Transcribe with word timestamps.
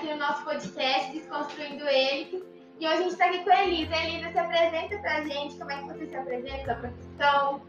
aqui 0.00 0.08
no 0.08 0.16
nosso 0.16 0.42
podcast, 0.44 1.12
Desconstruindo 1.12 1.86
Ele. 1.86 2.42
E 2.80 2.86
hoje 2.86 2.94
a 2.94 3.02
gente 3.02 3.12
está 3.12 3.26
aqui 3.26 3.44
com 3.44 3.50
a 3.50 3.64
Elisa. 3.64 3.94
Elisa, 3.94 4.32
se 4.32 4.38
apresenta 4.38 4.98
pra 4.98 5.20
gente, 5.24 5.58
como 5.58 5.70
é 5.70 5.76
que 5.76 5.84
você 5.88 6.06
se 6.06 6.16
apresenta, 6.16 6.64
sua 6.64 6.74
profissão? 6.76 7.62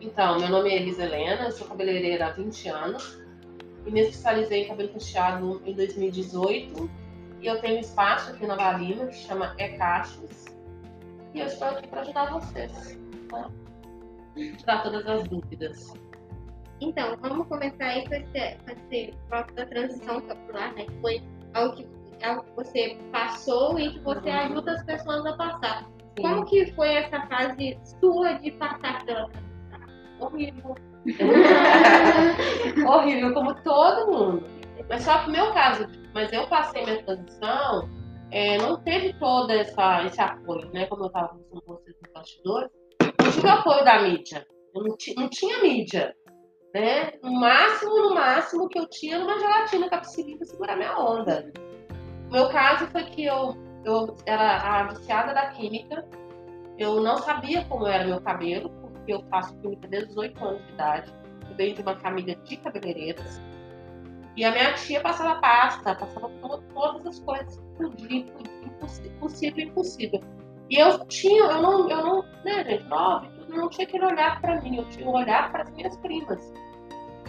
Então, 0.00 0.38
meu 0.38 0.48
nome 0.48 0.70
é 0.70 0.76
Elisa 0.76 1.02
Helena, 1.02 1.46
eu 1.46 1.50
sou 1.50 1.66
cabeleireira 1.66 2.26
há 2.28 2.30
20 2.30 2.68
anos 2.68 3.20
e 3.84 3.90
me 3.90 4.00
especializei 4.00 4.62
em 4.62 4.68
cabelo 4.68 4.90
cacheado 4.90 5.60
em 5.66 5.74
2018. 5.74 6.88
E 7.40 7.46
eu 7.46 7.60
tenho 7.60 7.78
um 7.78 7.80
espaço 7.80 8.30
aqui 8.30 8.46
na 8.46 8.54
Valina 8.54 9.06
que 9.08 9.16
chama 9.16 9.52
É 9.58 9.76
Cachos. 9.76 10.44
E 11.34 11.40
eu 11.40 11.46
estou 11.46 11.66
aqui 11.66 11.88
para 11.88 12.02
ajudar 12.02 12.30
vocês, 12.30 12.96
tá? 13.28 13.50
Tirar 14.36 14.84
todas 14.84 15.04
as 15.04 15.24
dúvidas. 15.26 15.92
Então, 16.80 17.16
vamos 17.20 17.48
começar 17.48 17.86
aí 17.86 18.06
com 18.06 18.14
esse, 18.14 18.56
com 18.58 18.70
esse 18.70 19.54
da 19.54 19.66
transição 19.66 20.20
capilar, 20.20 20.72
né? 20.74 20.84
Que 20.84 21.00
foi 21.00 21.35
algo 21.56 21.74
que, 21.74 21.86
você 22.54 22.98
passou 23.12 23.78
e 23.78 23.92
que 23.92 24.00
você 24.00 24.28
Uhum. 24.30 24.36
ajuda 24.36 24.72
as 24.72 24.82
pessoas 24.84 25.26
a 25.26 25.36
passar. 25.36 25.84
Sim. 25.84 26.22
Como 26.22 26.44
que 26.46 26.72
foi 26.72 26.94
essa 26.94 27.20
fase 27.26 27.78
sua 28.00 28.32
de 28.34 28.50
passar 28.52 29.04
pela? 29.04 29.30
Horrível. 30.18 30.74
Horrível, 32.88 33.34
como 33.34 33.54
todo 33.62 34.10
mundo. 34.12 34.42
Mas 34.88 35.02
só 35.02 35.18
que 35.18 35.28
o 35.28 35.32
meu 35.32 35.52
caso, 35.52 35.86
mas 36.14 36.32
eu 36.32 36.46
passei 36.46 36.84
minha 36.84 37.02
transição, 37.02 37.88
é, 38.30 38.56
não 38.58 38.80
teve 38.82 39.12
todo 39.14 39.50
essa, 39.50 40.04
esse 40.04 40.20
apoio, 40.20 40.70
né? 40.72 40.86
Como 40.86 41.04
eu 41.04 41.06
estava 41.08 41.28
conversando 41.28 41.62
com 41.62 41.72
vocês 41.74 41.96
nos 42.02 42.12
bastidores, 42.12 42.70
não 43.02 43.30
tive 43.30 43.48
apoio 43.48 43.84
da 43.84 44.02
mídia. 44.02 44.46
Eu 44.74 44.82
não, 44.84 44.96
não 45.16 45.28
tinha 45.28 45.62
mídia. 45.62 46.14
Né? 46.76 47.10
No 47.22 47.32
máximo, 47.40 47.96
no 48.02 48.14
máximo 48.14 48.68
que 48.68 48.78
eu 48.78 48.86
tinha 48.90 49.18
uma 49.18 49.38
gelatina 49.38 49.88
capsilina 49.88 50.36
para 50.36 50.46
segurar 50.46 50.76
minha 50.76 50.94
onda. 50.98 51.50
O 52.28 52.32
meu 52.34 52.50
caso 52.50 52.86
foi 52.88 53.04
que 53.04 53.24
eu, 53.24 53.56
eu 53.82 54.14
era 54.26 54.58
a 54.58 54.82
viciada 54.88 55.32
da 55.32 55.46
química, 55.52 56.06
eu 56.76 57.00
não 57.00 57.16
sabia 57.16 57.64
como 57.64 57.86
era 57.86 58.04
meu 58.04 58.20
cabelo, 58.20 58.68
porque 58.68 59.14
eu 59.14 59.24
faço 59.30 59.56
química 59.62 59.88
desde 59.88 60.10
os 60.10 60.18
8 60.18 60.44
anos 60.44 60.66
de 60.66 60.72
idade. 60.74 61.14
Eu 61.48 61.56
venho 61.56 61.74
de 61.76 61.80
uma 61.80 61.96
família 61.96 62.36
de 62.44 62.56
cabeleireiras. 62.58 63.40
E 64.36 64.44
a 64.44 64.50
minha 64.50 64.74
tia 64.74 65.00
passava 65.00 65.40
pasta, 65.40 65.94
passava 65.94 66.28
to- 66.28 66.62
todas 66.74 67.06
as 67.06 67.20
coisas 67.20 67.58
podia, 67.78 68.26
possível 69.18 69.58
e 69.64 69.68
impossível. 69.68 70.20
E 70.68 70.76
eu 70.78 71.06
tinha, 71.06 71.42
eu 71.42 71.62
não, 71.62 71.88
eu 71.88 72.02
não, 72.04 72.22
né, 72.44 72.62
gente, 72.64 72.84
nove, 72.84 73.30
eu 73.48 73.56
não 73.56 73.70
tinha 73.70 73.86
aquele 73.86 74.04
olhar 74.04 74.38
para 74.42 74.60
mim, 74.60 74.76
eu 74.76 74.84
tinha 74.90 75.08
um 75.08 75.14
olhar 75.14 75.50
para 75.50 75.62
as 75.62 75.70
minhas 75.70 75.96
primas. 75.98 76.52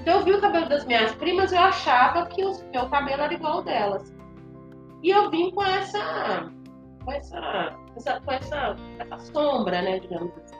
Então 0.08 0.20
eu 0.20 0.26
vi 0.26 0.32
o 0.32 0.40
cabelo 0.40 0.70
das 0.70 0.86
minhas 0.86 1.14
primas, 1.16 1.52
eu 1.52 1.60
achava 1.60 2.26
que 2.28 2.42
o 2.42 2.54
meu 2.72 2.88
cabelo 2.90 3.24
era 3.24 3.34
igual 3.34 3.56
ao 3.56 3.62
delas. 3.62 4.16
E 5.04 5.10
eu 5.10 5.30
vim 5.30 5.52
com 5.52 5.62
essa, 5.62 6.50
com 7.04 7.12
essa, 7.12 7.78
essa- 7.94 8.22
com 8.22 8.32
essa, 8.32 8.76
essa 9.00 9.18
sombra, 9.34 9.82
né, 9.82 10.00
digamos 10.00 10.32
assim. 10.38 10.56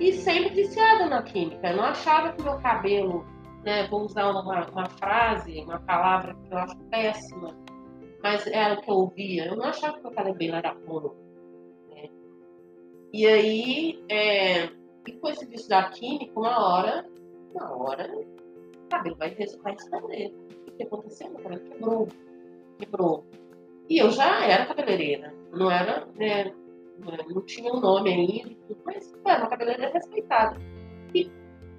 E 0.00 0.12
sempre 0.14 0.56
viciada 0.56 1.06
na 1.06 1.22
química. 1.22 1.68
Eu 1.70 1.76
não 1.76 1.84
achava 1.84 2.32
que 2.32 2.42
meu 2.42 2.58
cabelo, 2.58 3.24
né, 3.62 3.86
vou 3.86 4.00
usar 4.06 4.28
uma, 4.28 4.66
uma 4.70 4.86
frase, 4.86 5.60
uma 5.60 5.78
palavra 5.78 6.34
que 6.34 6.52
eu 6.52 6.58
acho 6.58 6.76
péssima, 6.90 7.54
mas 8.24 8.44
era 8.48 8.74
o 8.74 8.82
que 8.82 8.90
eu 8.90 8.94
ouvia. 8.96 9.46
Eu 9.46 9.56
não 9.56 9.66
achava 9.66 9.98
que 9.98 10.02
meu 10.02 10.10
cabelo 10.10 10.56
era 10.56 10.74
puro. 10.74 11.14
né. 11.90 12.08
E 13.12 13.24
aí, 13.24 14.04
é, 14.08 14.64
e 15.06 15.12
com 15.20 15.28
esse 15.28 15.46
vício 15.46 15.68
da 15.68 15.84
química, 15.90 16.32
uma 16.36 16.58
hora, 16.58 17.06
uma 17.54 17.76
hora, 17.76 18.10
o 18.14 18.88
cabelo 18.88 19.16
vai, 19.16 19.34
vai 19.34 19.72
responder. 19.72 20.34
O 20.68 20.72
que 20.72 20.82
aconteceu? 20.82 21.30
Meu 21.30 21.40
cabelo 21.40 21.60
quebrou. 21.60 22.08
Quebrou. 22.78 23.26
E 23.88 23.98
eu 23.98 24.10
já 24.10 24.44
era 24.46 24.66
cabeleireira. 24.66 25.34
Não 25.52 25.70
era, 25.70 26.06
né, 26.16 26.52
não 27.28 27.42
tinha 27.42 27.72
um 27.72 27.80
nome 27.80 28.10
ainda, 28.10 28.56
mas 28.84 29.12
era 29.24 29.40
uma 29.40 29.50
cabeleireira 29.50 29.92
respeitada. 29.92 30.56
E 31.14 31.30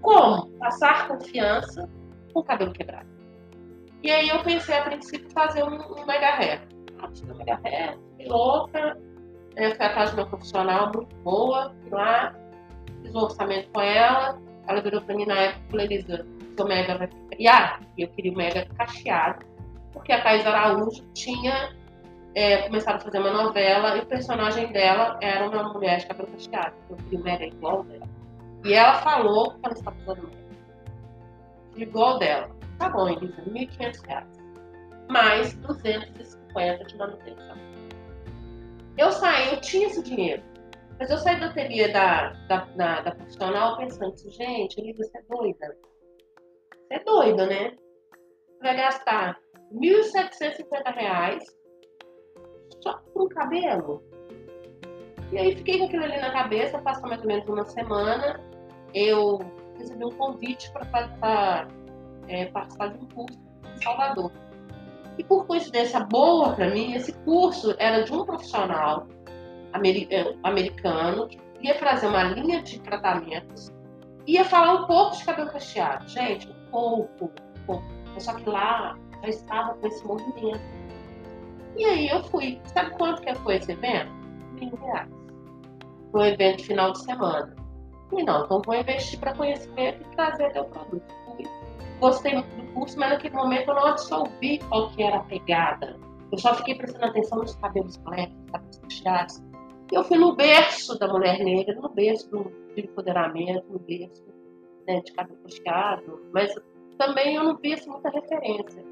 como 0.02 0.48
passar 0.60 1.08
confiança 1.08 1.90
com 2.34 2.42
o 2.42 2.44
cabelo 2.44 2.72
quebrado? 2.72 3.10
E 4.04 4.12
aí 4.12 4.30
eu 4.30 4.44
pensei 4.44 4.78
a 4.78 4.84
princípio 4.84 5.30
fazer 5.32 5.64
um, 5.64 5.76
um 5.76 6.06
mega 6.06 6.36
hair. 6.36 6.62
Ah, 7.00 7.08
fiz 7.08 7.24
um 7.24 7.36
mega 7.36 7.58
fiquei 7.58 8.28
louca, 8.28 9.00
né, 9.56 9.76
fui 9.76 9.86
atrás 9.86 10.12
de 10.12 10.20
uma 10.20 10.28
profissional 10.28 10.92
muito 10.94 11.16
boa, 11.18 11.74
fui 11.82 11.92
lá, 11.92 12.36
fiz 13.02 13.16
um 13.16 13.20
orçamento 13.20 13.70
com 13.72 13.82
ela, 13.82 14.42
ela 14.68 14.82
virou 14.82 15.02
pra 15.02 15.16
mim 15.16 15.26
na 15.26 15.36
época, 15.36 15.64
falou, 15.70 15.86
Elisa, 15.86 16.26
seu 16.56 16.68
mega 16.68 16.98
vai 16.98 17.08
ficar. 17.08 17.82
E 17.98 18.02
eu 18.02 18.08
queria 18.10 18.32
o 18.32 18.36
mega 18.36 18.66
cacheado, 18.78 19.46
porque 19.92 20.12
a 20.12 20.22
Thais 20.22 20.46
Araújo 20.46 21.04
tinha 21.14 21.74
é, 22.36 22.64
começado 22.64 22.96
a 22.96 23.00
fazer 23.00 23.20
uma 23.20 23.32
novela 23.32 23.98
e 23.98 24.02
o 24.02 24.06
personagem 24.06 24.72
dela 24.72 25.18
era 25.22 25.48
uma 25.48 25.72
mulher 25.74 26.00
de 26.00 26.08
cabelo 26.08 26.30
cacheado. 26.30 26.76
Eu 26.90 26.98
queria 26.98 27.20
o 27.20 27.24
mega 27.24 27.46
igual 27.46 27.84
dela. 27.84 28.08
E 28.64 28.74
ela 28.74 28.96
falou 29.02 29.52
que 29.52 29.60
ela 29.64 29.74
estava 29.74 29.98
usando 30.02 30.24
mega. 30.24 30.44
Igual 31.76 32.20
dela. 32.20 32.50
Tá 32.78 32.90
bom, 32.90 33.10
Elisa, 33.10 33.42
1.500 33.42 34.08
reais. 34.08 34.28
Mais 35.10 35.54
250 35.56 36.86
de 36.86 36.98
manutenção. 36.98 37.58
Eu 38.98 39.12
saí, 39.12 39.54
eu 39.54 39.62
tinha 39.62 39.88
esse 39.88 40.04
dinheiro. 40.04 40.44
Mas 41.00 41.10
eu 41.10 41.18
saí 41.18 41.40
da 41.40 41.48
loteria 41.48 41.92
da, 41.92 42.30
da, 42.48 42.66
da, 42.76 43.02
da 43.02 43.16
profissional 43.16 43.78
pensando 43.78 44.14
assim, 44.14 44.30
gente, 44.30 44.80
Elisa, 44.80 45.04
você 45.04 45.18
é 45.18 45.22
doida. 45.24 45.78
Você 46.88 46.94
é 46.94 47.04
doida, 47.04 47.46
né? 47.48 47.70
Você 47.70 48.60
vai 48.62 48.76
gastar 48.76 49.40
1.750 49.74 50.94
reais 50.94 51.44
só 52.82 53.02
um 53.16 53.28
cabelo. 53.28 54.04
E 55.32 55.38
aí 55.38 55.56
fiquei 55.56 55.80
com 55.80 55.86
aquilo 55.86 56.04
ali 56.04 56.20
na 56.20 56.32
cabeça, 56.32 56.80
passou 56.80 57.10
mais 57.10 57.22
ou 57.22 57.28
menos 57.28 57.48
uma 57.48 57.66
semana. 57.66 58.40
Eu 58.94 59.40
recebi 59.78 60.06
um 60.06 60.12
convite 60.12 60.72
para 60.72 61.68
é, 62.28 62.46
participar 62.46 62.88
de 62.90 63.04
um 63.04 63.08
curso 63.10 63.40
em 63.76 63.82
Salvador. 63.82 64.32
E 65.18 65.24
por 65.24 65.46
coincidência 65.48 66.00
boa 66.02 66.54
para 66.54 66.70
mim, 66.70 66.94
esse 66.94 67.14
curso 67.24 67.76
era 67.80 68.04
de 68.04 68.14
um 68.14 68.26
profissional 68.26 69.08
americano 69.74 71.28
que 71.28 71.40
ia 71.62 71.78
trazer 71.78 72.08
uma 72.08 72.24
linha 72.24 72.62
de 72.62 72.80
tratamentos, 72.80 73.72
ia 74.28 74.46
falar 74.46 74.84
um 74.84 74.88
pouco 74.88 75.18
de 75.18 75.26
cabelo 75.26 75.52
cacheado. 75.52 76.08
Gente, 76.08 76.50
um 76.50 76.72
pouco, 76.72 77.26
um 77.26 77.66
pouco. 77.66 77.84
Só 78.20 78.34
que 78.36 78.50
lá 78.50 78.98
já 79.22 79.30
estava 79.30 79.74
com 79.76 79.88
esse 79.88 80.06
movimento. 80.06 80.62
E 81.78 81.86
aí 81.86 82.08
eu 82.10 82.24
fui. 82.26 82.62
Sabe 82.66 82.92
quanto 82.92 83.22
que 83.22 83.34
foi 83.36 83.56
esse 83.56 83.72
evento? 83.72 84.12
Mil 84.54 84.76
reais. 84.76 85.10
Foi 86.12 86.22
um 86.22 86.26
evento 86.26 86.58
de 86.58 86.64
final 86.66 86.92
de 86.92 87.00
semana. 87.04 87.56
E 88.12 88.24
não, 88.24 88.46
então 88.46 88.62
vou 88.64 88.76
investir 88.76 89.20
para 89.20 89.34
conhecimento 89.34 90.02
e 90.02 90.16
trazer 90.16 90.52
teu 90.52 90.66
produto. 90.66 91.14
Fui. 91.26 91.46
Gostei 92.00 92.34
muito 92.34 92.56
do 92.56 92.74
curso, 92.74 93.00
mas 93.00 93.10
naquele 93.12 93.36
momento 93.36 93.70
eu 93.70 93.76
não 93.76 93.88
absorvi 93.88 94.60
qual 94.70 94.90
que 94.92 95.02
era 95.02 95.18
a 95.18 95.24
pegada. 95.24 95.98
Eu 96.32 96.38
só 96.38 96.54
fiquei 96.56 96.76
prestando 96.76 97.06
atenção 97.06 97.40
nos 97.40 97.56
cabelos 97.56 97.98
nos 97.98 98.52
cabelos 98.52 98.78
cacheados. 98.80 99.44
Eu 99.92 100.04
fui 100.04 100.18
no 100.18 100.36
berço 100.36 100.98
da 100.98 101.08
mulher 101.08 101.40
negra, 101.40 101.76
no 101.76 101.90
berço 101.90 102.30
do, 102.30 102.52
de 102.76 102.82
empoderamento, 102.82 103.66
no 103.70 103.80
berço 103.80 104.24
né, 104.88 105.02
de 105.02 105.12
cabelo 105.14 105.40
cacheado, 105.44 106.22
mas 106.32 106.54
também 106.98 107.36
eu 107.36 107.44
não 107.44 107.58
vi 107.58 107.74
assim, 107.74 107.90
muita 107.90 108.10
referência. 108.10 108.84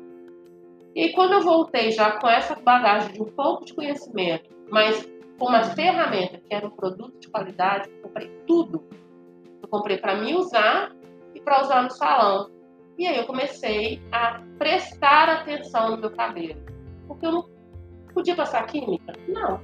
E 0.94 1.14
quando 1.14 1.34
eu 1.34 1.42
voltei 1.42 1.92
já 1.92 2.20
com 2.20 2.28
essa 2.28 2.56
bagagem 2.56 3.14
de 3.14 3.22
um 3.22 3.32
pouco 3.32 3.66
de 3.66 3.74
conhecimento, 3.74 4.50
mas 4.70 5.10
com 5.40 5.48
uma 5.48 5.64
ferramenta 5.64 6.38
que 6.38 6.54
era 6.54 6.68
um 6.68 6.72
produto 6.72 7.18
de 7.20 7.30
qualidade, 7.30 7.90
eu 7.90 8.02
comprei 8.04 8.30
tudo. 8.46 8.84
Eu 9.62 9.68
comprei 9.70 9.98
para 9.98 10.16
mim 10.16 10.36
usar 10.36 10.94
e 11.34 11.40
para 11.40 11.62
usar 11.62 11.84
no 11.84 11.90
salão. 11.90 12.52
E 12.98 13.08
aí 13.08 13.18
eu 13.18 13.26
comecei 13.26 14.02
a 14.12 14.42
prestar 14.58 15.30
atenção 15.30 15.92
no 15.92 15.98
meu 15.98 16.12
cabelo. 16.12 16.62
Porque 17.08 17.26
eu 17.26 17.32
não 17.32 17.50
podia 18.14 18.36
passar 18.36 18.68
química? 18.68 19.14
Não. 19.28 19.62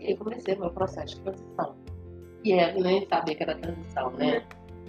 E 0.00 0.16
comecei 0.16 0.56
meu 0.56 0.70
processo 0.70 1.16
de 1.16 1.20
transição. 1.20 1.76
E 2.42 2.52
é, 2.52 2.76
eu 2.76 2.82
nem 2.82 3.06
sabia 3.06 3.34
que 3.34 3.42
era 3.42 3.54
transição, 3.54 4.10
né? 4.12 4.42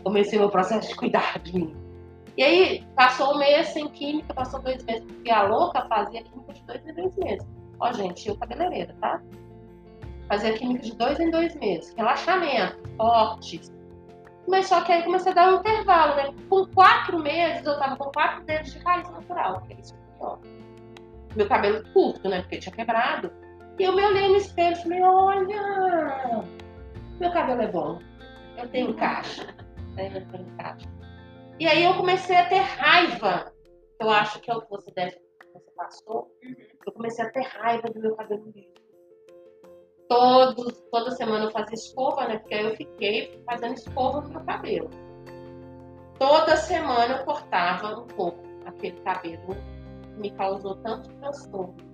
Comecei 0.03 0.39
meu 0.39 0.49
processo 0.49 0.87
de 0.87 0.95
cuidar 0.95 1.37
de 1.39 1.53
mim. 1.53 1.75
E 2.37 2.43
aí, 2.43 2.87
passou 2.95 3.35
um 3.35 3.37
mês 3.37 3.67
sem 3.67 3.89
química, 3.89 4.33
passou 4.33 4.61
dois 4.61 4.83
meses, 4.85 5.03
porque 5.03 5.29
a 5.29 5.43
louca 5.43 5.85
fazia 5.87 6.23
química 6.23 6.53
de 6.53 6.63
dois 6.63 6.87
em 6.87 6.93
dois 6.93 7.15
meses. 7.17 7.47
Ó, 7.79 7.91
gente, 7.91 8.29
eu 8.29 8.37
cabeleireira, 8.37 8.95
tá? 9.01 9.21
Fazia 10.29 10.53
química 10.53 10.81
de 10.81 10.95
dois 10.95 11.19
em 11.19 11.29
dois 11.29 11.53
meses. 11.55 11.93
Relaxamento, 11.97 12.79
fortes. 12.95 13.71
Mas 14.47 14.67
só 14.67 14.81
que 14.81 14.91
aí 14.91 15.03
comecei 15.03 15.33
a 15.33 15.35
dar 15.35 15.53
um 15.53 15.59
intervalo, 15.59 16.15
né? 16.15 16.33
Com 16.49 16.65
quatro 16.67 17.19
meses, 17.19 17.65
eu 17.65 17.77
tava 17.77 17.97
com 17.97 18.11
quatro 18.11 18.43
dedos 18.45 18.71
de 18.71 18.79
raiz 18.79 19.09
natural, 19.11 19.61
que 19.67 19.73
é 19.73 19.79
isso. 19.79 19.93
Meu 21.35 21.47
cabelo 21.47 21.83
curto, 21.93 22.29
né? 22.29 22.41
Porque 22.41 22.59
tinha 22.59 22.73
quebrado. 22.73 23.31
E 23.79 23.83
eu 23.83 23.95
me 23.95 24.03
olhei 24.03 24.27
no 24.29 24.35
espelho 24.35 24.75
e 24.75 24.81
falei, 24.83 25.01
olha, 25.01 26.43
meu 27.19 27.31
cabelo 27.31 27.61
é 27.61 27.67
bom. 27.67 27.99
Eu 28.57 28.67
tenho 28.69 28.93
caixa. 28.97 29.55
Eu 29.97 30.27
tenho 30.27 30.57
caixa. 30.57 30.89
E 31.59 31.67
aí 31.67 31.83
eu 31.83 31.95
comecei 31.95 32.35
a 32.35 32.47
ter 32.47 32.59
raiva. 32.59 33.51
Eu 33.99 34.09
acho 34.09 34.39
que 34.39 34.49
é 34.49 34.55
o 34.55 34.61
que 34.61 34.69
você 34.69 34.91
deve 34.91 35.19
você 35.53 35.71
passou, 35.75 36.31
eu 36.85 36.93
comecei 36.93 37.25
a 37.25 37.31
ter 37.31 37.41
raiva 37.41 37.89
do 37.89 37.99
meu 37.99 38.15
cabelo 38.15 38.51
liso. 38.55 38.71
Todos, 40.07 40.81
toda 40.91 41.11
semana 41.11 41.45
eu 41.45 41.51
fazia 41.51 41.75
escova, 41.75 42.27
né? 42.27 42.39
Porque 42.39 42.53
aí 42.53 42.65
eu 42.65 42.75
fiquei 42.75 43.43
fazendo 43.45 43.75
escova 43.75 44.21
no 44.21 44.29
meu 44.29 44.41
cabelo. 44.41 44.89
Toda 46.19 46.57
semana 46.57 47.17
eu 47.17 47.25
cortava 47.25 47.99
um 47.99 48.07
pouco 48.07 48.43
aquele 48.65 48.99
cabelo 49.01 49.55
que 50.03 50.19
me 50.19 50.31
causou 50.31 50.75
tanto 50.77 51.09
transtorno. 51.15 51.90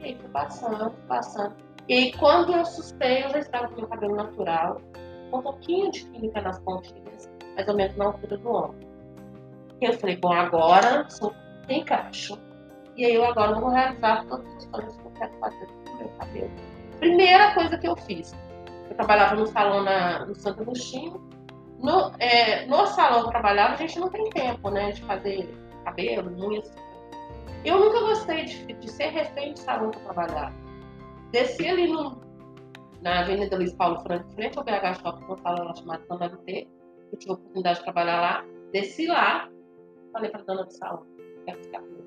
E 0.00 0.04
aí 0.04 0.18
foi 0.18 0.30
passando, 0.30 0.90
passando. 1.06 1.54
E 1.88 1.94
aí, 1.94 2.12
quando 2.12 2.52
eu 2.52 2.60
assustei, 2.60 3.24
eu 3.24 3.30
já 3.30 3.38
estava 3.38 3.68
com 3.68 3.76
meu 3.76 3.88
cabelo 3.88 4.16
natural, 4.16 4.80
com 5.30 5.38
um 5.38 5.42
pouquinho 5.42 5.90
de 5.90 6.04
química 6.06 6.40
nas 6.40 6.58
pontinhas, 6.60 7.28
mais 7.54 7.68
ou 7.68 7.74
menos 7.74 7.96
na 7.96 8.06
altura 8.06 8.38
do 8.38 8.48
ombro. 8.48 8.90
E 9.80 9.84
eu 9.86 9.92
falei, 9.94 10.16
bom, 10.16 10.32
agora 10.32 11.08
sou 11.08 11.34
tem 11.66 11.84
cacho. 11.84 12.36
E 12.96 13.04
aí 13.04 13.14
eu 13.14 13.24
agora 13.24 13.54
vou 13.54 13.70
realizar 13.70 14.26
todas 14.26 14.54
as 14.56 14.66
coisas 14.66 14.96
que 14.96 15.06
eu 15.06 15.10
quero 15.12 15.32
fazer 15.38 15.66
com 15.66 15.90
o 15.90 15.98
meu 15.98 16.08
cabelo. 16.18 16.50
Primeira 16.98 17.54
coisa 17.54 17.78
que 17.78 17.88
eu 17.88 17.96
fiz, 17.96 18.34
eu 18.88 18.96
trabalhava 18.96 19.36
no 19.36 19.46
salão 19.46 19.82
na, 19.82 20.26
no 20.26 20.34
Santo 20.34 20.62
Agostinho. 20.62 21.20
No, 21.78 22.12
é, 22.18 22.66
no 22.66 22.86
salão 22.88 23.20
que 23.20 23.26
eu 23.28 23.30
trabalhava, 23.30 23.72
a 23.72 23.76
gente 23.76 23.98
não 23.98 24.10
tem 24.10 24.28
tempo, 24.30 24.68
né, 24.68 24.92
de 24.92 25.02
fazer 25.02 25.48
cabelo, 25.84 26.30
unhas. 26.44 26.70
Eu 27.64 27.78
nunca 27.78 28.00
gostei 28.00 28.44
de, 28.44 28.72
de 28.72 28.90
ser 28.90 29.08
refém 29.08 29.52
de 29.52 29.60
salão 29.60 29.90
que 29.90 29.98
eu 29.98 30.04
trabalhava. 30.04 30.54
Desci 31.30 31.68
ali 31.68 31.86
no, 31.86 32.20
na 33.02 33.20
Avenida 33.20 33.56
Luiz 33.56 33.72
Paulo 33.74 34.00
Franco, 34.00 34.30
frente 34.32 34.58
ao 34.58 34.64
BH 34.64 35.00
Shopping, 35.02 35.24
um 35.32 35.36
salão 35.38 35.64
lá 35.66 35.74
chamado 35.74 36.36
T. 36.38 36.68
Eu 37.12 37.18
tive 37.18 37.32
a 37.32 37.34
oportunidade 37.34 37.78
de 37.78 37.84
trabalhar 37.84 38.20
lá. 38.20 38.44
Desci 38.72 39.06
lá, 39.06 39.50
falei 40.12 40.30
para 40.30 40.42
dona 40.42 40.64
do 40.64 40.72
salão, 40.72 41.06
quero 41.44 41.62
ficar 41.62 41.80
ruim. 41.80 42.04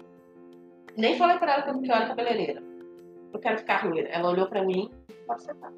Nem 0.97 1.17
falei 1.17 1.37
para 1.37 1.53
ela 1.53 1.63
que 1.63 1.69
eu 1.69 1.95
era 1.95 2.07
cabeleireira. 2.07 2.63
Eu 3.33 3.39
quero 3.39 3.57
ficar 3.57 3.77
ruim. 3.83 3.99
Ela 4.07 4.29
olhou 4.29 4.47
para 4.47 4.63
mim, 4.63 4.89
pode 5.27 5.43
sentar. 5.43 5.71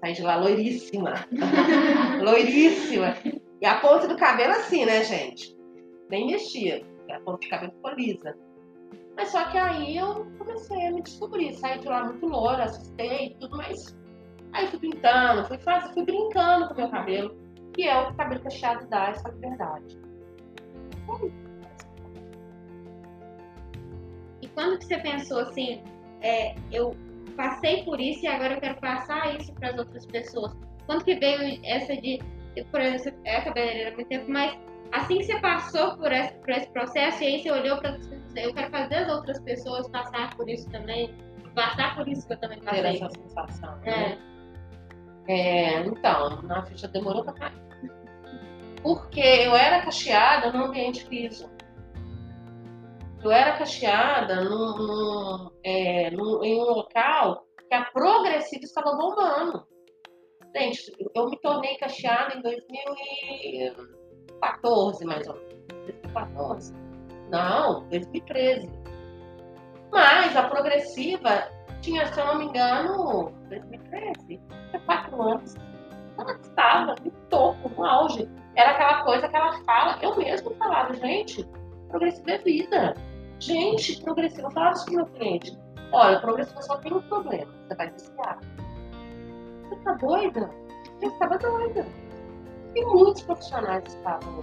Saí 0.00 0.12
de 0.12 0.22
lá 0.22 0.36
loiríssima. 0.36 1.14
loiríssima. 2.22 3.16
E 3.60 3.66
a 3.66 3.80
ponta 3.80 4.06
do 4.06 4.16
cabelo 4.16 4.52
assim, 4.52 4.84
né, 4.84 5.02
gente? 5.04 5.56
Nem 6.10 6.26
mexia. 6.26 6.84
A 7.10 7.20
ponta 7.20 7.38
do 7.38 7.50
cabelo 7.50 7.72
ficou 7.72 7.92
lisa. 7.92 8.36
Mas 9.18 9.30
só 9.30 9.50
que 9.50 9.58
aí 9.58 9.96
eu 9.96 10.24
comecei 10.38 10.86
a 10.86 10.92
me 10.92 11.02
descobrir. 11.02 11.52
Saí 11.54 11.80
de 11.80 11.88
lá 11.88 12.04
muito 12.04 12.24
loura, 12.24 12.64
assustei 12.64 13.26
e 13.26 13.34
tudo, 13.34 13.56
mas 13.56 13.98
aí 14.52 14.68
fui 14.68 14.78
pintando, 14.78 15.44
fui, 15.48 15.58
faz... 15.58 15.90
fui 15.92 16.04
brincando 16.04 16.68
com 16.68 16.74
meu 16.74 16.88
cabelo, 16.88 17.36
que 17.74 17.82
é 17.82 17.98
o 17.98 18.06
que 18.06 18.12
o 18.12 18.16
cabelo 18.16 18.40
cacheado 18.44 18.86
dá 18.86 19.08
essa 19.08 19.28
liberdade. 19.30 19.98
E 24.40 24.46
quando 24.54 24.78
que 24.78 24.84
você 24.84 24.98
pensou 24.98 25.40
assim, 25.40 25.82
é, 26.20 26.54
eu 26.70 26.94
passei 27.36 27.82
por 27.82 28.00
isso 28.00 28.24
e 28.24 28.28
agora 28.28 28.54
eu 28.54 28.60
quero 28.60 28.80
passar 28.80 29.36
isso 29.36 29.52
para 29.54 29.70
as 29.70 29.78
outras 29.78 30.06
pessoas? 30.06 30.56
Quando 30.86 31.04
que 31.04 31.16
veio 31.16 31.60
essa 31.64 31.96
de, 31.96 32.20
por 32.70 32.80
exemplo, 32.80 33.00
você 33.00 33.14
é 33.24 33.40
cabeleireira 33.40 33.90
há 33.90 33.94
muito 33.96 34.08
tempo, 34.08 34.30
mas 34.30 34.56
assim 34.92 35.18
que 35.18 35.24
você 35.24 35.40
passou 35.40 35.96
por 35.96 36.12
esse, 36.12 36.34
por 36.34 36.50
esse 36.50 36.68
processo 36.68 37.24
e 37.24 37.26
aí 37.26 37.42
você 37.42 37.50
olhou 37.50 37.78
para 37.78 37.98
eu 38.44 38.54
quero 38.54 38.70
fazer 38.70 38.94
as 38.96 39.12
outras 39.12 39.40
pessoas 39.40 39.88
passar 39.88 40.36
por 40.36 40.48
isso 40.48 40.70
também, 40.70 41.12
passar 41.54 41.96
por 41.96 42.08
isso 42.08 42.26
que 42.26 42.34
eu 42.34 42.38
também 42.38 42.60
passei. 42.60 42.82
Ter 42.82 42.96
essa 42.96 43.10
sensação. 43.10 43.78
É. 43.84 43.90
Né? 43.90 44.18
É, 45.28 45.80
então, 45.80 46.42
na 46.42 46.64
ficha 46.64 46.88
demorou 46.88 47.22
para 47.22 47.34
cair. 47.34 47.62
Porque 48.82 49.20
eu 49.20 49.54
era 49.54 49.82
cacheada 49.82 50.50
no 50.52 50.64
ambiente 50.66 51.06
liso. 51.08 51.48
Eu 53.22 53.30
era 53.30 53.56
cacheada 53.58 54.42
num, 54.44 54.78
num, 54.78 55.50
é, 55.64 56.10
num, 56.10 56.42
em 56.44 56.58
um 56.58 56.64
local 56.64 57.46
que 57.68 57.74
a 57.74 57.84
progressiva 57.86 58.64
estava 58.64 58.96
bombando. 58.96 59.66
Gente, 60.56 60.90
eu 61.14 61.28
me 61.28 61.38
tornei 61.40 61.76
cacheada 61.76 62.36
em 62.36 62.40
2014, 62.40 65.04
mais 65.04 65.28
ou 65.28 65.34
menos. 65.34 65.52
2014? 65.68 66.87
Não, 67.30 67.86
2013. 67.88 68.70
Mas 69.90 70.36
a 70.36 70.44
progressiva 70.44 71.48
tinha, 71.80 72.06
se 72.12 72.20
eu 72.20 72.26
não 72.26 72.38
me 72.38 72.44
engano, 72.46 73.32
2013, 73.48 74.40
tinha 74.70 74.80
quatro 74.84 75.22
anos. 75.22 75.54
Ela 76.18 76.32
estava 76.32 76.94
no 77.04 77.10
topo, 77.30 77.68
no 77.68 77.84
auge. 77.84 78.28
Era 78.56 78.72
aquela 78.72 79.04
coisa 79.04 79.28
que 79.28 79.36
ela 79.36 79.52
fala, 79.64 79.98
eu 80.02 80.16
mesmo 80.16 80.54
falava, 80.56 80.92
gente, 80.94 81.48
progressiva 81.88 82.32
é 82.32 82.38
vida. 82.38 82.94
Gente, 83.38 84.02
progressiva, 84.02 84.48
eu 84.48 84.50
falava 84.50 84.74
isso 84.74 84.84
pro 84.86 84.94
meu 84.96 85.06
cliente. 85.06 85.58
Olha, 85.92 86.20
progressiva 86.20 86.60
só 86.62 86.76
tem 86.78 86.92
um 86.92 87.00
problema, 87.02 87.50
você 87.66 87.74
vai 87.76 87.90
viciar. 87.90 88.38
Você 89.62 89.76
tá 89.76 89.92
doida? 89.94 90.50
Eu 91.00 91.08
estava 91.10 91.38
doida. 91.38 91.86
E 92.74 92.84
muitos 92.84 93.22
profissionais 93.22 93.84
estavam 93.86 94.42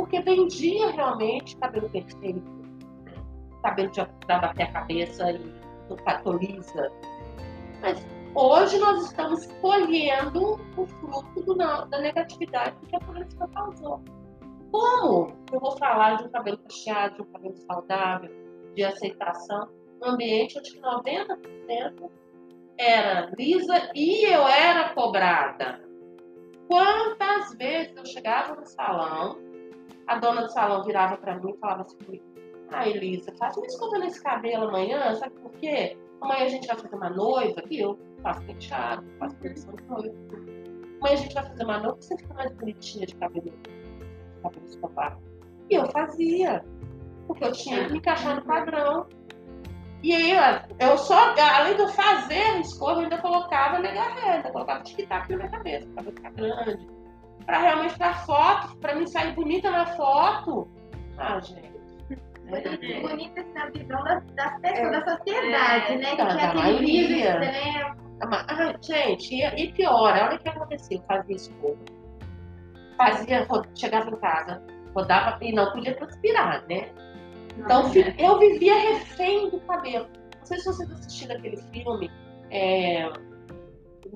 porque 0.00 0.18
vendia 0.22 0.90
realmente 0.92 1.54
cabelo 1.58 1.90
perfeito, 1.90 2.42
cabelo 3.62 3.90
de 3.90 4.00
bater 4.26 4.62
a 4.62 4.72
cabeça 4.72 5.30
e 5.30 5.96
catoliza. 6.06 6.90
Mas 7.82 8.06
hoje 8.34 8.78
nós 8.78 9.04
estamos 9.04 9.46
colhendo 9.60 10.58
o 10.74 10.86
fruto 10.86 11.42
do, 11.42 11.54
da 11.54 12.00
negatividade 12.00 12.74
que 12.86 12.96
a 12.96 13.00
política 13.00 13.46
causou. 13.48 14.02
Como 14.72 15.36
eu 15.52 15.60
vou 15.60 15.76
falar 15.76 16.16
de 16.16 16.24
um 16.24 16.30
cabelo 16.30 16.56
cacheado, 16.58 17.16
de 17.16 17.22
um 17.22 17.32
cabelo 17.32 17.56
saudável, 17.58 18.30
de 18.74 18.82
aceitação, 18.82 19.68
num 20.00 20.12
ambiente 20.12 20.58
onde 20.58 20.80
90% 20.80 22.10
era 22.78 23.30
lisa 23.36 23.90
e 23.94 24.24
eu 24.24 24.48
era 24.48 24.94
cobrada? 24.94 25.82
Quantas 26.66 27.52
vezes 27.58 27.94
eu 27.96 28.06
chegava 28.06 28.54
no 28.54 28.64
salão, 28.64 29.49
a 30.10 30.18
dona 30.18 30.42
do 30.42 30.50
salão 30.50 30.82
virava 30.82 31.16
para 31.16 31.38
mim 31.38 31.52
e 31.52 31.58
falava 31.58 31.82
assim: 31.82 32.20
Ah, 32.72 32.88
Elisa, 32.88 33.32
faz 33.38 33.56
uma 33.56 33.66
escova 33.66 33.98
nesse 33.98 34.20
cabelo 34.20 34.68
amanhã, 34.68 35.14
sabe 35.14 35.34
por 35.36 35.52
quê? 35.52 35.96
Amanhã 36.20 36.44
a 36.44 36.48
gente 36.48 36.66
vai 36.66 36.76
fazer 36.76 36.96
uma 36.96 37.10
noiva, 37.10 37.62
e 37.70 37.78
eu 37.78 37.98
faço 38.20 38.42
penteado, 38.42 39.06
faço 39.20 39.36
produção 39.36 39.74
de 39.76 39.84
noiva. 39.84 40.14
Amanhã 41.00 41.14
a 41.14 41.16
gente 41.16 41.34
vai 41.34 41.46
fazer 41.46 41.64
uma 41.64 41.78
noiva, 41.78 41.96
você 42.00 42.16
fica 42.16 42.34
mais 42.34 42.52
bonitinha 42.54 43.06
de 43.06 43.14
cabelo 43.14 43.52
cabelo 44.42 44.66
escovado. 44.66 45.22
E 45.70 45.74
eu 45.76 45.86
fazia, 45.92 46.64
porque 47.28 47.44
eu 47.44 47.52
tinha 47.52 47.84
que 47.84 47.92
me 47.92 47.98
encaixar 47.98 48.34
no 48.34 48.44
padrão. 48.44 49.06
E 50.02 50.12
aí, 50.12 50.32
eu 50.80 50.98
só, 50.98 51.34
além 51.38 51.76
de 51.76 51.82
eu 51.82 51.88
fazer 51.88 52.42
a 52.42 52.58
escova, 52.58 53.00
eu 53.00 53.04
ainda 53.04 53.18
colocava 53.18 53.78
negarré, 53.78 54.36
ainda 54.36 54.50
colocava 54.50 54.82
tic-tac 54.82 55.30
na 55.30 55.36
minha 55.36 55.50
cabeça, 55.50 55.86
para 55.94 56.04
ficar 56.04 56.32
grande. 56.32 56.99
Para 57.50 57.62
realmente 57.62 57.98
para 57.98 58.14
foto, 58.14 58.76
para 58.76 58.94
me 58.94 59.08
sair 59.08 59.34
bonita 59.34 59.70
na 59.72 59.84
foto. 59.84 60.68
Ah, 61.18 61.40
gente. 61.40 61.68
É. 62.46 63.00
Bonita 63.00 63.44
na 63.54 63.66
visão 63.66 64.04
das, 64.04 64.24
das 64.34 64.60
pessoas, 64.60 64.86
é. 64.86 64.90
da 64.90 65.16
sociedade, 65.16 65.92
é. 65.92 65.96
né? 65.96 66.16
Que 66.16 66.20
é 66.20 66.44
aquele 66.44 67.20
extremo. 67.20 68.10
Ah, 68.22 68.74
gente, 68.80 69.34
e, 69.34 69.42
e 69.42 69.72
pior, 69.72 70.12
olha 70.12 70.36
o 70.36 70.38
que 70.38 70.48
aconteceu, 70.48 71.02
fazia 71.08 71.36
escova 71.36 71.76
fazia, 73.00 73.46
chegava 73.74 74.10
em 74.10 74.16
casa, 74.16 74.62
rodava 74.94 75.38
e 75.42 75.52
não 75.52 75.72
podia 75.72 75.96
transpirar, 75.96 76.64
né? 76.68 76.90
Então 77.56 77.90
eu 78.18 78.38
vivia 78.38 78.74
refém 78.74 79.48
do 79.48 79.58
cabelo. 79.60 80.06
Não 80.38 80.44
sei 80.46 80.58
se 80.58 80.66
vocês 80.66 80.90
assistiram 80.92 81.36
aquele 81.36 81.56
filme, 81.72 82.10
é, 82.50 83.10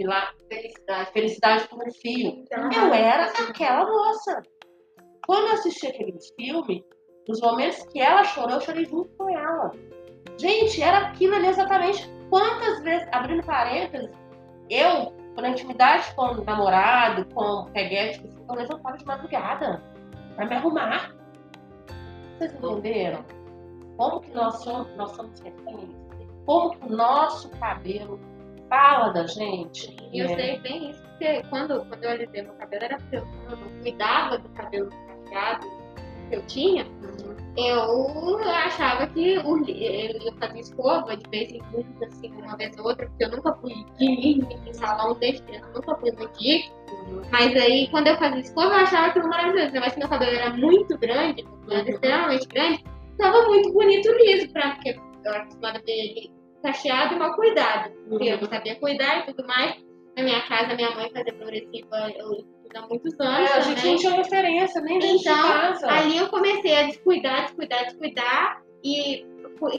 lá, 0.03 0.33
Felicidade, 0.49 1.13
Felicidade 1.13 1.69
por 1.69 1.87
um 1.87 1.93
Fio. 1.93 2.45
Eu 2.51 2.93
era 2.93 3.27
aquela 3.27 3.87
moça. 3.87 4.43
Quando 5.27 5.47
eu 5.47 5.53
assisti 5.55 5.87
aquele 5.87 6.19
filme, 6.37 6.85
nos 7.29 7.41
momentos 7.41 7.85
que 7.87 8.01
ela 8.01 8.25
chorou, 8.25 8.55
eu 8.55 8.61
chorei 8.61 8.85
junto 8.85 9.09
com 9.17 9.29
ela. 9.31 9.71
Gente, 10.39 10.83
era 10.83 11.09
aquilo 11.09 11.37
ali 11.37 11.47
exatamente. 11.47 12.11
Quantas 12.29 12.83
vezes, 12.83 13.07
abrindo 13.13 13.45
parênteses, 13.45 14.11
eu 14.69 15.15
na 15.41 15.51
intimidade 15.51 16.15
com 16.15 16.23
o 16.23 16.45
namorado, 16.45 17.25
com 17.35 17.43
o 17.43 17.71
peguete, 17.71 18.23
eu 18.49 18.55
levantava 18.55 18.97
de 18.97 19.05
madrugada 19.05 19.83
para 20.37 20.47
me 20.47 20.55
arrumar. 20.55 21.15
Vocês 22.39 22.55
entenderam? 22.55 23.25
Como 23.97 24.21
que 24.21 24.31
nós 24.33 24.57
somos, 24.63 24.95
nós 24.97 25.11
somos 25.13 25.39
reféns? 25.41 25.91
Como 26.47 26.71
que 26.71 26.87
o 26.87 26.97
nosso 26.97 27.49
cabelo 27.59 28.19
fala 28.75 29.13
da 29.13 29.27
gente? 29.27 29.97
E 30.13 30.19
eu 30.19 30.27
é. 30.27 30.35
sei 30.35 30.59
bem 30.59 30.91
isso, 30.91 31.01
porque 31.03 31.43
quando, 31.49 31.85
quando 31.87 32.03
eu 32.03 32.11
alisei 32.11 32.43
meu 32.43 32.55
cabelo, 32.55 32.85
era 32.85 32.97
porque 32.97 33.17
eu, 33.17 33.27
eu 33.51 33.83
cuidava 33.83 34.39
do 34.39 34.49
cabelo 34.51 34.91
cacheado 34.91 35.67
que 36.29 36.35
eu 36.35 36.47
tinha, 36.47 36.87
eu 37.57 38.39
achava 38.49 39.07
que 39.07 39.39
o, 39.39 39.59
eu 39.69 40.37
fazia 40.41 40.61
escova 40.61 41.17
de 41.17 41.31
vez 41.31 41.53
em 41.53 41.61
quando, 41.71 42.05
assim, 42.05 42.33
uma 42.33 42.57
vez 42.57 42.77
ou 42.79 42.87
outra, 42.87 43.07
porque 43.07 43.25
eu 43.25 43.31
nunca 43.31 43.55
fui 43.57 43.75
de 43.99 44.07
em 44.07 44.73
salão 44.73 45.15
desde 45.21 45.43
criança, 45.43 45.71
nunca 45.73 45.95
fui 45.97 46.11
ir. 46.41 46.73
Mas 47.31 47.55
aí, 47.55 47.87
quando 47.91 48.09
eu 48.09 48.17
fazia 48.17 48.41
escova, 48.41 48.75
eu 48.75 48.81
achava 48.81 49.07
aquilo 49.09 49.29
maravilhoso. 49.29 49.73
Mas 49.75 49.97
meu 49.97 50.09
cabelo 50.09 50.33
era 50.33 50.51
muito 50.51 50.99
grande, 50.99 51.47
era 51.71 51.89
extremamente 51.89 52.49
grande, 52.49 52.85
tava 53.19 53.43
muito 53.47 53.73
bonito 53.73 54.11
liso, 54.13 54.53
pra, 54.53 54.71
porque 54.71 54.99
eu 55.25 55.33
era 55.33 55.43
acostumada 55.43 55.79
a 55.79 55.83
ver 55.83 55.93
ele 55.93 56.34
cacheado 56.65 57.15
e 57.15 57.19
mal 57.19 57.35
cuidado. 57.35 57.93
Porque 58.09 58.25
eu 58.25 58.41
não 58.41 58.49
sabia 58.49 58.75
cuidar 58.77 59.19
e 59.21 59.33
tudo 59.33 59.47
mais. 59.47 59.77
Na 60.17 60.23
minha 60.23 60.41
casa, 60.43 60.75
minha 60.75 60.91
mãe 60.93 61.11
fazia 61.13 61.33
progressiva 61.35 62.11
eu, 62.17 62.45
há 62.75 62.87
muitos 62.89 63.19
anos. 63.21 63.51
É, 63.51 63.55
a 63.55 63.61
gente 63.61 63.85
não 63.87 63.97
tinha 63.97 64.13
referência 64.13 64.81
nem 64.81 64.99
dentro 64.99 65.19
de 65.19 65.29
Então, 65.29 65.43
casa. 65.43 65.91
ali 65.91 66.17
eu 66.17 66.29
comecei 66.29 66.75
a 66.77 66.83
descuidar, 66.85 67.43
descuidar, 67.43 67.85
descuidar 67.85 68.63
e 68.83 69.27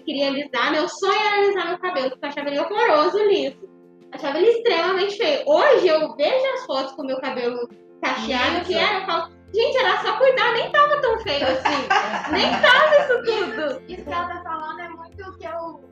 queria 0.06 0.28
alisar. 0.28 0.72
Meu 0.72 0.88
sonho 0.88 1.20
era 1.20 1.36
alisar 1.38 1.68
meu 1.70 1.80
cabelo, 1.80 2.10
porque 2.12 2.26
eu 2.26 2.30
achava 2.30 2.50
ele 2.50 2.60
horroroso 2.60 3.18
liso. 3.28 3.70
Achava 4.12 4.38
ele 4.38 4.50
extremamente 4.50 5.18
feio. 5.18 5.44
Hoje 5.48 5.88
eu 5.88 6.16
vejo 6.16 6.46
as 6.54 6.66
fotos 6.66 6.94
com 6.94 7.04
meu 7.04 7.20
cabelo 7.20 7.68
cacheado, 8.02 8.66
que 8.66 8.74
era, 8.74 9.00
eu 9.00 9.06
falo, 9.06 9.32
gente, 9.54 9.78
era 9.78 10.02
só 10.02 10.18
cuidar, 10.18 10.54
nem 10.54 10.72
tava 10.72 11.02
tão 11.02 11.20
feio 11.22 11.46
assim. 11.48 11.88
nem 12.32 12.52
tava 12.62 12.96
isso 13.00 13.24
tudo. 13.24 13.82
Isso 13.88 14.04
que 14.04 14.14
ela 14.14 14.28
tá 14.28 14.42
falando 14.44 14.80
é 14.80 14.90
muito 14.90 15.30
o 15.30 15.38
que 15.38 15.46
eu, 15.46 15.85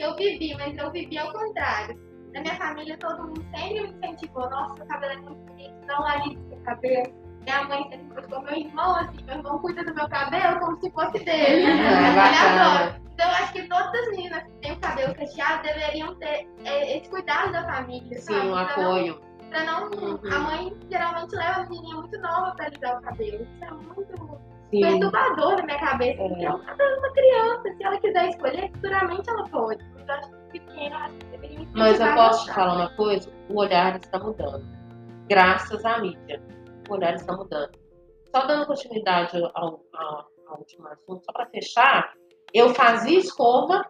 que 0.00 0.06
eu 0.06 0.16
vivi, 0.16 0.54
mas 0.56 0.76
eu 0.78 0.90
vivi 0.90 1.18
ao 1.18 1.30
contrário. 1.32 1.94
Na 2.32 2.40
minha 2.40 2.56
família, 2.56 2.96
todo 2.98 3.22
mundo 3.24 3.44
sempre 3.54 3.82
me 3.82 3.88
incentivou. 3.90 4.48
Nossa, 4.48 4.76
seu 4.76 4.86
cabelo 4.86 5.12
é 5.12 5.16
muito 5.16 5.40
bonito, 5.44 5.74
não 5.86 6.06
alise 6.06 6.38
seu 6.48 6.58
cabelo. 6.62 7.12
Minha 7.42 7.64
mãe 7.64 7.82
sempre 7.90 8.14
gostou, 8.14 8.42
meu 8.42 8.54
irmão, 8.56 8.96
assim, 8.96 9.24
meu 9.24 9.36
irmão 9.36 9.58
cuida 9.58 9.82
do 9.84 9.94
meu 9.94 10.08
cabelo 10.08 10.58
como 10.60 10.80
se 10.80 10.90
fosse 10.92 11.24
dele. 11.24 11.66
É, 11.70 12.60
adora. 12.60 13.00
Então, 13.12 13.28
eu 13.28 13.34
acho 13.34 13.52
que 13.52 13.62
todas 13.68 13.92
as 13.94 14.10
meninas 14.10 14.42
que 14.44 14.50
têm 14.60 14.72
o 14.72 14.80
cabelo 14.80 15.14
cacheado 15.14 15.62
deveriam 15.62 16.14
ter 16.16 16.48
é, 16.64 16.96
esse 16.98 17.10
cuidado 17.10 17.52
da 17.52 17.64
família, 17.64 18.18
Sim, 18.18 18.32
sabe? 18.34 18.46
um 18.48 18.52
Pra 18.52 18.62
não- 18.62 18.70
apoio. 18.86 19.20
Pra 19.50 19.64
não, 19.64 19.90
Uhum. 19.90 20.20
A 20.32 20.38
mãe 20.38 20.72
geralmente 20.90 21.34
leva 21.34 21.60
a 21.60 21.68
menininha 21.68 21.96
muito 21.96 22.18
nova 22.20 22.54
pra 22.54 22.66
alisar 22.66 22.98
o 22.98 23.02
cabelo. 23.02 23.42
Isso 23.42 23.64
é 23.64 23.70
muito 23.70 24.40
Sim. 24.70 24.80
perturbador 24.80 25.56
na 25.56 25.62
minha 25.64 25.78
cabeça. 25.78 26.22
É. 26.22 26.26
Porque 26.28 26.44
é 26.44 26.48
cabelo 26.48 26.92
de 26.92 26.98
uma 26.98 27.12
criança. 27.12 27.62
Se 27.76 27.84
ela 27.84 28.00
quiser 28.00 28.28
escolher, 28.28 28.70
futuramente 28.72 29.30
ela 29.30 29.44
pode. 29.48 29.84
Mas 29.94 30.08
eu 30.08 30.14
acho 30.14 30.30
que 30.30 30.60
pequena, 30.60 30.94
eu 30.94 30.98
acho 30.98 31.14
que 31.14 31.26
deveria 31.26 31.68
Mas 31.74 32.00
eu 32.00 32.14
posso 32.14 32.44
te 32.46 32.54
falar 32.54 32.74
uma 32.74 32.96
coisa? 32.96 33.32
O 33.48 33.58
olhar 33.58 33.96
está 33.96 34.18
mudando. 34.18 34.64
Graças 35.28 35.84
à 35.84 35.98
mídia. 35.98 36.42
O 36.88 36.94
olhar 36.94 37.14
está 37.14 37.36
mudando. 37.36 37.78
Só 38.34 38.46
dando 38.46 38.66
continuidade 38.66 39.36
ao, 39.54 39.82
ao, 39.94 40.26
ao 40.46 40.58
último 40.58 40.86
assunto, 40.88 41.24
só 41.24 41.32
para 41.32 41.46
fechar, 41.46 42.12
eu 42.54 42.72
fazia 42.74 43.18
escova, 43.18 43.84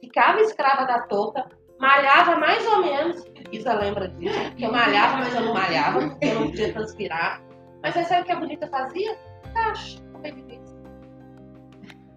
ficava 0.00 0.40
escrava 0.40 0.84
da 0.84 1.02
touca, 1.06 1.48
malhava 1.78 2.36
mais 2.36 2.66
ou 2.66 2.82
menos, 2.82 3.24
Isa 3.52 3.74
lembra 3.74 4.08
disso, 4.08 4.54
que 4.56 4.64
eu 4.64 4.72
malhava, 4.72 5.18
mas 5.18 5.34
eu 5.34 5.42
não 5.42 5.54
malhava, 5.54 6.00
porque 6.00 6.26
eu 6.26 6.40
não 6.40 6.46
podia 6.48 6.72
transpirar. 6.72 7.42
Mas 7.82 7.96
aí 7.96 8.04
sabe 8.04 8.22
o 8.22 8.24
que 8.24 8.32
a 8.32 8.36
bonita 8.36 8.66
fazia? 8.68 9.16
Lips. 10.22 10.76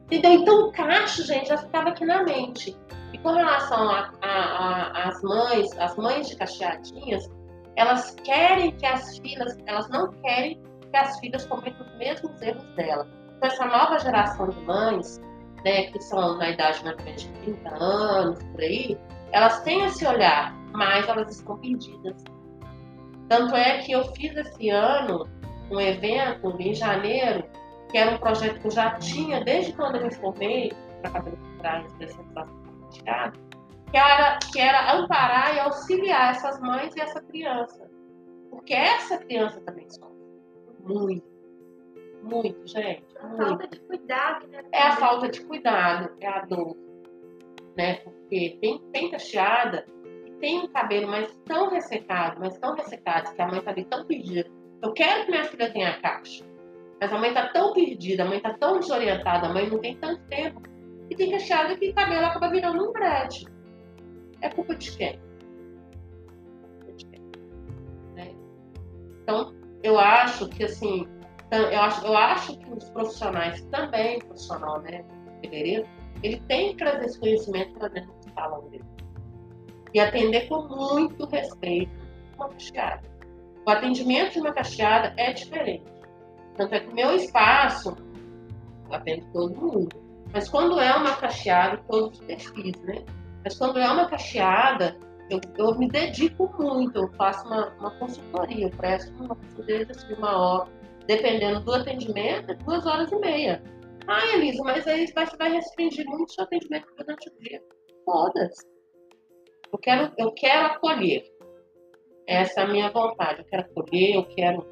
Entendeu? 0.05 0.31
Então 0.33 0.67
o 0.67 0.71
cacho, 0.71 1.23
gente, 1.23 1.49
já 1.49 1.57
ficava 1.57 1.89
aqui 1.89 2.05
na 2.05 2.23
mente. 2.23 2.77
E 3.13 3.17
com 3.17 3.31
relação 3.31 3.89
às 4.21 5.21
mães, 5.23 5.77
as 5.79 5.95
mães 5.95 6.29
de 6.29 6.35
cacheadinhas, 6.35 7.29
elas 7.75 8.11
querem 8.23 8.71
que 8.71 8.85
as 8.85 9.17
filhas, 9.17 9.57
elas 9.65 9.89
não 9.89 10.11
querem 10.21 10.61
que 10.91 10.97
as 10.97 11.19
filhas 11.19 11.45
cometam 11.45 11.85
os 11.85 11.97
mesmos 11.97 12.41
erros 12.41 12.63
dela. 12.75 13.07
Então 13.37 13.49
essa 13.49 13.65
nova 13.65 13.99
geração 13.99 14.49
de 14.49 14.59
mães, 14.61 15.19
né, 15.63 15.87
que 15.87 15.99
são 16.01 16.37
na 16.37 16.51
idade 16.51 16.83
mais 16.83 16.97
ou 16.97 17.05
menos 17.05 17.21
de 17.23 17.29
30 17.29 17.83
anos, 17.83 18.43
por 18.43 18.61
aí, 18.61 18.97
elas 19.31 19.61
têm 19.63 19.85
esse 19.85 20.05
olhar, 20.05 20.53
mas 20.73 21.07
elas 21.07 21.35
estão 21.35 21.57
perdidas. 21.57 22.23
Tanto 23.27 23.55
é 23.55 23.79
que 23.79 23.91
eu 23.91 24.03
fiz 24.13 24.35
esse 24.35 24.69
ano 24.69 25.27
um 25.71 25.79
evento 25.79 26.55
em 26.59 26.73
janeiro, 26.73 27.43
que 27.89 27.97
era 27.97 28.11
um 28.11 28.17
projeto 28.17 28.59
que 28.59 28.67
eu 28.67 28.71
já 28.71 28.91
tinha 28.95 29.43
desde 29.43 29.73
quando 29.73 29.95
eu 29.95 30.03
me 30.03 30.13
formei 30.13 30.71
para 31.01 31.11
cabelo 31.11 31.37
para 31.59 31.81
especialização 31.81 32.63
praticada, 32.79 33.33
que 33.91 33.97
era, 33.97 34.39
que 34.51 34.59
era 34.59 34.93
amparar 34.93 35.55
e 35.55 35.59
auxiliar 35.59 36.31
essas 36.31 36.59
mães 36.59 36.95
e 36.95 37.01
essa 37.01 37.21
criança. 37.21 37.89
Porque 38.49 38.73
essa 38.73 39.17
criança 39.17 39.59
também 39.61 39.89
sofre. 39.89 40.15
Muito. 40.79 41.35
Muito, 42.21 42.67
gente. 42.67 43.05
A 43.19 43.27
Muito. 43.27 43.45
falta 43.45 43.67
de 43.67 43.79
cuidado, 43.81 44.47
né? 44.47 44.63
É 44.71 44.81
a 44.81 44.91
falta 44.93 45.29
de 45.29 45.45
cuidado, 45.45 46.15
é 46.19 46.27
a 46.27 46.45
dor. 46.45 46.75
Né? 47.77 47.95
Porque 47.97 48.57
tem, 48.59 48.79
tem 48.91 49.11
cacheada 49.11 49.85
e 50.25 50.31
tem 50.39 50.59
um 50.59 50.67
cabelo 50.67 51.07
mais 51.07 51.33
tão 51.45 51.69
ressecado, 51.69 52.39
mas 52.39 52.57
tão 52.57 52.75
ressecado, 52.75 53.33
que 53.33 53.41
a 53.41 53.47
mãe 53.47 53.61
tá 53.61 53.71
ali 53.71 53.85
tão 53.85 54.05
perdida. 54.05 54.49
Eu 54.81 54.93
quero 54.93 55.25
que 55.25 55.31
minha 55.31 55.43
filha 55.45 55.71
tenha 55.71 55.99
caixa. 56.01 56.45
Mas 56.99 57.11
a 57.11 57.17
mãe 57.17 57.33
tá 57.33 57.49
tão 57.49 57.73
perdida, 57.73 58.23
a 58.23 58.25
mãe 58.25 58.39
tá 58.39 58.53
tão 58.53 58.79
desorientada, 58.79 59.47
a 59.47 59.53
mãe 59.53 59.69
não 59.69 59.79
tem 59.79 59.97
tanto 59.97 60.21
tempo. 60.23 60.61
E 61.09 61.15
tem 61.15 61.29
que 61.29 61.89
o 61.89 61.93
cabelo 61.93 62.25
acaba 62.25 62.49
virando 62.49 62.89
um 62.89 62.91
brete. 62.91 63.45
É 64.41 64.49
culpa 64.49 64.75
de 64.75 64.95
quem? 64.97 65.19
Culpa 66.79 66.93
de 66.93 67.05
quem? 67.05 67.21
Né? 68.15 68.35
Então, 69.21 69.53
eu 69.83 69.99
acho 69.99 70.49
que 70.49 70.63
assim, 70.63 71.07
eu 71.51 71.79
acho, 71.79 72.05
eu 72.05 72.17
acho 72.17 72.57
que 72.57 72.71
os 72.71 72.89
profissionais 72.89 73.61
também, 73.65 74.19
profissional, 74.19 74.81
né, 74.81 75.03
cabeleireiro, 75.25 75.87
ele 76.23 76.39
tem 76.47 76.71
que 76.71 76.77
trazer 76.77 77.05
esse 77.05 77.19
conhecimento 77.19 77.73
para 77.77 77.89
dentro 77.89 78.11
do 78.13 78.33
salão 78.33 78.67
dele. 78.69 78.85
E 79.93 79.99
atender 79.99 80.47
com 80.47 80.63
muito 80.63 81.25
respeito 81.27 81.91
uma 82.35 82.49
cacheada. 82.49 83.14
O 83.65 83.69
atendimento 83.71 84.33
de 84.33 84.39
uma 84.39 84.53
cacheada 84.53 85.13
é 85.17 85.33
diferente. 85.33 85.85
Tanto 86.55 86.75
é 86.75 86.79
que 86.79 86.87
o 86.87 86.93
meu 86.93 87.15
espaço, 87.15 87.97
eu 88.87 88.93
atendo 88.93 89.25
todo 89.33 89.55
mundo. 89.55 89.89
Mas 90.31 90.47
quando 90.49 90.79
é 90.79 90.95
uma 90.95 91.15
cacheada, 91.15 91.77
todos 91.89 92.19
os 92.19 92.25
perfis, 92.25 92.79
né? 92.83 93.03
Mas 93.43 93.57
quando 93.57 93.79
é 93.79 93.89
uma 93.89 94.07
cacheada, 94.07 94.97
eu, 95.29 95.39
eu 95.57 95.77
me 95.77 95.87
dedico 95.87 96.53
muito, 96.59 96.97
eu 96.97 97.07
faço 97.13 97.45
uma, 97.47 97.69
uma 97.79 97.91
consultoria, 97.91 98.67
eu 98.67 98.71
presto 98.71 99.11
uma 99.23 99.35
consultoria 99.35 99.85
de 99.85 100.13
uma 100.13 100.37
hora, 100.37 100.69
dependendo 101.07 101.61
do 101.61 101.73
atendimento, 101.73 102.51
é 102.51 102.55
duas 102.55 102.85
horas 102.85 103.11
e 103.11 103.15
meia. 103.17 103.63
Ah, 104.07 104.25
Elisa, 104.35 104.63
mas 104.63 104.87
aí 104.87 105.07
você 105.07 105.37
vai 105.37 105.51
restringir 105.51 106.05
muito 106.05 106.29
o 106.29 106.33
seu 106.33 106.43
atendimento 106.43 106.87
durante 106.95 107.29
o 107.29 107.39
dia. 107.39 107.61
Foda-se. 108.05 108.63
Eu 109.73 109.79
quero, 109.79 110.13
eu 110.17 110.31
quero 110.33 110.67
acolher. 110.67 111.34
Essa 112.27 112.61
é 112.61 112.63
a 112.63 112.67
minha 112.67 112.89
vontade. 112.91 113.39
Eu 113.39 113.45
quero 113.45 113.63
acolher, 113.63 114.15
eu 114.15 114.25
quero 114.25 114.65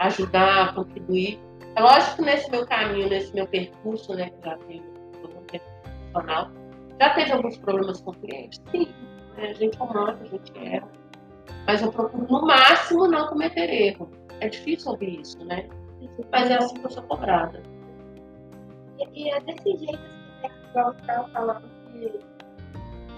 ajudar, 0.00 0.74
contribuir. 0.74 1.40
É 1.76 1.80
lógico 1.80 2.16
que 2.16 2.22
nesse 2.22 2.50
meu 2.50 2.66
caminho, 2.66 3.08
nesse 3.08 3.34
meu 3.34 3.46
percurso, 3.46 4.14
né, 4.14 4.30
que 4.30 4.44
já 4.44 4.56
tenho 4.58 4.82
todo 5.22 5.38
um 5.38 5.44
tempo 5.44 5.64
profissional, 5.82 6.50
já 7.00 7.10
teve 7.14 7.32
alguns 7.32 7.56
problemas 7.58 8.00
com 8.00 8.12
clientes? 8.12 8.60
Sim. 8.70 8.88
né, 9.36 9.48
A 9.48 9.52
gente 9.52 9.78
é 9.78 9.84
a 9.84 10.24
gente 10.24 10.52
erra. 10.58 10.88
Mas 11.66 11.82
eu 11.82 11.92
procuro, 11.92 12.26
no 12.28 12.46
máximo, 12.46 13.06
não 13.06 13.28
cometer 13.28 13.70
erro. 13.70 14.10
É 14.40 14.48
difícil 14.48 14.92
ouvir 14.92 15.20
isso, 15.20 15.42
né? 15.44 15.68
Mas 16.30 16.50
é 16.50 16.56
assim 16.56 16.74
que 16.74 16.84
eu 16.84 16.90
sou 16.90 17.02
cobrada. 17.04 17.62
E 19.14 19.30
é 19.30 19.40
desse 19.40 19.76
jeito, 19.76 19.98
que 19.98 20.72
você 20.74 20.96
estava 21.00 21.28
falando, 21.28 21.62
que 21.92 22.20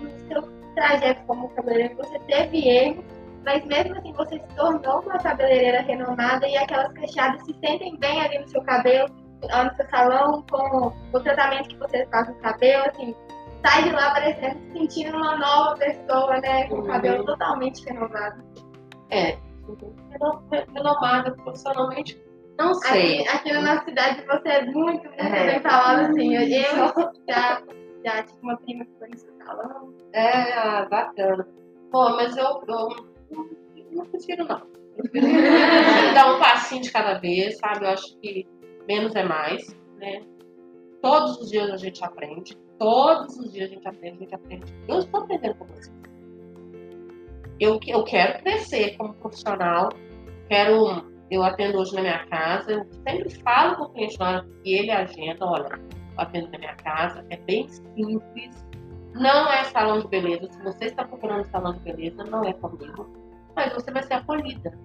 no 0.00 0.28
seu 0.28 0.42
trajeto 0.75 1.23
como 1.26 1.49
cabeleireiro 1.50 1.97
você 1.97 2.18
teve 2.21 2.68
erros, 2.68 3.04
mas 3.45 3.65
mesmo 3.67 3.97
assim 3.99 4.13
você 4.13 4.39
se 4.39 4.57
tornou 4.57 5.01
uma 5.01 5.19
cabeleireira 5.19 5.83
renomada 5.83 6.47
e 6.49 6.57
aquelas 6.57 6.93
cacheadas 6.93 7.43
se 7.45 7.55
sentem 7.65 7.97
bem 7.99 8.21
ali 8.23 8.39
no 8.39 8.49
seu 8.49 8.63
cabelo, 8.63 9.09
lá 9.43 9.65
no 9.65 9.75
seu 9.77 9.89
salão, 9.91 10.45
com 10.51 10.93
o 11.13 11.21
tratamento 11.21 11.69
que 11.69 11.77
você 11.79 12.07
faz 12.07 12.29
no 12.29 12.35
cabelo, 12.37 12.85
assim, 12.89 13.15
sai 13.65 13.83
de 13.85 13.91
lá 13.91 14.11
parecendo 14.13 14.59
se 14.59 14.73
sentindo 14.73 15.17
uma 15.17 15.37
nova 15.37 15.77
pessoa, 15.77 16.41
né, 16.41 16.69
com 16.69 16.77
o 16.77 16.79
Uhum. 16.81 16.87
cabelo 16.87 17.25
totalmente 17.25 17.85
renovado. 17.85 18.43
É. 19.11 19.37
Reno- 20.11 20.43
Renomada 20.75 21.33
profissionalmente, 21.37 22.21
não 22.59 22.75
sei. 22.75 23.21
Aqui, 23.23 23.29
aqui 23.37 23.53
na 23.53 23.61
nossa 23.63 23.85
cidade 23.87 24.25
você 24.27 24.49
é 24.49 24.65
muito, 24.67 25.05
muito 25.05 25.21
É. 25.21 25.47
bem 25.47 25.61
falado, 25.61 26.01
assim, 26.11 26.35
eu 26.37 26.49
já, 27.29 27.63
já 28.05 28.23
tive 28.23 28.39
uma 28.43 28.57
prima 28.59 28.85
que 28.85 28.93
foi 28.99 29.09
no 29.09 29.19
seu 29.19 29.33
salão, 29.45 29.95
É, 30.13 30.87
bacana. 30.89 31.47
Pô, 31.91 32.11
mas 32.17 32.37
eu, 32.37 32.45
eu 32.69 32.89
não, 33.35 34.07
prefiro 34.07 34.45
não. 34.45 34.62
Prefiro 34.97 36.14
dar 36.14 36.35
um 36.35 36.38
passinho 36.38 36.83
de 36.83 36.93
cada 36.93 37.14
vez, 37.14 37.59
sabe? 37.59 37.85
Eu 37.85 37.91
acho 37.91 38.17
que 38.19 38.47
menos 38.87 39.14
é 39.14 39.25
mais, 39.25 39.76
né? 39.99 40.23
Todos 41.03 41.38
os 41.38 41.50
dias 41.50 41.71
a 41.71 41.76
gente 41.76 42.03
aprende. 42.05 42.57
Todos 42.79 43.37
os 43.38 43.53
dias 43.53 43.71
a 43.71 43.75
gente 43.75 43.87
aprende, 43.87 44.17
a 44.17 44.21
gente 44.21 44.35
aprende. 44.35 44.75
Eu 44.88 44.99
estou 44.99 45.21
aprendendo 45.21 45.55
com 45.57 45.67
vocês. 45.67 45.93
Eu, 47.61 47.79
eu 47.87 48.05
quero 48.05 48.43
crescer 48.43 48.97
como 48.97 49.14
profissional. 49.14 49.91
Quero. 50.49 51.12
Eu 51.31 51.43
atendo 51.43 51.79
hoje 51.79 51.95
na 51.95 52.03
minha 52.03 52.26
casa. 52.26 52.73
Eu 52.73 52.87
sempre 53.07 53.31
falo 53.43 53.76
com 53.76 53.83
o 53.85 53.91
cliente 53.91 54.19
na 54.19 54.29
hora 54.29 54.47
que 54.62 54.75
ele 54.75 54.91
agenda. 54.91 55.45
Olha, 55.45 55.69
eu 55.69 55.81
atendo 56.17 56.50
na 56.50 56.59
minha 56.59 56.76
casa. 56.76 57.25
É 57.31 57.37
bem 57.37 57.69
simples. 57.69 58.67
Não 59.14 59.50
é 59.53 59.64
salão 59.64 60.00
de 60.00 60.09
beleza. 60.09 60.49
Se 60.50 60.62
você 60.62 60.87
está 60.87 61.05
procurando 61.05 61.45
salão 61.47 61.73
de 61.75 61.81
beleza, 61.81 62.25
não 62.25 62.45
é 62.45 62.53
comigo. 62.55 63.24
Mas 63.54 63.73
você 63.73 63.90
vai 63.90 64.02
ser 64.02 64.14
acolhida. 64.14 64.76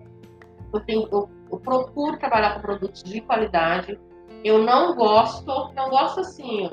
Eu, 0.74 0.80
tenho, 0.82 1.08
eu, 1.12 1.30
eu 1.52 1.60
procuro 1.60 2.18
trabalhar 2.18 2.56
com 2.56 2.62
produtos 2.62 3.04
de 3.04 3.22
qualidade. 3.22 4.00
Eu 4.44 4.64
não 4.64 4.96
gosto, 4.96 5.74
não 5.74 5.90
gosto 5.90 6.22
assim. 6.22 6.70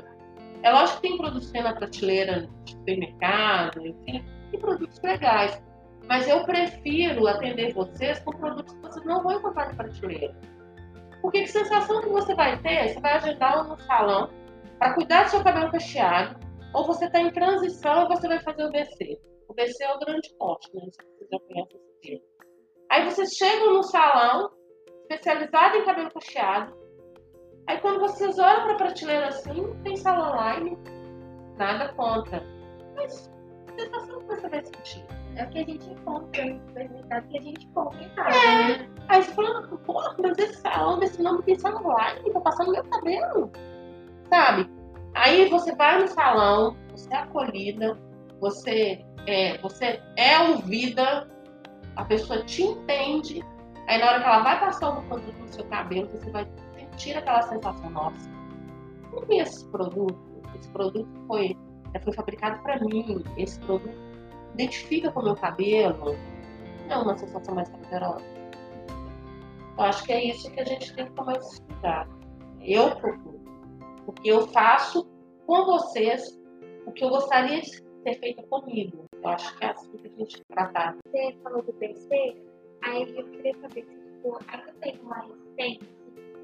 É 0.63 0.71
lógico 0.71 1.01
que 1.01 1.09
tem 1.09 1.17
produtos 1.17 1.53
na 1.53 1.75
prateleira 1.75 2.49
de 2.65 2.73
supermercado, 2.73 3.87
enfim, 3.87 4.25
tem 4.51 4.61
produtos 4.61 5.01
legais. 5.03 5.63
Mas 6.09 6.29
eu 6.29 6.45
prefiro 6.45 7.27
atender 7.27 7.73
vocês 7.73 8.19
com 8.21 8.33
produtos 8.33 8.75
que 8.75 8.81
vocês 8.81 9.05
não 9.05 9.23
vão 9.23 9.33
encontrar 9.33 9.69
na 9.69 9.75
prateleira. 9.75 10.35
Porque 11.21 11.43
que 11.43 11.49
sensação 11.49 12.01
que 12.01 12.09
você 12.09 12.35
vai 12.35 12.61
ter? 12.63 12.89
Você 12.89 13.01
vai 13.01 13.15
agendar 13.15 13.71
um 13.71 13.77
salão 13.79 14.31
para 14.79 14.95
cuidar 14.95 15.25
do 15.25 15.31
seu 15.31 15.43
cabelo 15.43 15.71
cacheado, 15.71 16.39
ou 16.73 16.85
você 16.85 17.07
está 17.07 17.21
em 17.21 17.31
transição 17.31 18.05
e 18.05 18.09
você 18.09 18.29
vai 18.29 18.41
fazer 18.41 18.65
o 18.65 18.71
BC. 18.71 19.19
O 19.49 19.55
BC 19.55 19.83
é 19.83 19.95
o 19.95 19.99
grande 19.99 20.33
corte, 20.39 20.71
né? 20.75 20.83
Se 20.91 20.99
você 21.19 21.29
já 21.33 21.39
conhece 21.41 21.86
Aí 22.91 23.05
vocês 23.05 23.31
chegam 23.31 23.75
no 23.75 23.83
salão, 23.83 24.51
especializado 25.03 25.77
em 25.77 25.85
cabelo 25.85 26.11
cacheado. 26.11 26.75
Aí 27.67 27.79
quando 27.81 28.01
vocês 28.01 28.39
olham 28.39 28.63
para 28.63 28.73
a 28.73 28.77
prateleira 28.77 29.29
assim, 29.29 29.75
tem 29.83 29.97
salão 29.97 30.33
online, 30.33 30.79
nada 31.57 31.93
contra. 31.95 32.43
Mas 32.95 33.31
sensação 33.77 34.21
que 34.21 34.27
você 34.27 34.49
vai 34.49 34.65
sentir? 34.65 35.05
É 35.37 35.45
o 35.45 35.51
que 35.51 35.59
a 35.59 35.65
gente 35.65 35.91
encontra 35.91 36.45
no 36.45 36.61
supermercado, 36.67 37.29
que 37.29 37.39
a 37.39 37.43
gente 37.43 37.67
compra 37.69 38.03
em 38.03 38.09
casa. 38.15 38.39
É. 38.39 38.79
Né? 38.79 38.91
Aí 39.09 39.23
você 39.23 39.33
fala, 39.33 39.69
porra, 39.79 40.17
mas 40.19 40.39
esse 40.39 40.61
salão 40.61 40.99
desse 40.99 41.23
nome 41.23 41.43
tem 41.43 41.59
salão 41.59 41.85
online, 41.85 42.33
tá 42.33 42.41
passando 42.41 42.73
meu 42.73 42.85
cabelo. 42.85 43.51
Sabe? 44.31 44.71
Aí 45.15 45.49
você 45.49 45.75
vai 45.75 46.01
no 46.01 46.09
salão, 46.09 46.77
você 46.91 47.13
é 47.13 47.17
acolhida, 47.19 47.99
você 48.41 49.05
é, 49.27 49.59
você 49.59 50.01
é 50.17 50.39
ouvida, 50.51 51.29
a 51.97 52.05
pessoa 52.05 52.45
te 52.45 52.63
entende, 52.63 53.45
aí 53.89 53.99
na 53.99 54.07
hora 54.07 54.21
que 54.21 54.27
ela 54.27 54.43
vai 54.43 54.61
passar 54.61 54.99
o 54.99 55.03
produto 55.03 55.39
no 55.39 55.49
seu 55.49 55.65
cabelo, 55.65 56.09
você 56.09 56.31
vai 56.31 56.47
sentir 56.79 57.17
aquela 57.17 57.43
sensação, 57.43 57.91
nossa, 57.91 58.31
conheço 59.11 59.57
esse 59.57 59.69
produto, 59.69 60.19
esse 60.55 60.69
produto 60.71 61.09
foi, 61.27 61.57
foi 62.03 62.13
fabricado 62.13 62.63
para 62.63 62.79
mim, 62.81 63.25
esse 63.37 63.59
produto 63.61 63.97
identifica 64.55 65.11
com 65.11 65.21
o 65.21 65.25
meu 65.25 65.37
cabelo, 65.37 66.17
é 66.89 66.97
uma 66.97 67.17
sensação 67.17 67.55
mais 67.55 67.69
prazerosa. 67.69 68.25
Eu 69.79 69.85
acho 69.85 70.05
que 70.05 70.13
é 70.13 70.25
isso 70.25 70.51
que 70.51 70.61
a 70.61 70.65
gente 70.65 70.95
tem 70.95 71.05
que 71.05 71.13
tomar 71.13 71.37
esse 71.37 71.61
cuidado. 71.63 72.11
Eu 72.63 72.97
procuro. 72.97 73.41
Porque 74.07 74.31
eu 74.31 74.47
faço 74.49 75.07
com 75.47 75.65
vocês 75.65 76.41
o 76.87 76.93
que 76.93 77.05
eu 77.05 77.11
gostaria 77.11 77.61
de 77.61 77.71
ser 77.71 78.19
feito 78.19 78.43
comigo. 78.45 79.06
Eu 79.23 79.29
acho 79.31 79.57
que 79.59 79.65
é 79.65 79.71
assim 79.71 79.97
que 79.97 80.07
a 80.07 80.11
gente 80.11 80.45
tratar. 80.49 80.97
Você 81.07 81.37
falou 81.43 81.63
do 81.63 81.73
PC, 81.75 82.37
aí 82.83 83.17
eu 83.17 83.25
queria 83.29 83.55
saber 83.61 83.85
se 83.85 84.07
tipo, 84.27 84.39
ainda 84.49 84.73
tem 84.81 84.99
uma 85.03 85.21
resistência 85.21 85.89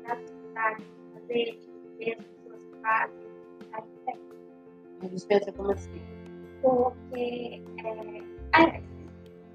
na 0.05 0.17
cidade 0.17 0.85
de 0.85 1.13
fazer, 1.13 1.59
de 1.59 2.05
ver 2.05 2.17
as 2.19 2.27
pessoas 2.27 2.81
fazem, 2.83 3.27
ainda 3.73 3.89
tem. 4.07 4.21
Resistência 5.03 5.53
como 5.53 5.73
assim? 5.73 6.03
Porque 6.63 7.63
é, 7.85 8.83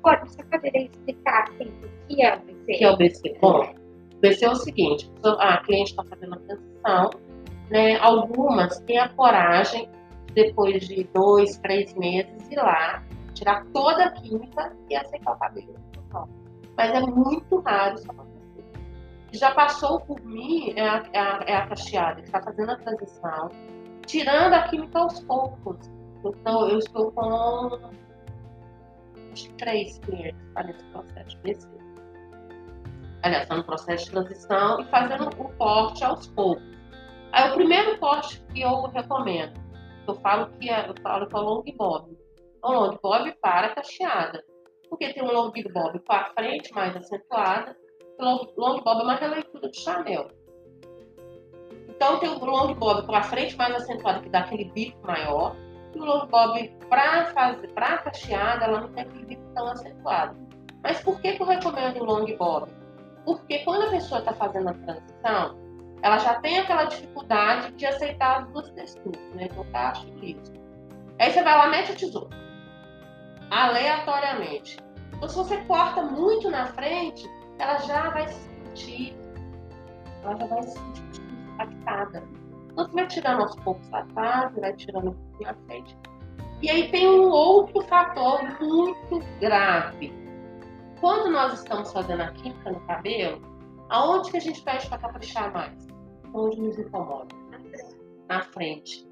pode, 0.02 0.30
você 0.30 0.44
poderia 0.44 0.86
explicar 0.86 1.44
assim, 1.44 1.66
o 1.66 2.08
que 2.08 2.22
é 2.22 2.36
o 2.36 2.40
BC? 2.40 2.54
O 2.54 2.66
que 2.66 2.84
é 2.84 2.92
o 2.92 2.98
BC? 2.98 3.38
Bom, 3.42 3.62
o 3.62 4.20
BC 4.20 4.46
é 4.46 4.50
o 4.50 4.56
seguinte, 4.56 5.12
a 5.24 5.58
cliente 5.64 5.92
está 5.92 6.04
fazendo 6.04 6.36
a 6.36 6.40
transição, 6.40 7.10
né, 7.70 7.98
algumas 8.00 8.80
têm 8.82 8.98
a 8.98 9.10
coragem, 9.10 9.90
depois 10.38 10.88
de 10.88 11.04
dois, 11.06 11.58
três 11.58 11.96
meses, 11.96 12.48
ir 12.52 12.58
lá, 12.58 13.04
tirar 13.34 13.66
toda 13.74 14.06
a 14.06 14.12
química 14.12 14.72
e 14.88 14.96
aceitar 14.96 15.34
o 15.34 15.40
cabelo. 15.40 15.76
Mas 16.78 16.92
é 16.92 17.00
muito 17.00 17.60
raro 17.62 17.96
isso 17.96 18.12
acontecer. 18.12 18.64
Já 19.32 19.52
passou 19.56 20.00
por 20.02 20.22
mim 20.24 20.74
é 20.76 20.88
a, 20.88 21.04
é 21.12 21.20
a, 21.20 21.44
é 21.48 21.56
a 21.56 21.68
cacheada, 21.68 22.22
que 22.22 22.28
está 22.28 22.40
fazendo 22.40 22.72
a 22.72 22.76
transição, 22.76 23.50
tirando 24.06 24.54
a 24.54 24.68
química 24.68 25.00
aos 25.00 25.20
poucos. 25.22 25.90
Então, 26.24 26.70
eu 26.70 26.78
estou 26.78 27.12
com 27.14 27.90
três 29.58 29.98
clientes 30.00 30.40
para 30.54 30.68
nesse 30.68 30.84
processo 30.86 31.30
de 31.30 31.38
BC. 31.38 31.68
Aliás, 33.24 33.44
está 33.44 33.56
no 33.56 33.64
processo 33.64 34.06
de 34.06 34.12
transição 34.12 34.82
e 34.82 34.86
fazendo 34.86 35.30
o 35.30 35.50
corte 35.58 36.04
aos 36.04 36.28
poucos. 36.28 36.64
Aí, 37.32 37.50
o 37.50 37.56
primeiro 37.56 37.98
corte 37.98 38.40
que 38.54 38.62
eu 38.62 38.84
recomendo, 38.84 39.67
eu 40.12 40.16
falo 40.16 40.48
que 40.58 40.70
é, 40.70 40.90
eu 40.90 40.96
falo 41.02 41.28
que 41.28 41.36
é 41.36 41.40
o 41.40 41.42
long 41.42 41.64
bob. 41.78 42.18
O 42.64 42.72
long 42.72 42.98
bob 43.02 43.34
para 43.42 43.76
cacheada. 43.76 44.44
Porque 44.90 45.14
tem 45.14 45.24
um 45.24 45.32
long 45.32 45.52
bob 45.52 46.00
com 46.00 46.14
a 46.14 46.26
frente 46.34 46.74
mais 46.74 46.96
acentuada, 46.96 47.76
o 48.20 48.24
long, 48.24 48.54
long 48.58 48.82
bob 48.82 49.02
é 49.02 49.04
uma 49.04 49.16
releitura 49.16 49.70
de 49.70 49.80
Chanel. 49.80 50.32
Então 51.90 52.20
tem 52.20 52.30
o 52.30 52.46
long 52.46 52.74
bob 52.74 53.06
com 53.06 53.16
a 53.16 53.24
frente 53.24 53.56
mais 53.58 53.76
acentuada, 53.76 54.22
que 54.22 54.30
dá 54.30 54.40
aquele 54.40 54.66
bico 54.66 55.06
maior, 55.06 55.56
o 55.96 56.06
long 56.06 56.28
bob 56.28 56.70
para 56.90 57.26
fazer 57.34 57.68
para 57.70 57.98
cacheada 58.00 58.66
ela 58.66 58.82
não 58.82 58.90
tem 58.90 59.04
aquele 59.04 59.26
bico 59.26 59.44
tão 59.54 59.68
acentuado. 59.68 60.38
Mas 60.84 61.02
por 61.02 61.20
que, 61.20 61.34
que 61.34 61.42
eu 61.42 61.48
recomendo 61.48 62.02
o 62.02 62.06
long 62.06 62.26
bob? 62.38 62.70
Porque 63.26 63.60
quando 63.60 63.88
a 63.88 63.90
pessoa 63.90 64.20
está 64.20 64.34
fazendo 64.34 64.70
a 64.70 64.74
transição, 64.74 65.67
ela 66.02 66.18
já 66.20 66.36
tem 66.40 66.60
aquela 66.60 66.86
dificuldade 66.86 67.72
de 67.74 67.86
aceitar 67.86 68.42
as 68.42 68.48
duas 68.50 68.70
texturas, 68.72 69.22
né? 69.34 69.48
Então 69.52 69.66
cacho 69.72 70.08
e 70.08 70.34
liso. 70.34 70.54
Aí 71.20 71.32
você 71.32 71.44
vai 71.44 71.58
lá 71.58 71.68
mete 71.68 71.92
a 71.92 71.96
tesoura, 71.96 72.38
aleatoriamente. 73.50 74.78
Então 75.16 75.28
se 75.28 75.36
você 75.36 75.58
corta 75.66 76.04
muito 76.04 76.50
na 76.50 76.68
frente, 76.68 77.28
ela 77.58 77.78
já 77.80 78.10
vai 78.12 78.28
se 78.28 78.40
sentir, 78.40 79.18
ela 80.24 80.38
já 80.38 80.46
vai 80.46 80.64
se 80.64 80.78
sentir 80.78 81.22
impactada. 81.54 82.24
Então 82.72 82.86
você 82.86 82.94
vai 82.94 83.08
tirando 83.08 83.42
aos 83.42 83.56
poucos 83.56 83.92
atrás, 83.94 84.56
vai 84.56 84.74
tirando 84.74 85.10
um 85.10 85.14
pouquinho 85.14 85.50
à 85.50 85.54
frente. 85.66 85.98
E 86.62 86.70
aí 86.70 86.90
tem 86.90 87.08
um 87.08 87.30
outro 87.30 87.82
fator 87.82 88.44
muito 88.60 89.20
grave. 89.40 90.14
Quando 91.00 91.32
nós 91.32 91.54
estamos 91.54 91.92
fazendo 91.92 92.22
a 92.22 92.32
química 92.32 92.72
no 92.72 92.80
cabelo, 92.82 93.42
aonde 93.90 94.32
que 94.32 94.38
a 94.38 94.42
gente 94.42 94.62
pede 94.62 94.88
para 94.88 94.98
caprichar 94.98 95.54
mais? 95.54 95.87
Onde 96.38 96.62
nos 96.62 96.78
incomoda? 96.78 97.36
Na 98.30 98.44
frente. 98.44 99.08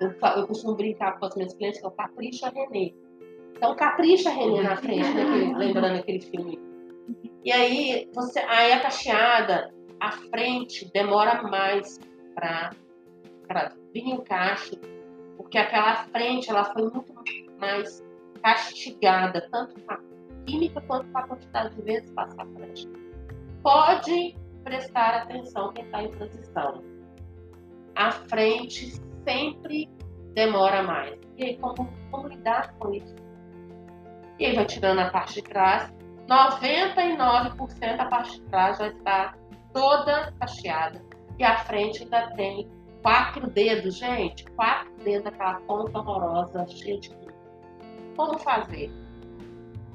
Eu, 0.00 0.10
eu 0.36 0.46
costumo 0.48 0.74
brincar 0.74 1.16
com 1.18 1.26
as 1.26 1.36
minhas 1.36 1.54
clientes 1.54 1.80
que 1.80 1.86
eu 1.86 1.92
capricha 1.92 2.48
Renê. 2.50 2.92
Então 3.56 3.76
capricha 3.76 4.30
Renê 4.30 4.62
na 4.62 4.76
frente, 4.76 5.08
naquele, 5.08 5.54
lembrando 5.54 6.00
aquele 6.00 6.20
filme. 6.20 6.58
E 7.44 7.52
aí, 7.52 8.10
você, 8.12 8.40
aí 8.40 8.72
a 8.72 8.80
cacheada, 8.80 9.72
a 10.00 10.10
frente 10.10 10.90
demora 10.92 11.40
mais 11.44 12.00
para 12.34 12.70
vir 13.94 14.08
em 14.08 14.20
caixa, 14.24 14.76
porque 15.36 15.56
aquela 15.56 15.94
frente 16.06 16.50
ela 16.50 16.64
foi 16.64 16.90
muito 16.90 17.14
mais 17.60 18.04
castigada, 18.42 19.48
tanto 19.52 19.80
com 19.80 19.92
a 19.92 20.00
química 20.44 20.80
quanto 20.80 21.06
com 21.12 21.18
a 21.18 21.22
quantidade 21.22 21.76
de 21.76 21.82
vezes 21.82 22.10
passar 22.10 22.42
a 22.42 22.46
frente. 22.46 22.88
Pode 23.62 24.36
prestar 24.66 25.14
atenção 25.14 25.72
quem 25.72 25.84
está 25.84 26.02
em 26.02 26.10
transição. 26.10 26.82
A 27.94 28.10
frente 28.10 29.00
sempre 29.24 29.88
demora 30.34 30.82
mais. 30.82 31.16
E 31.36 31.44
aí, 31.44 31.58
como, 31.58 31.88
como 32.10 32.26
lidar 32.26 32.74
com 32.74 32.92
isso? 32.92 33.14
E 34.40 34.44
aí 34.44 34.56
vai 34.56 34.66
tirando 34.66 34.98
a 34.98 35.10
parte 35.10 35.34
de 35.34 35.42
trás. 35.42 35.94
99% 36.28 37.96
da 37.96 38.06
parte 38.06 38.40
de 38.40 38.42
trás 38.46 38.78
já 38.78 38.88
está 38.88 39.36
toda 39.72 40.32
cacheada. 40.40 41.00
E 41.38 41.44
a 41.44 41.58
frente 41.58 42.02
ainda 42.02 42.32
tem 42.34 42.68
quatro 43.02 43.48
dedos, 43.48 43.98
gente, 43.98 44.44
quatro 44.50 44.92
dedos 45.04 45.30
daquela 45.30 45.60
ponta 45.60 45.96
horrorosa, 45.96 46.66
cheia 46.66 46.98
de 46.98 47.10
química. 47.10 47.34
Como 48.16 48.36
fazer? 48.40 48.90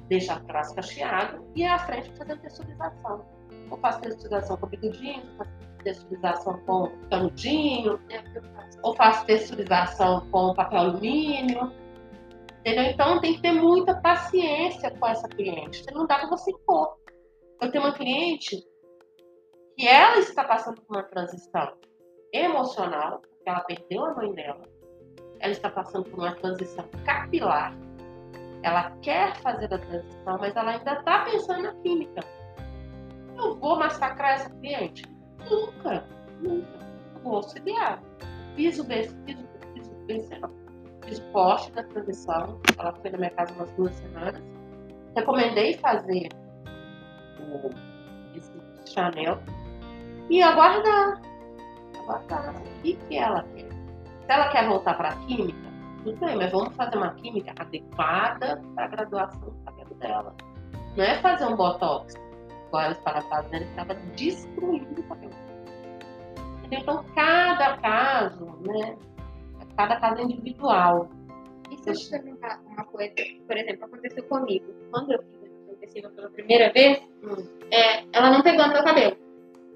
Deixa 0.07 0.35
atrás 0.35 0.71
cacheado 0.71 1.45
e 1.55 1.65
a 1.65 1.77
frente 1.77 2.09
fazendo 2.17 2.39
texturização. 2.39 3.40
Ou 3.71 3.77
faço 3.77 4.01
texturização 4.01 4.57
com 4.57 4.67
bigudinho, 4.67 5.23
ou 5.31 5.37
faço 5.37 5.51
texturização 5.83 6.59
com 6.65 6.91
canudinho, 7.09 7.99
ou 8.83 8.95
faço 8.95 9.25
texturização 9.25 10.29
com 10.29 10.53
papel 10.53 10.79
alumínio. 10.79 11.71
Entendeu? 12.59 12.83
Então 12.83 13.19
tem 13.19 13.33
que 13.35 13.41
ter 13.41 13.53
muita 13.53 13.95
paciência 14.01 14.91
com 14.91 15.07
essa 15.07 15.27
cliente. 15.27 15.83
Não 15.91 16.05
dá 16.05 16.19
para 16.19 16.29
você 16.29 16.51
impor. 16.51 16.95
Eu 17.59 17.71
tenho 17.71 17.83
uma 17.83 17.93
cliente 17.93 18.57
que 19.77 19.87
ela 19.87 20.19
está 20.19 20.43
passando 20.43 20.81
por 20.81 20.97
uma 20.97 21.03
transição 21.03 21.73
emocional, 22.33 23.19
porque 23.19 23.49
ela 23.49 23.61
perdeu 23.61 24.05
a 24.05 24.13
mãe 24.13 24.33
dela, 24.33 24.61
ela 25.39 25.51
está 25.51 25.69
passando 25.69 26.09
por 26.09 26.19
uma 26.19 26.35
transição 26.35 26.85
capilar, 27.05 27.75
ela 28.63 28.91
quer 29.01 29.35
fazer 29.37 29.73
a 29.73 29.77
transição, 29.77 30.37
mas 30.39 30.55
ela 30.55 30.71
ainda 30.71 30.93
está 30.93 31.25
pensando 31.25 31.63
na 31.63 31.73
química. 31.75 32.21
Eu 33.37 33.55
vou 33.57 33.77
massacrar 33.77 34.33
essa 34.33 34.49
cliente? 34.49 35.03
Nunca, 35.49 36.05
nunca. 36.41 36.79
vou 37.23 37.37
auxiliar. 37.37 38.01
Fiz 38.55 38.79
o 38.79 38.85
fiz, 38.85 39.15
fiz, 39.25 39.37
fiz, 40.07 40.29
fiz 41.05 41.19
o 41.19 41.31
poste 41.31 41.71
da 41.71 41.83
transição, 41.83 42.59
ela 42.77 42.93
foi 42.93 43.09
na 43.11 43.17
minha 43.17 43.31
casa 43.31 43.53
umas 43.53 43.71
duas 43.71 43.93
semanas. 43.95 44.41
Recomendei 45.15 45.77
fazer 45.77 46.29
o, 47.39 47.69
esse 48.35 48.51
Chanel 48.93 49.39
e 50.29 50.41
aguardar 50.41 51.21
atrás. 52.09 52.57
O 52.57 52.81
que, 52.81 52.95
que 52.95 53.17
ela 53.17 53.43
quer? 53.55 53.69
Se 53.69 54.31
ela 54.31 54.49
quer 54.49 54.67
voltar 54.67 54.95
para 54.95 55.09
a 55.09 55.15
química, 55.17 55.71
tudo 56.03 56.25
bem, 56.25 56.35
mas 56.35 56.51
vamos 56.51 56.75
fazer 56.75 56.97
uma 56.97 57.13
química 57.15 57.53
adequada 57.59 58.61
para 58.75 58.85
a 58.85 58.87
graduação 58.87 59.39
do 59.39 59.51
cabelo 59.65 59.95
dela. 59.95 60.35
Não 60.95 61.03
é 61.03 61.15
fazer 61.21 61.45
um 61.45 61.55
botox, 61.55 62.13
igual 62.71 62.91
estavam 62.91 63.21
fazendo, 63.23 63.55
ele 63.55 63.65
estava 63.65 63.93
destruindo 64.15 65.01
o 65.01 65.03
cabelo. 65.03 65.33
Então, 66.71 67.03
cada 67.13 67.77
caso, 67.77 68.45
né? 68.61 68.95
Cada 69.75 69.97
caso 69.97 70.21
é 70.21 70.23
individual. 70.23 71.09
E 71.69 71.77
se 71.77 71.89
eu 71.89 71.93
te 71.93 72.09
perguntar 72.09 72.61
uma 72.65 72.83
coisa, 72.85 73.13
por 73.47 73.57
exemplo, 73.57 73.85
aconteceu 73.85 74.23
comigo. 74.23 74.65
Quando 74.89 75.11
eu 75.11 75.19
fiz 75.19 75.49
a 75.51 75.65
progressiva 75.67 76.09
pela 76.09 76.29
primeira 76.29 76.71
vez, 76.71 77.01
Hum. 77.23 77.35
é, 77.71 78.03
ela 78.13 78.29
não 78.31 78.41
pegou 78.41 78.65
no 78.67 78.73
meu 78.73 78.83
cabelo. 78.83 79.17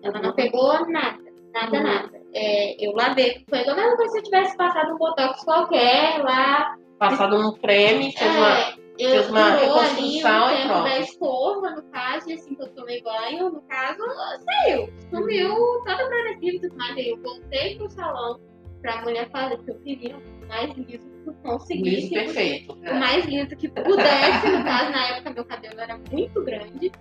Ela 0.04 0.22
não 0.22 0.30
Uhum. 0.30 0.36
pegou 0.36 0.90
nada, 0.90 1.24
nada, 1.54 1.78
Uhum. 1.78 1.84
nada. 1.84 2.22
É, 2.34 2.86
eu 2.86 2.94
lavei, 2.94 3.44
foi 3.50 3.60
igual 3.62 3.76
como 3.76 4.10
se 4.10 4.20
eu 4.20 4.24
tivesse 4.24 4.56
passado 4.58 4.94
um 4.94 4.98
botox 4.98 5.44
qualquer 5.44 6.22
lá. 6.24 6.78
Passado 7.00 7.36
um 7.36 7.54
creme, 7.58 8.12
fez 8.16 8.36
uma. 8.36 8.85
É, 9.00 9.06
eu 9.06 9.24
fez 9.24 9.30
uma 9.30 9.52
durou 9.58 9.80
ali 9.80 10.02
o 10.02 10.06
e 10.06 10.22
tempo 10.22 10.68
pronto. 10.68 10.84
da 10.84 11.00
escova, 11.00 11.70
no 11.72 11.84
caso, 11.92 12.30
e 12.30 12.34
assim 12.34 12.56
que 12.56 12.62
eu 12.62 12.70
tomei 12.74 13.02
banho, 13.02 13.50
no 13.50 13.62
caso, 13.64 14.02
saiu. 14.46 14.90
Sumiu 15.10 15.56
toda 15.86 16.08
progressiva 16.08 16.56
e 16.56 16.60
tudo 16.62 16.78
mais. 16.78 16.98
Aí 16.98 17.10
eu 17.10 17.22
voltei 17.22 17.78
pro 17.78 17.90
salão 17.92 18.40
pra 18.82 19.02
mulher 19.02 19.30
fazer 19.32 19.58
que 19.64 19.72
eu 19.72 19.80
queria 19.80 20.16
o 20.16 20.48
mais 20.48 20.72
liso 20.78 21.10
que 21.24 21.30
eu 21.30 21.34
conseguisse. 21.44 22.14
Liso 22.14 22.14
perfeito. 22.14 22.74
o 22.74 22.96
mais 23.00 23.26
lindo 23.26 23.56
que 23.56 23.68
pudesse, 23.68 24.48
no 24.48 24.64
caso, 24.64 24.92
na 24.92 25.08
época 25.08 25.30
meu 25.32 25.46
cabelo 25.46 25.80
era 25.80 26.00
muito 26.12 26.44
grande. 26.44 26.92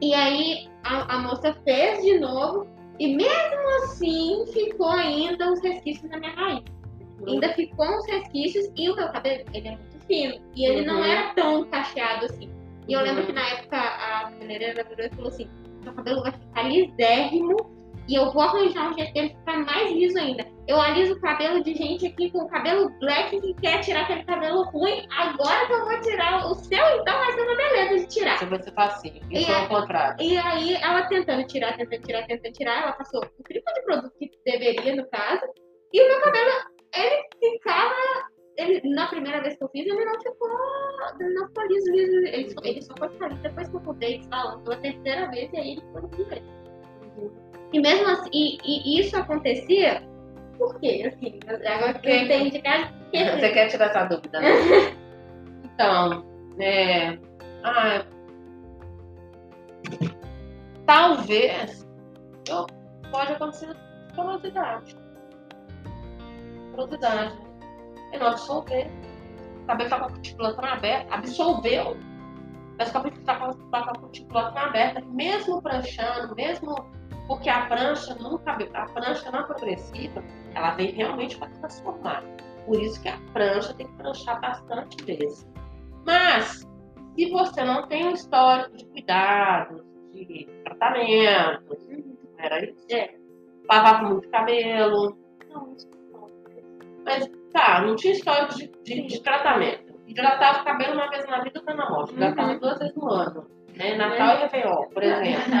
E 0.00 0.14
aí 0.14 0.68
a, 0.84 1.14
a 1.14 1.18
moça 1.18 1.54
fez 1.64 2.02
de 2.02 2.18
novo, 2.18 2.66
e 2.98 3.14
mesmo 3.14 3.84
assim 3.84 4.44
ficou 4.52 4.90
ainda 4.90 5.52
uns 5.52 5.62
resquícios 5.62 6.10
na 6.10 6.18
minha 6.18 6.32
raiz. 6.32 6.64
Ainda 7.26 7.48
ficou 7.54 7.86
uns 7.86 8.06
resquícios, 8.06 8.70
e 8.76 8.88
o 8.90 8.96
meu 8.96 9.08
cabelo, 9.10 9.44
ele 9.52 9.68
é 9.68 9.70
muito 9.72 9.87
fino, 10.08 10.34
e 10.56 10.64
ele 10.66 10.84
não 10.84 10.96
Uhum. 10.96 11.04
era 11.04 11.34
tão 11.34 11.64
cacheado 11.70 12.24
assim. 12.26 12.50
E 12.88 12.92
eu 12.94 13.00
lembro 13.02 13.20
Uhum. 13.20 13.26
que 13.26 13.32
na 13.32 13.46
época 13.48 13.76
a 13.78 14.22
cabeleireira 14.32 14.82
virou 14.84 15.06
e 15.06 15.10
falou 15.10 15.28
assim: 15.28 15.48
meu 15.84 15.92
cabelo 15.92 16.22
vai 16.22 16.32
ficar 16.32 16.62
lisérrimo 16.62 17.56
e 18.08 18.14
eu 18.14 18.32
vou 18.32 18.40
arranjar 18.42 18.90
um 18.90 18.94
jeito 18.94 19.12
dele 19.12 19.28
ficar 19.38 19.58
mais 19.58 19.92
liso 19.92 20.18
ainda. 20.18 20.44
Eu 20.66 20.80
aliso 20.80 21.14
o 21.14 21.20
cabelo 21.20 21.62
de 21.62 21.74
gente 21.74 22.06
aqui 22.06 22.30
com 22.30 22.46
cabelo 22.48 22.90
black 23.00 23.38
que 23.40 23.54
quer 23.54 23.80
tirar 23.80 24.02
aquele 24.02 24.24
cabelo 24.24 24.64
ruim. 24.64 25.06
Agora 25.16 25.66
que 25.66 25.72
eu 25.72 25.84
vou 25.84 26.00
tirar 26.00 26.46
o 26.46 26.54
seu, 26.54 27.00
então 27.00 27.18
vai 27.18 27.32
ser 27.32 27.40
uma 27.42 27.56
beleza 27.56 27.96
de 27.98 28.06
tirar. 28.14 28.38
Se 28.38 28.44
você 28.46 28.70
faz 28.72 28.94
assim, 28.94 29.20
E 29.30 29.40
isso 29.42 29.50
é 29.50 29.54
é- 29.62 29.64
o 29.64 29.68
contrário. 29.68 30.16
E 30.22 30.36
aí, 30.38 30.74
ela 30.76 31.02
tentando 31.06 31.46
tirar, 31.46 31.76
tentando 31.76 32.02
tirar, 32.02 32.26
tentando 32.26 32.52
tirar, 32.52 32.82
ela 32.82 32.92
passou 32.92 33.20
o 33.22 33.42
triplo 33.44 33.72
de 33.74 33.82
produto 33.82 34.12
que 34.18 34.30
deveria, 34.44 34.96
no 34.96 35.08
caso. 35.10 35.42
E 35.92 36.02
o 36.02 36.08
meu 36.08 36.20
cabelo, 36.22 36.50
ele 36.94 37.22
ficava. 37.38 38.28
Ele, 38.58 38.92
na 38.92 39.06
primeira 39.06 39.40
vez 39.40 39.56
que 39.56 39.62
eu 39.62 39.68
fiz, 39.68 39.86
ele 39.86 40.04
não 40.04 40.20
ficou. 40.20 40.48
Ele 41.20 41.34
não 41.34 41.46
ficou 41.46 41.66
liso, 41.68 41.92
liso. 41.92 42.26
Ele 42.26 42.50
só, 42.50 42.60
ele 42.64 42.82
só 42.82 42.94
foi 42.98 43.08
ficar 43.10 43.28
liso 43.28 43.42
depois 43.42 43.68
que 43.68 43.76
eu 43.76 43.80
mudei 43.80 44.18
de 44.18 44.26
salão 44.26 44.60
pela 44.62 44.76
terceira 44.78 45.30
vez, 45.30 45.52
e 45.52 45.56
aí 45.56 45.72
ele 45.72 45.82
foi 45.92 46.02
liso. 46.02 46.58
E 47.72 47.80
mesmo 47.80 48.08
assim, 48.08 48.30
e, 48.32 48.58
e 48.64 49.00
isso 49.00 49.16
acontecia. 49.16 50.02
Por 50.58 50.78
quê? 50.80 51.04
Assim, 51.06 51.38
agora 51.46 51.94
que 51.94 52.08
eu 52.08 52.16
entendi 52.16 52.50
de 52.50 52.62
cara. 52.62 52.92
Você 53.14 53.48
quer 53.50 53.68
tirar 53.68 53.86
essa 53.86 54.04
dúvida, 54.06 54.40
né? 54.40 54.50
então, 55.64 56.26
é. 56.58 57.16
Ah, 57.62 58.04
talvez 60.84 61.86
pode 63.12 63.32
acontecer 63.32 63.68
porosidade. 64.16 64.96
Porosidade. 66.72 67.47
Ele 68.10 68.22
não 68.22 68.28
absorver. 68.28 68.90
O 69.62 69.66
cabelo 69.66 69.90
tá 69.90 69.98
com 69.98 70.04
a 70.06 70.10
cutícula 70.10 70.56
aberta, 70.72 71.14
absorveu. 71.14 71.96
Mas 72.78 72.90
o 72.90 72.92
cabelo 72.92 73.18
tá 73.24 73.36
com, 73.36 73.52
tá 73.70 73.82
com 73.82 73.90
a 73.90 73.94
cutícula 73.94 74.48
aberta, 74.56 75.00
mesmo 75.06 75.60
pranchando, 75.60 76.34
mesmo 76.34 76.74
porque 77.28 77.50
a 77.50 77.66
prancha 77.66 78.16
cabelo, 78.44 78.70
a 78.74 78.86
prancha 78.86 79.30
na 79.30 79.42
progressiva, 79.42 80.24
ela 80.54 80.70
vem 80.70 80.92
realmente 80.92 81.36
para 81.36 81.48
transformar. 81.50 82.24
Por 82.64 82.80
isso 82.80 83.00
que 83.02 83.08
a 83.08 83.18
prancha 83.32 83.74
tem 83.74 83.86
que 83.86 83.92
pranchar 83.94 84.40
bastante 84.40 85.04
vezes. 85.04 85.46
Mas, 86.06 86.66
se 87.14 87.30
você 87.30 87.62
não 87.64 87.86
tem 87.86 88.06
um 88.06 88.12
histórico 88.12 88.76
de 88.76 88.86
cuidados, 88.86 89.82
de 90.12 90.48
tratamentos, 90.64 91.86
era 92.38 92.64
isso? 92.64 92.86
É. 92.90 93.14
Lavava 93.70 94.08
muito 94.08 94.28
cabelo. 94.30 95.18
Não, 95.50 95.74
isso 95.74 95.88
não. 96.12 96.26
Mas, 97.04 97.30
tá, 97.58 97.80
não 97.82 97.96
tinha 97.96 98.12
histórico 98.12 98.54
de, 98.56 98.70
de, 98.84 99.06
de 99.06 99.22
tratamento. 99.22 99.98
Hidratava 100.06 100.60
o 100.60 100.64
cabelo 100.64 100.94
uma 100.94 101.08
vez 101.10 101.26
na 101.26 101.40
vida, 101.42 101.60
tá 101.62 101.74
na 101.74 101.90
morte. 101.90 102.12
Hidratava 102.14 102.52
Uhum. 102.52 102.58
duas 102.60 102.78
vezes 102.78 102.96
no 102.96 103.08
ano. 103.10 103.46
Né? 103.76 103.94
Natal 103.96 104.36
e 104.36 104.40
Réveillon, 104.40 104.88
por 104.92 105.02
exemplo. 105.02 105.52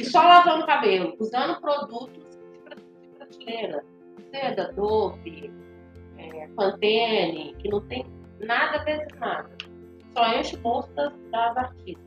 E 0.00 0.04
só 0.04 0.22
lavando 0.22 0.62
o 0.62 0.66
cabelo, 0.66 1.14
usando 1.18 1.60
produtos 1.60 2.12
de 2.52 2.58
pra- 2.60 2.76
de 2.76 3.08
prateleira. 3.18 3.84
Seda, 4.30 4.72
Dove, 4.74 5.52
é, 6.18 6.46
Pantene, 6.56 7.54
que 7.58 7.68
não 7.68 7.80
tem 7.82 8.06
nada 8.40 8.78
vezes 8.84 9.08
nada. 9.18 9.50
Só 10.16 10.26
enche 10.38 10.56
o 10.56 10.60
bolso 10.60 10.90
das, 10.94 11.12
artistas. 11.56 12.04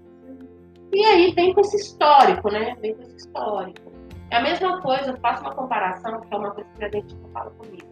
E 0.92 1.06
aí 1.06 1.32
vem 1.34 1.54
com 1.54 1.62
esse 1.62 1.76
histórico, 1.78 2.52
né? 2.52 2.76
Vem 2.82 2.96
com 2.96 3.04
esse 3.04 3.18
histórico. 3.18 3.92
É 4.32 4.38
a 4.38 4.42
mesma 4.42 4.82
coisa, 4.82 5.12
eu 5.12 5.18
faço 5.18 5.44
uma 5.44 5.54
comparação, 5.54 6.20
que 6.22 6.34
é 6.34 6.38
uma 6.38 6.52
coisa 6.52 6.70
que 6.78 6.86
a 6.86 6.88
dentista 6.90 7.28
fala 7.34 7.52
comigo. 7.52 7.88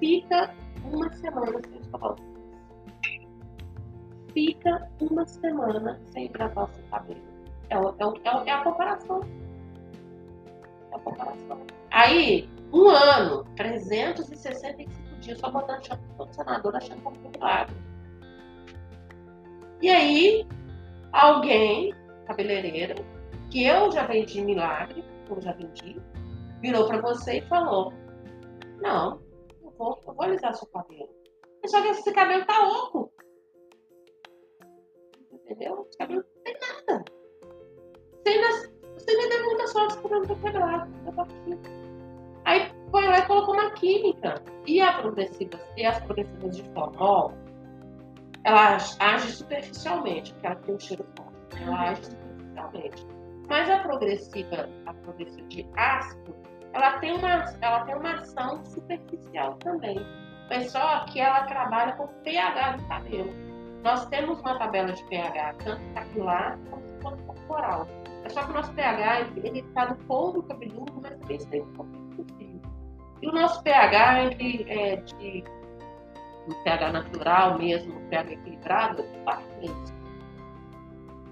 Fica 0.00 0.52
uma 0.84 1.12
semana 1.12 1.60
sem 1.62 1.78
escovar 1.78 2.14
os. 2.14 2.20
Fica 4.32 4.88
uma 5.00 5.26
semana 5.26 6.00
sem 6.06 6.24
hidratar 6.24 6.64
o 6.64 6.68
seu 6.68 6.84
cabelo. 6.90 7.20
É, 7.68 7.74
é, 7.74 7.78
é, 7.78 8.48
é 8.48 8.52
a 8.52 8.64
comparação. 8.64 9.20
É 10.90 10.96
a 10.96 10.98
comparação. 10.98 11.60
Aí, 11.90 12.48
um 12.72 12.88
ano, 12.88 13.44
365 13.56 14.90
dias 15.20 15.38
só 15.38 15.50
botando 15.50 15.84
shampoo 15.84 16.14
condicionador, 16.16 16.76
achando 16.76 17.02
é 17.04 17.08
um 17.08 17.30
milagre. 17.30 17.76
E 19.82 19.90
aí, 19.90 20.46
alguém, 21.12 21.94
cabeleireira, 22.26 22.94
que 23.50 23.64
eu 23.64 23.90
já 23.90 24.06
vendi 24.06 24.40
milagre, 24.40 25.04
eu 25.28 25.40
já 25.40 25.52
vendi, 25.52 26.00
virou 26.60 26.86
pra 26.86 27.00
você 27.00 27.38
e 27.38 27.42
falou: 27.42 27.92
Não, 28.80 29.20
vou, 29.80 29.98
eu 30.06 30.14
vou 30.14 30.22
alisar 30.22 30.54
seu 30.54 30.68
cabelo. 30.68 31.08
Só 31.66 31.80
que 31.82 31.88
esse 31.88 32.12
cabelo 32.12 32.44
tá 32.44 32.68
oco. 32.68 33.12
Entendeu? 35.32 35.86
Esse 35.88 35.98
cabelo 35.98 36.24
não 36.36 36.42
tem 36.44 36.56
nada. 36.60 37.04
Você 38.12 38.28
ainda, 38.28 38.48
você 38.94 39.10
ainda 39.10 39.28
deu 39.28 39.44
muita 39.46 39.66
sorte 39.68 39.98
que 39.98 40.06
o 40.06 40.08
cabelo 40.08 40.26
tá 40.28 40.34
quebrado, 40.34 41.04
tá 41.04 41.12
partido. 41.12 41.60
Aí 42.44 42.72
foi 42.90 43.06
lá 43.06 43.18
e 43.18 43.26
colocou 43.26 43.54
uma 43.54 43.70
química. 43.72 44.42
E, 44.66 44.80
a 44.80 45.00
progressiva, 45.00 45.58
e 45.76 45.84
as 45.84 45.98
progressivas 46.04 46.56
de 46.56 46.62
formol, 46.72 47.32
ela 48.44 48.74
age, 48.74 48.96
age 49.00 49.32
superficialmente, 49.32 50.32
porque 50.34 50.46
ela 50.46 50.56
tem 50.56 50.74
um 50.74 50.78
cheiro 50.78 51.06
forte. 51.16 51.62
Ela 51.62 51.90
age 51.90 52.04
superficialmente. 52.04 53.06
Mas 53.48 53.68
a 53.68 53.78
progressiva, 53.80 54.68
a 54.86 54.94
progressiva 54.94 55.48
de 55.48 55.66
ácido, 55.76 56.34
ela 56.72 56.98
tem 56.98 57.16
uma, 57.16 57.44
ela 57.60 57.84
tem 57.84 57.94
uma 57.94 58.14
ação 58.14 58.64
superficial 58.64 59.54
também. 59.56 59.98
Mas 60.48 60.70
só 60.72 61.04
que 61.06 61.20
ela 61.20 61.44
trabalha 61.44 61.92
com 61.92 62.06
pH 62.22 62.76
do 62.76 62.88
cabelo. 62.88 63.30
Nós 63.82 64.06
temos 64.06 64.40
uma 64.40 64.58
tabela 64.58 64.92
de 64.92 65.02
pH, 65.04 65.54
tanto 65.64 65.94
capilar 65.94 66.58
quanto 67.00 67.22
corporal. 67.24 67.86
É 68.24 68.28
só 68.28 68.42
que 68.42 68.50
o 68.50 68.54
nosso 68.54 68.72
pH, 68.74 69.20
ele 69.36 69.60
está 69.60 69.86
no 69.86 69.96
couro 70.04 70.42
cabeludo, 70.42 70.92
mas 71.00 71.16
também 71.18 71.36
está 71.36 71.56
um 71.58 72.10
do 72.10 72.34
fio. 72.36 72.60
E 73.22 73.28
o 73.28 73.32
nosso 73.32 73.62
pH, 73.62 74.24
ele 74.24 74.66
é 74.68 74.96
de 74.96 75.44
pH 76.64 76.92
natural 76.92 77.58
mesmo, 77.58 78.00
pH 78.10 78.32
equilibrado, 78.32 79.02
4,3. 79.24 79.94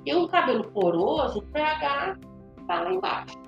E 0.07 0.15
o 0.15 0.29
cabelo 0.29 0.65
poroso, 0.71 1.41
o 1.41 1.47
pH 1.47 2.17
está 2.61 2.81
lá 2.81 2.93
embaixo. 2.93 3.48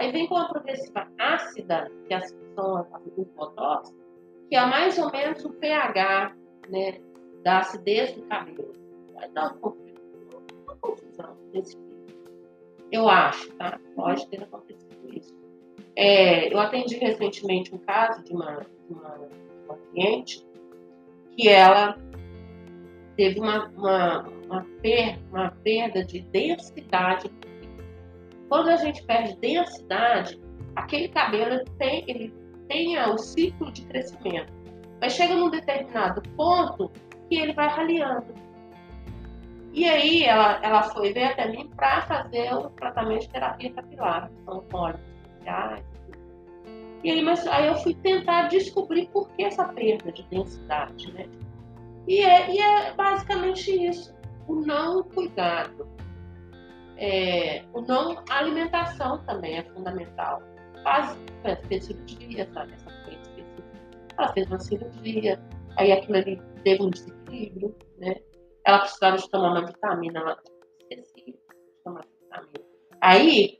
Aí 0.00 0.10
vem 0.10 0.26
com 0.26 0.36
a 0.38 0.48
progressiva 0.48 1.06
ácida, 1.18 1.92
que 2.08 2.14
as 2.14 2.34
são 2.54 2.86
do 3.14 3.24
botox, 3.36 3.94
que 4.48 4.56
é 4.56 4.64
mais 4.64 4.96
ou 4.96 5.12
menos 5.12 5.44
o 5.44 5.50
pH 5.50 6.34
né, 6.70 6.98
da 7.42 7.58
acidez 7.58 8.14
do 8.14 8.22
cabelo. 8.22 8.72
Vai 9.12 9.28
dar 9.28 9.52
um 9.52 9.76
uma 10.64 10.76
confusão 10.80 11.36
nesse 11.52 11.76
fio. 11.76 12.06
Eu 12.90 13.10
acho, 13.10 13.52
tá? 13.56 13.78
Pode 13.94 14.26
ter 14.28 14.42
acontecido 14.42 15.14
isso. 15.14 15.38
É, 15.94 16.50
eu 16.50 16.58
atendi 16.58 16.96
recentemente 16.96 17.74
um 17.74 17.78
caso 17.78 18.24
de 18.24 18.32
uma, 18.32 18.66
uma, 18.88 19.28
uma 19.66 19.76
cliente 19.90 20.46
que 21.36 21.46
ela 21.46 21.98
teve 23.18 23.38
uma, 23.38 23.68
uma, 23.76 24.28
uma, 24.46 24.66
per, 24.80 25.18
uma 25.30 25.50
perda 25.62 26.02
de 26.02 26.22
densidade. 26.22 27.30
Quando 28.50 28.68
a 28.68 28.76
gente 28.76 29.02
perde 29.04 29.36
densidade, 29.36 30.38
aquele 30.74 31.08
cabelo 31.08 31.64
tem, 31.78 32.04
ele 32.08 32.34
tem 32.68 32.98
o 32.98 33.16
ciclo 33.16 33.70
de 33.70 33.82
crescimento. 33.82 34.52
Mas 35.00 35.12
chega 35.12 35.36
num 35.36 35.48
determinado 35.48 36.20
ponto 36.36 36.90
que 37.28 37.36
ele 37.36 37.52
vai 37.52 37.68
raliando. 37.68 38.34
E 39.72 39.88
aí 39.88 40.24
ela, 40.24 40.58
ela 40.64 40.82
foi 40.82 41.12
ver 41.12 41.26
até 41.26 41.48
mim 41.48 41.70
para 41.76 42.02
fazer 42.02 42.52
o 42.52 42.70
tratamento 42.70 43.20
de 43.20 43.28
terapia 43.28 43.72
capilar, 43.72 44.28
são 44.44 44.64
óleos 44.72 45.00
especiais. 45.22 45.84
E 47.04 47.10
aí, 47.12 47.22
mas, 47.22 47.46
aí 47.46 47.68
eu 47.68 47.76
fui 47.76 47.94
tentar 47.94 48.48
descobrir 48.48 49.06
por 49.12 49.30
que 49.30 49.44
essa 49.44 49.64
perda 49.68 50.10
de 50.10 50.24
densidade, 50.24 51.12
né? 51.12 51.26
E 52.08 52.20
é, 52.20 52.50
e 52.50 52.58
é 52.58 52.92
basicamente 52.94 53.70
isso, 53.70 54.12
o 54.48 54.56
não 54.56 55.04
cuidado. 55.04 55.86
É, 57.00 57.64
o 57.72 57.80
não 57.80 58.22
alimentação 58.28 59.24
também 59.24 59.56
é 59.56 59.64
fundamental. 59.64 60.42
Faz, 60.84 61.18
cirurgia, 61.82 62.46
sabe? 62.52 62.74
Essa 62.74 62.90
coisa 63.04 63.20
Ela 64.18 64.32
fez 64.34 64.46
uma 64.48 64.60
cirurgia, 64.60 65.40
aí 65.78 65.92
aquilo 65.92 66.18
ali 66.18 66.42
teve 66.62 66.82
um 66.82 66.90
desequilíbrio, 66.90 67.74
né? 67.98 68.14
Ela 68.66 68.80
precisava 68.80 69.16
de 69.16 69.30
tomar 69.30 69.52
uma 69.52 69.66
vitamina, 69.66 70.20
ela 70.20 70.38
esquecia 70.90 71.32
de 71.32 71.82
tomar 71.82 72.04
vitamina. 72.22 72.64
Aí, 73.00 73.58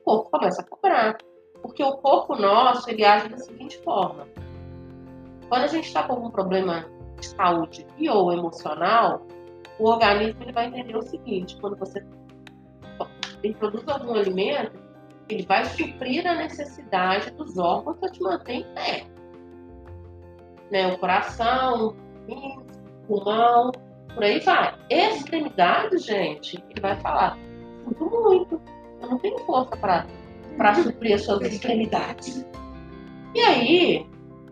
o 0.00 0.04
corpo 0.04 0.30
começa 0.30 0.62
a 0.62 0.64
cobrar. 0.64 1.18
Porque 1.62 1.84
o 1.84 1.96
corpo 1.98 2.34
nosso, 2.34 2.90
ele 2.90 3.04
age 3.04 3.28
da 3.28 3.38
seguinte 3.38 3.78
forma. 3.84 4.26
Quando 5.48 5.62
a 5.62 5.68
gente 5.68 5.86
está 5.86 6.02
com 6.02 6.14
algum 6.14 6.30
problema 6.30 6.90
de 7.20 7.26
saúde 7.26 7.86
e 7.96 8.10
ou 8.10 8.32
emocional, 8.32 9.24
o 9.78 9.88
organismo 9.88 10.42
ele 10.42 10.52
vai 10.52 10.66
entender 10.66 10.96
o 10.96 11.02
seguinte, 11.02 11.56
quando 11.60 11.76
você 11.76 12.04
introduz 13.44 13.86
algum 13.88 14.14
alimento, 14.14 14.78
ele 15.28 15.44
vai 15.46 15.64
suprir 15.64 16.26
a 16.26 16.34
necessidade 16.34 17.30
dos 17.32 17.56
órgãos 17.58 17.96
para 17.98 18.10
te 18.10 18.20
manter 18.20 18.52
em 18.54 18.74
pé. 18.74 19.06
Né? 20.70 20.92
O 20.92 20.98
coração, 20.98 21.94
o 22.28 23.06
pulmão, 23.06 23.70
por 24.14 24.24
aí 24.24 24.40
vai. 24.40 24.74
Extremidade, 24.90 25.98
gente, 25.98 26.62
ele 26.70 26.80
vai 26.80 26.98
falar, 27.00 27.38
sinto 27.84 28.04
muito, 28.04 28.60
eu 29.00 29.08
não 29.08 29.18
tenho 29.18 29.38
força 29.40 29.76
para 29.76 30.74
suprir 30.74 31.14
as 31.14 31.24
suas 31.24 31.42
extremidades. 31.42 32.46
E 33.34 33.40
aí, 33.40 34.06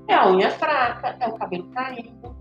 é 0.09 0.15
a 0.15 0.31
unha 0.31 0.51
fraca, 0.51 1.17
é 1.21 1.29
o 1.29 1.35
cabelo 1.35 1.71
caindo. 1.71 2.35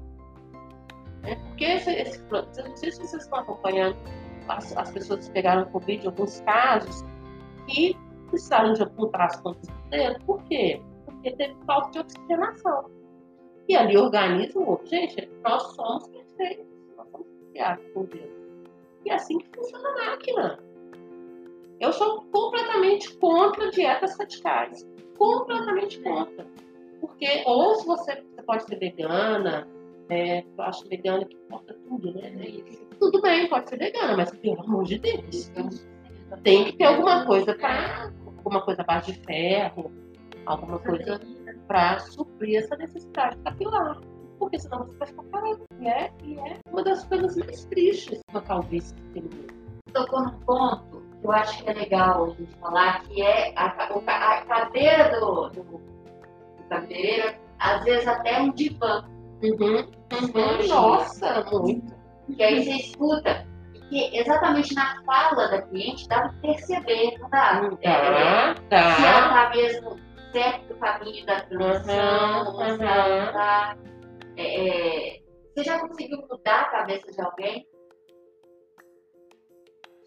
Né? 1.21 1.35
Porque 1.35 1.65
esse, 1.65 1.91
esse, 1.91 2.23
não 2.31 2.75
sei 2.75 2.91
se 2.91 2.99
vocês 2.99 3.23
estão 3.23 3.39
acompanhando 3.39 3.97
as, 4.49 4.75
as 4.75 4.91
pessoas 4.91 5.27
que 5.27 5.33
pegaram 5.33 5.65
Covid, 5.71 6.07
alguns 6.07 6.41
casos, 6.41 7.03
que 7.67 7.95
precisaram 8.29 8.73
de 8.73 8.83
apontar 8.83 9.21
as 9.21 9.41
pontas 9.41 9.67
do 9.67 9.89
dedo. 9.89 10.25
Por 10.25 10.43
quê? 10.43 10.81
Porque 11.05 11.31
teve 11.31 11.55
falta 11.65 11.91
de 11.91 11.99
oxigenação. 11.99 12.89
E 13.67 13.75
ali 13.75 13.97
o 13.97 14.03
organismo, 14.03 14.81
gente, 14.85 15.29
nós 15.43 15.61
somos 15.75 16.07
perfeitos, 16.07 16.65
nós 16.97 17.07
somos 17.11 17.27
criados 17.51 17.85
por 17.93 18.07
Deus. 18.07 18.29
E 19.05 19.11
é 19.11 19.13
assim 19.13 19.37
que 19.37 19.49
funciona 19.55 19.89
a 19.89 20.05
máquina. 20.05 20.59
Eu 21.79 21.93
sou 21.93 22.23
completamente 22.31 23.15
contra 23.17 23.69
dietas 23.71 24.17
radicais. 24.17 24.87
Completamente 25.17 26.01
contra. 26.01 26.45
Porque, 26.99 27.43
ou 27.45 27.75
se 27.75 27.85
você, 27.85 28.21
você 28.21 28.43
pode 28.43 28.63
ser 28.63 28.77
vegana, 28.77 29.67
é, 30.09 30.41
eu 30.41 30.63
acho 30.63 30.87
vegana 30.89 31.23
que 31.25 31.35
importa 31.35 31.73
tudo, 31.87 32.13
né? 32.13 32.31
Tudo 32.99 33.21
bem, 33.21 33.47
pode 33.49 33.69
ser 33.69 33.77
vegana, 33.77 34.17
mas 34.17 34.31
pelo 34.31 34.61
amor 34.61 34.83
de 34.85 34.99
Deus. 34.99 35.51
Tem 36.43 36.65
que 36.65 36.77
ter 36.77 36.85
alguma 36.85 37.25
coisa 37.25 37.55
para. 37.55 38.11
alguma 38.37 38.61
coisa 38.61 38.83
base 38.83 39.13
de 39.13 39.19
ferro, 39.25 39.91
alguma 40.45 40.79
coisa 40.79 41.19
para 41.67 41.99
suprir 41.99 42.59
essa 42.59 42.75
necessidade 42.75 43.37
capilar. 43.43 43.99
Porque 44.37 44.59
senão 44.59 44.85
você 44.85 44.97
vai 44.97 45.07
ficar 45.07 45.23
parado. 45.23 45.65
E 45.79 45.87
é, 45.87 46.11
e 46.23 46.39
é 46.39 46.59
uma 46.71 46.83
das 46.83 47.05
coisas 47.05 47.35
mais 47.37 47.65
tristes 47.65 48.19
da 48.31 48.41
calvície 48.41 48.95
que 48.95 49.21
tem. 49.21 49.29
Tocou 49.93 50.23
num 50.23 50.39
ponto 50.41 50.99
eu 51.23 51.31
acho 51.31 51.63
que 51.63 51.69
é 51.69 51.73
legal 51.73 52.25
a 52.25 52.29
gente 52.29 52.55
falar, 52.55 53.03
que 53.03 53.21
é 53.21 53.53
a, 53.55 53.65
a 53.65 54.41
cadeira 54.45 55.19
do, 55.19 55.49
do, 55.49 55.63
do 55.63 55.81
cabeleireiro, 56.69 57.35
às 57.59 57.83
vezes 57.83 58.07
até 58.07 58.39
um 58.39 58.51
divã. 58.51 59.03
Uhum. 59.43 59.77
Uhum. 59.77 60.67
Nossa, 60.67 61.45
muito. 61.51 61.98
Que 62.35 62.43
aí 62.43 62.63
você 62.63 62.71
escuta, 62.71 63.45
que 63.89 64.17
exatamente 64.17 64.73
na 64.75 65.03
fala 65.03 65.47
da 65.47 65.61
cliente 65.63 66.07
dá 66.07 66.21
para 66.21 66.33
perceber, 66.41 67.17
não 67.19 67.29
dá? 67.29 67.59
Tá, 67.59 67.89
é, 67.89 68.53
tá. 68.69 68.95
Se 68.95 69.05
ela 69.05 69.27
está 69.27 69.49
mesmo 69.49 69.99
certo 70.31 70.67
do 70.67 70.75
caminho 70.75 71.25
da 71.25 71.41
transição, 71.41 72.55
uhum, 72.55 72.77
se 72.77 72.83
ela 72.83 73.25
está. 73.25 73.77
É, 74.37 75.15
é, 75.15 75.19
você 75.55 75.63
já 75.63 75.79
conseguiu 75.79 76.19
mudar 76.29 76.61
a 76.61 76.69
cabeça 76.69 77.11
de 77.11 77.21
alguém? 77.21 77.67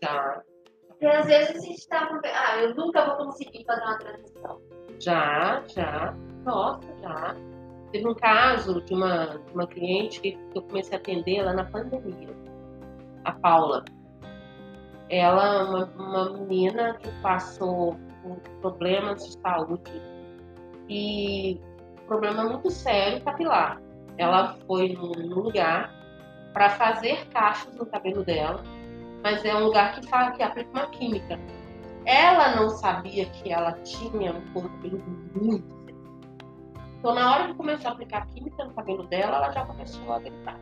Já. 0.02 0.42
Porque 0.88 1.06
às 1.06 1.26
vezes 1.26 1.56
a 1.56 1.60
gente 1.60 1.78
está 1.78 2.08
ah, 2.24 2.56
eu 2.58 2.74
nunca 2.74 3.04
vou 3.04 3.26
conseguir 3.26 3.64
fazer 3.64 3.82
uma 3.82 3.98
transição. 3.98 4.62
Já, 5.00 5.62
já. 5.66 6.14
Nossa, 6.44 6.86
já. 7.00 7.51
Teve 7.92 8.08
um 8.08 8.14
caso 8.14 8.80
de 8.82 8.94
uma, 8.94 9.38
de 9.46 9.52
uma 9.52 9.66
cliente 9.66 10.20
que 10.20 10.38
eu 10.54 10.62
comecei 10.62 10.96
a 10.96 11.00
atender 11.00 11.42
lá 11.42 11.52
na 11.52 11.64
pandemia, 11.64 12.34
a 13.24 13.32
Paula. 13.32 13.84
Ela, 15.10 15.64
uma, 15.64 15.84
uma 15.96 16.30
menina 16.38 16.94
que 16.94 17.08
passou 17.20 17.96
por 18.22 18.38
problemas 18.60 19.26
de 19.26 19.40
saúde 19.40 19.92
e 20.88 21.60
problema 22.06 22.44
muito 22.44 22.70
sério 22.70 23.22
capilar. 23.22 23.80
Ela 24.16 24.56
foi 24.66 24.94
num 24.94 25.12
lugar 25.42 25.92
para 26.54 26.70
fazer 26.70 27.26
cachos 27.28 27.74
no 27.76 27.84
cabelo 27.86 28.24
dela 28.24 28.62
mas 29.22 29.44
é 29.44 29.54
um 29.54 29.64
lugar 29.64 29.94
que, 29.94 30.06
fala, 30.08 30.32
que 30.32 30.42
aplica 30.42 30.70
uma 30.72 30.86
química. 30.88 31.38
Ela 32.04 32.56
não 32.56 32.68
sabia 32.70 33.26
que 33.26 33.52
ela 33.52 33.72
tinha 33.82 34.32
um 34.32 34.52
corpo 34.52 35.02
muito. 35.34 35.81
Então, 37.02 37.16
na 37.16 37.34
hora 37.34 37.48
de 37.48 37.54
começar 37.54 37.88
a 37.88 37.92
aplicar 37.94 38.24
química 38.28 38.64
no 38.64 38.72
cabelo 38.74 39.02
dela, 39.08 39.38
ela 39.38 39.50
já 39.50 39.66
começou 39.66 40.12
a 40.12 40.20
gritar. 40.20 40.56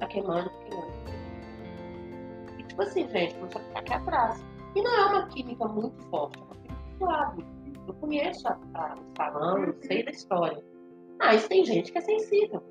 Tá 0.00 0.06
queimando, 0.08 0.50
queimando. 0.50 0.92
E 2.58 2.62
tipo 2.64 2.82
assim, 2.82 3.08
gente, 3.08 3.36
começou 3.36 3.60
a 3.60 3.64
ficar 3.66 3.78
aqui 3.78 3.92
atrás. 3.92 4.44
E 4.74 4.82
não 4.82 4.92
é 4.92 5.06
uma 5.06 5.26
química 5.28 5.68
muito 5.68 6.02
forte, 6.06 6.40
é 6.40 6.42
uma 6.42 6.56
química 6.56 6.98
suave. 6.98 7.46
Eu 7.86 7.94
conheço 7.94 8.48
a, 8.48 8.58
a, 8.74 8.96
salão, 9.16 9.72
sei 9.82 10.02
da 10.02 10.10
história. 10.10 10.60
Mas 11.20 11.46
tem 11.46 11.64
gente 11.64 11.92
que 11.92 11.98
é 11.98 12.00
sensível. 12.00 12.64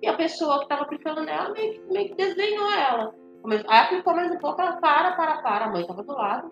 E 0.00 0.08
a 0.08 0.16
pessoa 0.16 0.56
que 0.56 0.64
estava 0.64 0.84
aplicando 0.84 1.22
nela 1.22 1.50
meio, 1.50 1.84
meio 1.92 2.08
que 2.08 2.14
desdenhou 2.14 2.72
ela. 2.72 3.14
Aí 3.68 3.78
aplicou 3.78 4.16
mais 4.16 4.34
um 4.34 4.38
pouco, 4.38 4.62
ela 4.62 4.78
para, 4.78 5.12
para, 5.16 5.42
para. 5.42 5.66
A 5.66 5.70
mãe 5.70 5.82
estava 5.82 6.02
do 6.02 6.14
lado, 6.14 6.50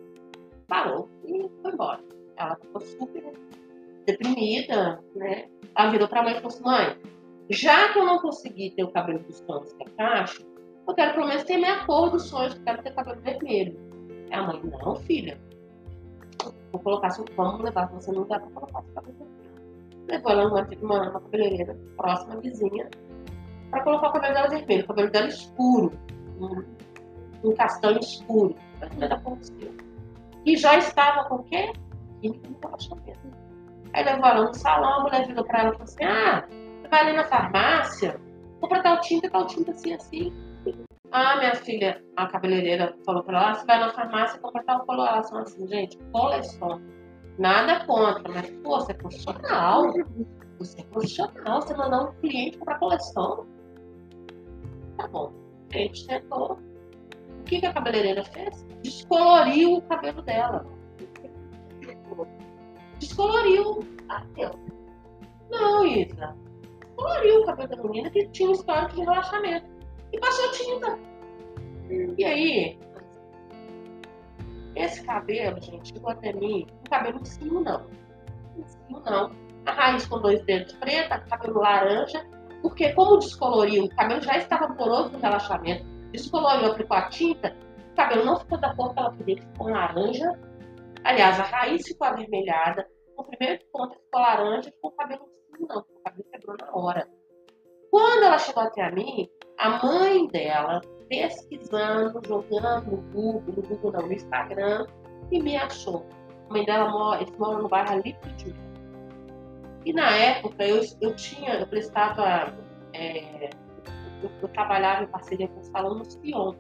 parou 0.69 1.09
e 1.25 1.49
foi 1.63 1.73
embora. 1.73 2.05
Ela 2.37 2.55
ficou 2.57 2.83
super 2.83 3.33
deprimida, 4.07 5.01
né? 5.15 5.47
Ela 5.77 5.91
virou 5.91 6.09
para 6.09 6.21
a 6.21 6.23
mãe 6.25 6.33
e 6.33 6.37
falou 6.37 6.49
assim: 6.49 6.65
mãe, 6.65 6.99
já 7.51 7.93
que 7.93 7.99
eu 7.99 8.05
não 8.05 8.19
consegui 8.21 8.71
ter 8.71 8.85
o 8.85 8.91
cabelo 8.91 9.21
dos 9.21 9.39
sonhos 9.39 9.73
que 9.73 9.83
é 9.83 9.91
caixa, 9.97 10.43
eu 10.87 10.95
quero 10.95 11.15
pelo 11.15 11.29
menos 11.29 11.45
ter 11.45 11.57
minha 11.57 11.85
cor 11.85 12.11
dos 12.11 12.25
sonhos, 12.25 12.55
eu 12.55 12.63
quero 12.63 12.83
ter 12.83 12.95
cabelo 12.95 13.21
vermelho. 13.21 13.79
Aí 14.31 14.39
a 14.39 14.43
mãe, 14.43 14.63
não, 14.63 14.97
filha, 14.97 15.39
vou 16.73 16.81
colocar 16.81 17.11
seu 17.11 17.25
vamos 17.37 17.63
levar, 17.63 17.87
você 17.89 18.13
não 18.13 18.27
dá 18.27 18.39
para 18.39 18.51
colocar 18.51 18.83
seu 18.83 18.95
cabelo 18.95 19.17
vermelho. 19.19 20.05
Levou 20.07 20.33
ela 20.33 20.49
numa, 20.49 20.69
uma, 20.83 21.11
uma 21.11 21.21
cabeleireira 21.21 21.79
próxima, 21.97 22.41
vizinha, 22.41 22.89
para 23.71 23.83
colocar 23.83 24.09
o 24.09 24.13
cabelo 24.13 24.35
dela 24.35 24.49
vermelho, 24.49 24.85
o 24.85 24.87
cabelo 24.87 25.11
dela 25.11 25.29
escuro 25.29 25.93
um, 26.39 27.49
um 27.49 27.55
castanho 27.55 27.99
escuro, 28.01 28.55
da 28.99 29.15
aconteceu. 29.15 29.75
E 30.45 30.57
já 30.57 30.77
estava 30.77 31.29
com 31.29 31.37
o 31.37 31.45
quê? 31.45 31.73
Química 32.21 32.49
no 32.49 32.59
relaxamento. 32.63 33.34
Aí 33.95 34.05
levou 34.05 34.27
ela 34.27 34.47
no 34.47 34.55
salão, 34.55 35.01
a 35.01 35.03
mulher 35.05 35.27
virou 35.27 35.45
para 35.45 35.61
ela 35.61 35.69
e 35.71 35.73
falou 35.73 35.85
assim: 35.85 36.05
Ah, 36.05 36.47
você 36.49 36.89
vai 36.89 37.01
ali 37.01 37.13
na 37.13 37.25
farmácia, 37.25 38.21
compra 38.61 38.83
tal 38.83 39.01
tinta, 39.01 39.31
tal 39.31 39.47
tinta 39.47 39.71
assim, 39.71 39.95
assim. 39.95 40.33
Ah, 41.13 41.37
minha 41.39 41.55
filha, 41.55 42.03
a 42.17 42.27
cabeleireira 42.27 42.95
falou 43.07 43.23
para 43.23 43.39
ela: 43.39 43.51
ah, 43.51 43.55
Você 43.55 43.67
vai 43.67 43.81
na 43.81 43.93
farmácia, 43.93 44.41
compra 44.41 44.63
tal 44.65 44.85
coloração 44.85 45.39
assim, 45.39 45.67
gente, 45.69 45.97
coleção. 46.13 46.83
Nada 47.39 47.85
contra, 47.87 48.33
mas 48.33 48.51
pô, 48.63 48.81
você 48.81 48.93
é 48.93 48.95
profissional. 48.95 49.93
Você 50.59 50.81
é 50.81 50.85
profissional, 50.85 51.63
você 51.63 51.75
mandar 51.75 52.03
um 52.03 52.13
cliente 52.21 52.59
comprar 52.59 52.79
coleção. 52.79 53.47
Tá 54.97 55.09
bom 55.09 55.45
a 55.75 55.79
gente 55.79 56.07
tentou. 56.07 56.59
O 57.41 57.45
que, 57.45 57.61
que 57.61 57.67
a 57.67 57.73
cabeleireira 57.73 58.25
fez? 58.25 58.65
Descoloriu 58.83 59.75
o 59.75 59.83
cabelo 59.83 60.23
dela. 60.23 60.65
Descoloriu. 63.15 63.79
Não, 65.49 65.87
Isa. 65.87 66.37
Descoloriu 66.81 67.43
o 67.43 67.47
cabelo 67.47 67.69
da 67.69 67.83
menina 67.85 68.11
que 68.11 68.27
tinha 68.31 68.49
um 68.49 68.53
histórico 68.53 68.97
de 68.97 69.01
relaxamento. 69.03 69.67
E 70.13 70.19
passou 70.19 70.51
tinta. 70.51 70.99
E 72.19 72.25
aí, 72.25 72.79
Esse 74.75 75.05
cabelo, 75.05 75.61
gente, 75.63 75.91
chegou 75.95 76.11
até 76.11 76.33
mim, 76.33 76.67
um 76.81 76.91
cabelo 76.91 77.21
em 77.21 77.25
cima 77.25 77.61
não. 77.61 77.87
Em 78.57 78.65
cima 78.67 79.01
não. 79.07 79.31
A 79.67 79.71
raiz 79.73 80.07
com 80.07 80.19
dois 80.21 80.43
dedos 80.45 80.73
preta, 80.75 81.21
cabelo 81.21 81.61
laranja, 81.61 82.27
porque 82.63 82.93
como 82.95 83.19
descoloriu, 83.19 83.85
o 83.85 83.89
cabelo 83.95 84.21
já 84.23 84.37
estava 84.39 84.75
poroso 84.75 85.11
no 85.11 85.21
relaxamento, 85.21 85.85
descoloriu, 86.11 86.73
aplicou 86.73 86.97
a 86.97 87.09
tinta, 87.09 87.57
o 87.93 87.95
cabelo 87.95 88.25
não 88.25 88.41
ficou 88.41 88.59
da 88.59 88.75
cor 88.75 88.93
que 88.93 88.99
ela 88.99 89.15
queria, 89.15 89.41
ficou 89.41 89.69
laranja. 89.69 90.37
Aliás, 91.05 91.39
a 91.39 91.45
raiz 91.45 91.87
ficou 91.87 92.09
avermelhada, 92.09 92.89
o 93.17 93.25
primeiro 93.25 93.65
ponto 93.73 93.95
ficou 93.95 94.21
laranja, 94.21 94.71
ficou 94.71 94.91
o 94.91 94.95
cabelo 94.95 95.23
assim, 95.23 95.67
não, 95.69 95.79
o 95.79 96.03
cabelo 96.05 96.25
quebrou 96.31 96.57
na 96.59 96.77
hora. 96.77 97.09
Quando 97.91 98.25
ela 98.25 98.39
chegou 98.39 98.63
até 98.63 98.83
a 98.83 98.91
mim, 98.91 99.29
a 99.59 99.85
mãe 99.85 100.27
dela, 100.29 100.81
pesquisando, 101.09 102.21
jogando 102.27 102.91
no 102.91 102.97
Google, 103.13 103.55
no 103.55 103.63
Google 103.63 103.93
não, 103.93 104.07
no 104.07 104.13
Instagram, 104.13 104.87
e 105.31 105.41
me 105.41 105.57
achou. 105.57 106.07
A 106.49 106.53
mãe 106.53 106.65
dela 106.65 106.91
mora, 106.91 107.23
eles 107.23 107.39
no 107.39 107.69
bairro 107.69 108.03
de 108.03 108.17
E 109.85 109.93
na 109.93 110.11
época 110.11 110.65
eu, 110.65 110.83
eu 111.01 111.15
tinha, 111.15 111.55
eu 111.55 111.67
prestava, 111.67 112.53
é, 112.93 113.51
eu, 114.23 114.31
eu, 114.43 114.49
trabalhava 114.49 115.05
em 115.05 115.07
parceria 115.07 115.49
com 115.49 115.61
o 115.61 115.65
Salão 115.65 115.95
no 115.95 116.05
Sion. 116.05 116.55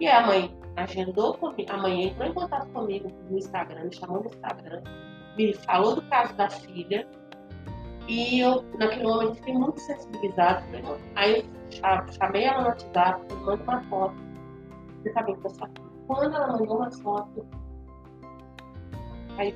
E 0.00 0.06
a 0.06 0.26
mãe 0.26 0.56
agendou 0.76 1.36
comigo, 1.36 1.72
a 1.72 1.76
mãe 1.76 2.04
entrou 2.08 2.28
em 2.28 2.32
contato 2.32 2.68
comigo 2.70 3.10
no 3.28 3.36
Instagram, 3.36 3.84
me 3.84 3.94
chamou 3.94 4.22
no 4.22 4.26
Instagram, 4.26 4.82
me 5.38 5.54
falou 5.54 5.94
do 5.94 6.02
caso 6.02 6.34
da 6.34 6.50
filha. 6.50 7.08
E 8.08 8.40
eu, 8.40 8.64
naquele 8.78 9.04
momento, 9.04 9.34
fiquei 9.36 9.54
muito 9.54 9.80
sensibilizada. 9.80 10.64
Aí 11.14 11.40
eu 11.72 12.12
chamei 12.12 12.44
ela 12.44 12.62
no 12.62 12.68
WhatsApp, 12.68 13.34
mandei 13.34 13.64
uma 13.66 13.82
foto. 13.84 14.16
Sabe 15.14 15.34
que 15.36 15.46
eu 15.46 15.52
Quando 16.06 16.34
ela 16.34 16.48
mandou 16.48 16.76
uma 16.76 16.90
foto, 16.90 17.46
aí 19.36 19.54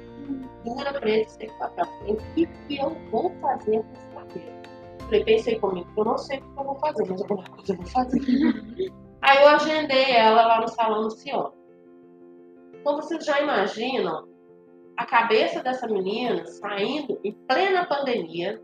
dura 0.64 0.92
pra 0.92 1.09
ele 1.09 1.29
ser 1.29 1.51
papel. 1.59 1.87
O 2.07 2.16
que, 2.35 2.47
que 2.47 2.79
eu 2.79 2.90
vou 3.11 3.31
fazer 3.40 3.83
com 3.83 3.92
esse 3.92 4.07
cabelo? 4.14 4.62
Falei, 5.01 5.25
pensei 5.25 5.59
comigo, 5.59 5.88
eu 5.97 6.05
não 6.05 6.18
sei 6.18 6.38
o 6.38 6.42
que 6.42 6.61
eu 6.61 6.64
vou 6.64 6.75
fazer, 6.77 7.07
mas 7.09 7.23
alguma 7.23 7.45
coisa 7.45 7.73
eu 7.73 7.77
vou 7.77 7.87
fazer. 7.87 8.21
Aí 9.23 9.42
eu 9.42 9.49
agendei 9.49 10.12
ela 10.12 10.47
lá 10.47 10.61
no 10.61 10.68
salão 10.68 11.03
do 11.03 11.11
Sion. 11.11 11.51
Então 12.75 12.97
vocês 12.97 13.25
já 13.25 13.40
imaginam 13.40 14.32
a 14.97 15.07
cabeça 15.07 15.63
dessa 15.63 15.87
menina 15.87 16.47
saindo 16.47 17.19
em 17.25 17.33
plena 17.33 17.87
pandemia, 17.87 18.61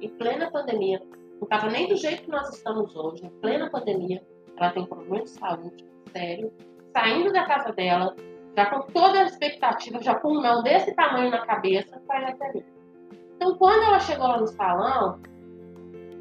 em 0.00 0.08
plena 0.08 0.50
pandemia, 0.50 1.02
não 1.34 1.42
estava 1.42 1.68
nem 1.68 1.88
do 1.88 1.96
jeito 1.96 2.22
que 2.22 2.30
nós 2.30 2.48
estamos 2.54 2.94
hoje, 2.94 3.26
em 3.26 3.30
plena 3.40 3.70
pandemia, 3.70 4.22
ela 4.56 4.70
tem 4.70 4.86
problema 4.86 5.24
de 5.24 5.30
saúde 5.30 5.84
sério, 6.12 6.52
saindo 6.92 7.32
da 7.32 7.44
casa 7.46 7.72
dela, 7.72 8.14
já 8.56 8.66
com 8.66 8.80
toda 8.92 9.20
a 9.20 9.24
expectativa, 9.24 10.02
já 10.02 10.14
com 10.16 10.36
um 10.36 10.42
não 10.42 10.62
desse 10.62 10.92
tamanho 10.94 11.30
na 11.30 11.46
cabeça, 11.46 12.00
para 12.06 12.22
ir 12.22 12.24
até. 12.32 12.64
Então, 13.36 13.56
quando 13.56 13.84
ela 13.84 14.00
chegou 14.00 14.26
lá 14.26 14.40
no 14.40 14.48
salão, 14.48 15.20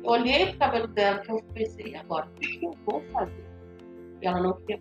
eu 0.04 0.12
olhei 0.12 0.47
pro 0.47 0.60
cabelo 0.60 0.88
dela 0.88 1.21
e 1.28 1.32
eu 1.32 1.43
pensei, 1.54 1.95
agora, 1.95 2.28
o 2.28 2.39
que 2.39 2.63
eu 2.63 2.73
vou 2.86 3.02
fazer? 3.12 3.45
E 4.21 4.28
ela 4.28 4.39
não 4.39 4.54
queria. 4.54 4.80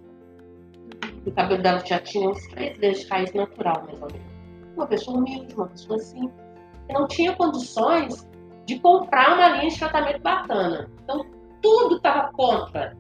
O 1.24 1.32
cabelo 1.32 1.62
dela 1.62 1.80
já 1.84 1.98
tinha 1.98 2.28
uns 2.28 2.46
três 2.48 2.78
dedos 2.78 3.00
de 3.00 3.08
raiz 3.08 3.32
natural, 3.32 3.84
mais 3.86 4.02
ou 4.02 4.08
menos. 4.12 4.35
Uma 4.76 4.86
pessoa 4.86 5.16
humilde, 5.16 5.54
uma 5.54 5.68
pessoa 5.68 5.98
simples, 5.98 6.46
que 6.86 6.92
não 6.92 7.08
tinha 7.08 7.34
condições 7.34 8.28
de 8.66 8.78
comprar 8.78 9.34
uma 9.34 9.48
linha 9.48 9.70
de 9.70 9.78
tratamento 9.78 10.20
bacana. 10.20 10.90
Então, 11.02 11.24
tudo 11.62 11.96
estava 11.96 12.30
contra. 12.32 12.96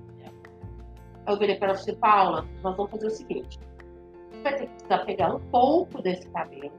Eu 1.26 1.38
virei 1.38 1.56
para 1.56 1.74
você, 1.74 1.94
Paula, 1.94 2.46
nós 2.62 2.76
vamos 2.76 2.90
fazer 2.90 3.06
o 3.06 3.10
seguinte: 3.10 3.58
você 4.30 4.42
vai 4.42 4.56
ter 4.56 4.66
que 4.66 4.72
precisar 4.72 4.98
pegar 5.04 5.34
um 5.34 5.40
pouco 5.50 6.00
desse 6.02 6.28
cabelo, 6.30 6.72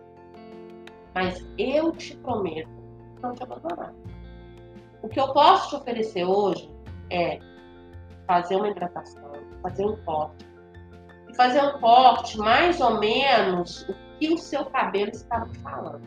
mas 1.13 1.45
eu 1.57 1.91
te 1.91 2.15
prometo 2.17 2.77
não 3.21 3.33
te 3.33 3.43
abandonar. 3.43 3.93
O 5.01 5.09
que 5.09 5.19
eu 5.19 5.31
posso 5.33 5.69
te 5.69 5.75
oferecer 5.75 6.23
hoje 6.23 6.69
é 7.09 7.39
fazer 8.25 8.55
uma 8.55 8.69
hidratação, 8.69 9.31
fazer 9.61 9.85
um 9.85 9.95
corte. 10.03 10.45
E 11.29 11.35
fazer 11.35 11.61
um 11.61 11.79
corte 11.79 12.37
mais 12.37 12.79
ou 12.81 12.99
menos 12.99 13.87
o 13.87 13.93
que 14.17 14.33
o 14.33 14.37
seu 14.37 14.65
cabelo 14.65 15.11
está 15.11 15.45
me 15.45 15.55
falando. 15.59 16.01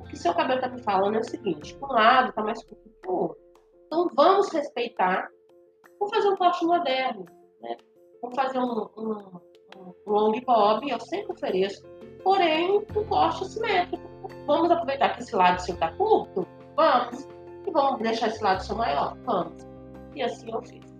O 0.00 0.04
que 0.04 0.14
o 0.14 0.16
seu 0.16 0.34
cabelo 0.34 0.60
está 0.60 0.68
me 0.68 0.82
falando 0.82 1.16
é 1.16 1.20
o 1.20 1.24
seguinte: 1.24 1.76
um 1.82 1.86
lado 1.86 2.30
está 2.30 2.42
mais 2.42 2.62
curto 2.64 2.90
que 3.02 3.08
o 3.08 3.12
outro. 3.12 3.38
Então 3.86 4.08
vamos 4.14 4.52
respeitar. 4.52 5.28
Vamos 5.98 6.14
fazer 6.14 6.28
um 6.28 6.36
corte 6.36 6.64
moderno. 6.64 7.24
Né? 7.60 7.76
Vamos 8.20 8.36
fazer 8.36 8.58
um, 8.58 8.88
um, 8.96 9.40
um 9.76 9.94
long 10.06 10.40
bob, 10.40 10.88
eu 10.88 11.00
sempre 11.00 11.32
ofereço, 11.32 11.86
porém 12.22 12.78
um 12.78 13.04
corte 13.04 13.46
simétrico. 13.46 14.04
Vamos 14.46 14.70
aproveitar 14.70 15.14
que 15.14 15.22
esse 15.22 15.34
lado 15.34 15.60
seu 15.60 15.74
está 15.74 15.92
curto? 15.92 16.46
Vamos. 16.76 17.28
E 17.66 17.70
vamos 17.70 18.00
deixar 18.00 18.28
esse 18.28 18.42
lado 18.42 18.62
seu 18.62 18.76
maior? 18.76 19.16
Vamos. 19.24 19.66
E 20.14 20.22
assim 20.22 20.50
eu 20.52 20.62
fiz 20.62 20.94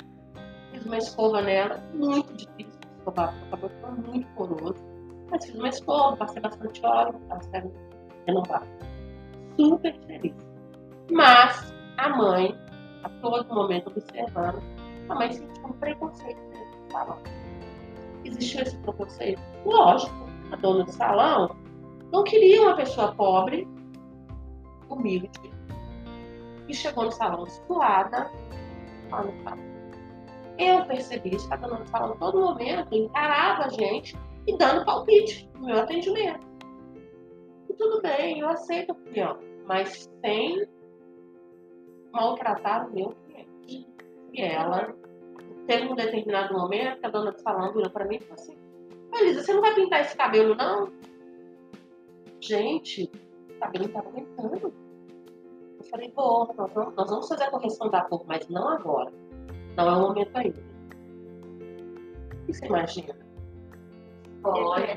fiz 0.75 0.85
uma 0.87 0.99
escova 0.99 1.41
nela, 1.41 1.79
muito 1.95 2.33
difícil 2.35 2.79
de 2.81 2.89
escovar, 2.99 3.33
porque 3.33 3.47
o 3.47 3.51
cabelo 3.51 3.71
ficou 3.71 4.13
muito 4.13 4.29
poroso. 4.35 4.94
Mas 5.35 5.47
fiz 5.47 5.55
uma 5.57 5.69
escova, 5.69 6.17
passei 6.17 6.41
bastante 6.41 6.87
óleo, 6.87 7.21
saiu 7.51 7.73
renovada. 8.25 8.69
Super 9.57 9.93
feliz. 10.07 10.33
Mas 11.11 11.75
a 11.97 12.09
mãe, 12.11 12.57
a 13.03 13.09
todo 13.21 13.53
momento 13.53 13.89
observando, 13.89 14.63
a 15.09 15.15
mãe 15.17 15.33
sentiu 15.33 15.67
um 15.67 15.73
preconceito 15.73 16.39
dentro 16.51 16.81
do 16.81 16.93
salão. 16.93 17.19
Existiu 18.25 18.63
esse 18.63 18.77
preconceito? 18.77 19.43
Lógico, 19.67 20.15
a 20.53 20.57
dona 20.57 20.85
do 20.85 20.93
salão 20.93 21.57
não 22.13 22.23
queria 22.23 22.63
uma 22.63 22.77
pessoa 22.77 23.13
pobre, 23.17 23.67
humilde, 24.89 25.31
e 26.69 26.75
chegou 26.75 27.07
no 27.07 27.11
salão 27.11 27.45
suada, 27.45 28.31
salão 29.11 29.35
eu 30.57 30.87
percebi 30.87 31.31
que 31.31 31.53
a 31.53 31.57
dona 31.57 31.85
Fala 31.87 32.15
todo 32.15 32.41
momento 32.41 32.95
encarava 32.95 33.65
a 33.65 33.69
gente 33.71 34.17
e 34.47 34.57
dando 34.57 34.85
palpite 34.85 35.49
no 35.55 35.67
meu 35.67 35.79
atendimento. 35.79 36.47
E 37.69 37.75
tudo 37.75 38.01
bem, 38.03 38.41
eu 38.41 38.49
aceito 38.49 38.91
a 38.91 38.93
opinião, 38.93 39.39
mas 39.67 40.11
sem 40.21 40.67
maltratar 42.13 42.89
o 42.89 42.93
meu 42.93 43.15
cliente. 43.27 43.87
E 44.33 44.43
ela, 44.43 44.95
teve 45.67 45.89
um 45.89 45.95
determinado 45.95 46.53
momento 46.55 47.01
que 47.01 47.07
a 47.07 47.11
dona 47.11 47.33
do 47.33 47.41
salão 47.41 47.73
virou 47.73 47.91
para 47.91 48.05
mim 48.05 48.17
e 48.17 48.21
falou 48.21 48.35
assim: 48.35 48.57
Elisa, 49.15 49.43
você 49.43 49.53
não 49.53 49.61
vai 49.61 49.75
pintar 49.75 50.01
esse 50.01 50.17
cabelo, 50.17 50.55
não? 50.55 50.93
Gente, 52.41 53.11
o 53.51 53.59
cabelo 53.59 53.87
estava 53.87 54.09
aumentando. 54.09 54.75
Eu 55.79 55.85
falei, 55.85 56.13
vou, 56.15 56.55
nós 56.57 57.11
vamos, 57.11 57.29
fazer 57.29 57.45
a 57.45 57.51
correção 57.51 57.91
da 57.91 58.03
cor, 58.03 58.25
mas 58.27 58.49
não 58.49 58.69
agora. 58.69 59.13
Não 59.77 59.89
é 59.89 59.97
o 59.97 60.01
momento 60.01 60.37
ainda. 60.37 60.63
Que 62.47 62.53
você 62.53 62.67
imagina? 62.67 63.24
Olha, 64.45 64.97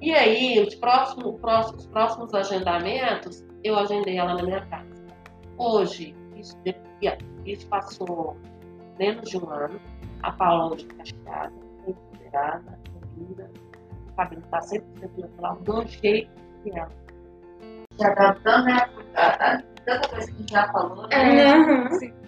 E 0.00 0.12
aí, 0.12 0.60
os 0.60 0.74
próximos, 0.74 1.40
próximos, 1.40 1.86
próximos 1.86 2.34
agendamentos, 2.34 3.44
eu 3.62 3.78
agendei 3.78 4.18
ela 4.18 4.34
na 4.34 4.42
minha 4.42 4.66
casa. 4.66 4.86
Hoje, 5.56 6.14
isso, 6.36 6.54
isso 7.46 7.66
passou 7.68 8.36
menos 8.98 9.30
de 9.30 9.38
um 9.38 9.48
ano. 9.48 9.80
A 10.22 10.32
Paula 10.32 10.74
hoje 10.74 10.86
cacheada, 10.86 11.52
empoderada, 11.86 12.78
linda. 13.16 13.50
O 14.10 14.16
cabelo 14.16 14.42
está 14.42 14.60
sempre 14.60 15.00
natural, 15.00 15.56
do 15.62 15.86
jeito 15.86 16.30
que 16.62 16.78
ela. 16.78 16.88
Já 17.98 18.08
adaptando, 18.08 18.64
né? 18.66 18.88
Tanta 19.86 20.08
coisa 20.08 20.32
que 20.32 20.50
já 20.50 20.72
falou, 20.72 21.06
né? 21.08 21.40
É, 21.40 21.56
uhum. 21.56 22.24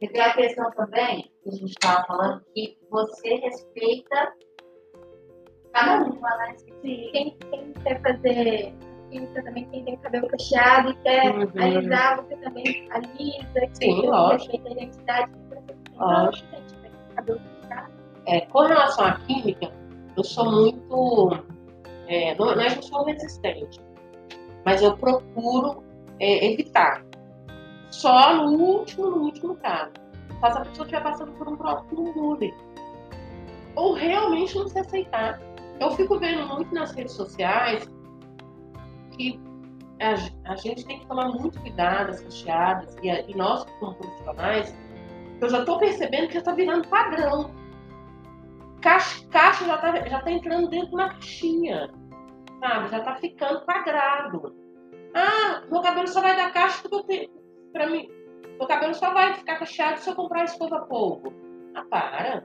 E 0.00 0.08
tem 0.08 0.20
a 0.20 0.32
questão 0.32 0.70
também, 0.72 1.30
que 1.48 1.54
a 1.54 1.58
gente 1.58 1.70
estava 1.70 2.06
falando, 2.06 2.42
que 2.54 2.76
você 2.90 3.36
respeita 3.36 4.34
cada 5.72 6.04
uma, 6.04 6.36
né? 6.36 6.54
Sim, 6.56 7.08
quem, 7.12 7.36
quem 7.50 7.72
quer 7.82 8.02
fazer 8.02 8.74
química 9.10 9.42
também, 9.42 9.68
quem 9.70 9.84
tem 9.84 9.96
cabelo 9.98 10.28
cacheado 10.28 10.90
e 10.90 10.94
quer 10.96 11.34
uhum. 11.34 11.50
alisar, 11.56 12.22
você 12.22 12.36
também 12.36 12.88
alisa, 12.90 13.74
Sim, 13.74 14.06
lógico. 14.06 14.52
respeita 14.52 14.68
a 14.68 14.72
identidade 14.72 15.32
de 15.32 15.38
você. 15.48 15.76
Lógico. 15.96 16.48
cabelo 17.14 17.40
cacheado. 17.62 17.92
É, 18.26 18.40
com 18.42 18.60
relação 18.60 19.06
à 19.06 19.14
química, 19.20 19.72
eu 20.16 20.24
sou 20.24 20.50
muito. 20.50 21.44
É, 22.08 22.34
não, 22.34 22.54
não 22.54 22.62
é 22.62 22.70
que 22.70 22.78
eu 22.78 22.82
sou 22.82 23.04
resistente, 23.04 23.80
mas 24.64 24.82
eu 24.82 24.96
procuro 24.96 25.82
é, 26.20 26.52
evitar 26.52 27.04
só 27.90 28.34
no 28.34 28.52
último, 28.52 29.10
no 29.10 29.22
último 29.24 29.56
caso. 29.56 29.92
Caso 30.40 30.58
a 30.58 30.60
pessoa 30.64 30.86
estiver 30.86 31.02
passando 31.02 31.32
por 31.32 31.48
um 31.48 31.56
próximo 31.56 32.12
bullying. 32.12 32.54
Ou 33.76 33.94
realmente 33.94 34.56
não 34.56 34.68
se 34.68 34.78
aceitar. 34.78 35.40
Eu 35.80 35.90
fico 35.92 36.18
vendo 36.18 36.46
muito 36.46 36.74
nas 36.74 36.92
redes 36.92 37.12
sociais 37.12 37.88
que 39.12 39.40
a, 40.00 40.52
a 40.52 40.56
gente 40.56 40.84
tem 40.84 41.00
que 41.00 41.06
tomar 41.06 41.28
muito 41.28 41.60
cuidado, 41.60 42.10
as 42.10 42.20
recheadas, 42.20 42.96
e, 43.02 43.08
e 43.08 43.36
nós, 43.36 43.64
como 43.80 43.94
profissionais, 43.94 44.74
Eu 45.40 45.48
já 45.48 45.64
tô 45.64 45.78
percebendo 45.78 46.28
que 46.28 46.34
já 46.34 46.42
tá 46.42 46.52
virando 46.52 46.88
padrão. 46.88 47.50
Caixa, 48.80 49.26
caixa 49.28 49.64
já, 49.64 49.78
tá, 49.78 50.08
já 50.08 50.20
tá 50.20 50.30
entrando 50.30 50.68
dentro 50.68 50.88
de 50.88 50.94
uma 50.94 51.08
caixinha. 51.10 51.90
Sabe? 52.60 52.88
Já 52.88 53.00
tá 53.00 53.14
ficando 53.16 53.60
quadrado. 53.64 54.54
Ah, 55.14 55.62
meu 55.70 55.80
cabelo 55.80 56.08
só 56.08 56.20
vai 56.20 56.36
dar 56.36 56.52
caixa 56.52 56.82
porque 56.82 56.96
eu 56.96 57.02
tenho. 57.04 57.30
Pra 57.72 57.88
mim. 57.88 58.08
Meu 58.58 58.66
cabelo 58.66 58.94
só 58.94 59.12
vai 59.12 59.34
ficar 59.34 59.56
cacheado 59.56 60.00
se 60.00 60.10
eu 60.10 60.14
comprar 60.14 60.44
escova 60.44 60.80
polvo. 60.80 61.32
Ah, 61.74 61.84
para. 61.88 62.44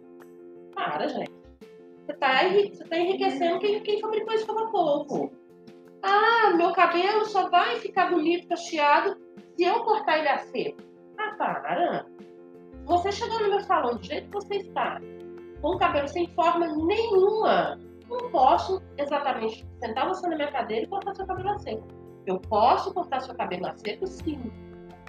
Para, 0.75 1.07
gente. 1.07 1.31
Você 2.05 2.13
tá, 2.13 2.43
você 2.43 2.83
tá 2.85 2.97
enriquecendo 2.97 3.59
quem, 3.59 3.81
quem 3.81 3.99
fabricou 3.99 4.33
escova 4.33 4.69
polvo. 4.69 5.31
Ah, 6.03 6.53
meu 6.55 6.71
cabelo 6.73 7.25
só 7.25 7.49
vai 7.49 7.77
ficar 7.77 8.11
bonito, 8.11 8.47
cacheado, 8.47 9.17
se 9.55 9.63
eu 9.63 9.83
cortar 9.83 10.19
ele 10.19 10.27
a 10.27 10.37
seco. 10.37 10.81
Ah, 11.17 11.35
para. 11.37 12.05
Você 12.85 13.11
chegou 13.11 13.39
no 13.39 13.49
meu 13.49 13.61
salão 13.61 13.95
do 13.95 14.03
jeito 14.03 14.27
que 14.27 14.33
você 14.33 14.57
está, 14.57 14.99
com 15.61 15.69
o 15.69 15.79
cabelo 15.79 16.07
sem 16.09 16.27
forma 16.35 16.67
nenhuma, 16.67 17.79
não 18.09 18.29
posso 18.29 18.81
exatamente 18.97 19.65
sentar 19.79 20.07
você 20.09 20.27
na 20.27 20.35
minha 20.35 20.51
cadeira 20.51 20.83
e 20.83 20.89
cortar 20.89 21.15
seu 21.15 21.25
cabelo 21.25 21.51
a 21.51 21.59
seco. 21.59 21.87
Eu 22.27 22.39
posso 22.39 22.93
cortar 22.93 23.21
seu 23.21 23.33
cabelo 23.35 23.67
a 23.67 23.73
seco, 23.77 24.05
sim, 24.05 24.51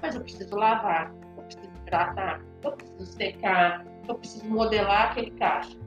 mas 0.05 0.15
eu 0.15 0.21
preciso 0.21 0.55
lavar, 0.55 1.15
eu 1.39 1.43
preciso 1.45 1.73
hidratar, 1.81 2.43
eu 2.63 2.73
preciso 2.73 3.07
secar, 3.07 3.87
eu 4.07 4.15
preciso 4.17 4.47
modelar 4.51 5.13
aquele 5.13 5.31
cacho. 5.31 5.81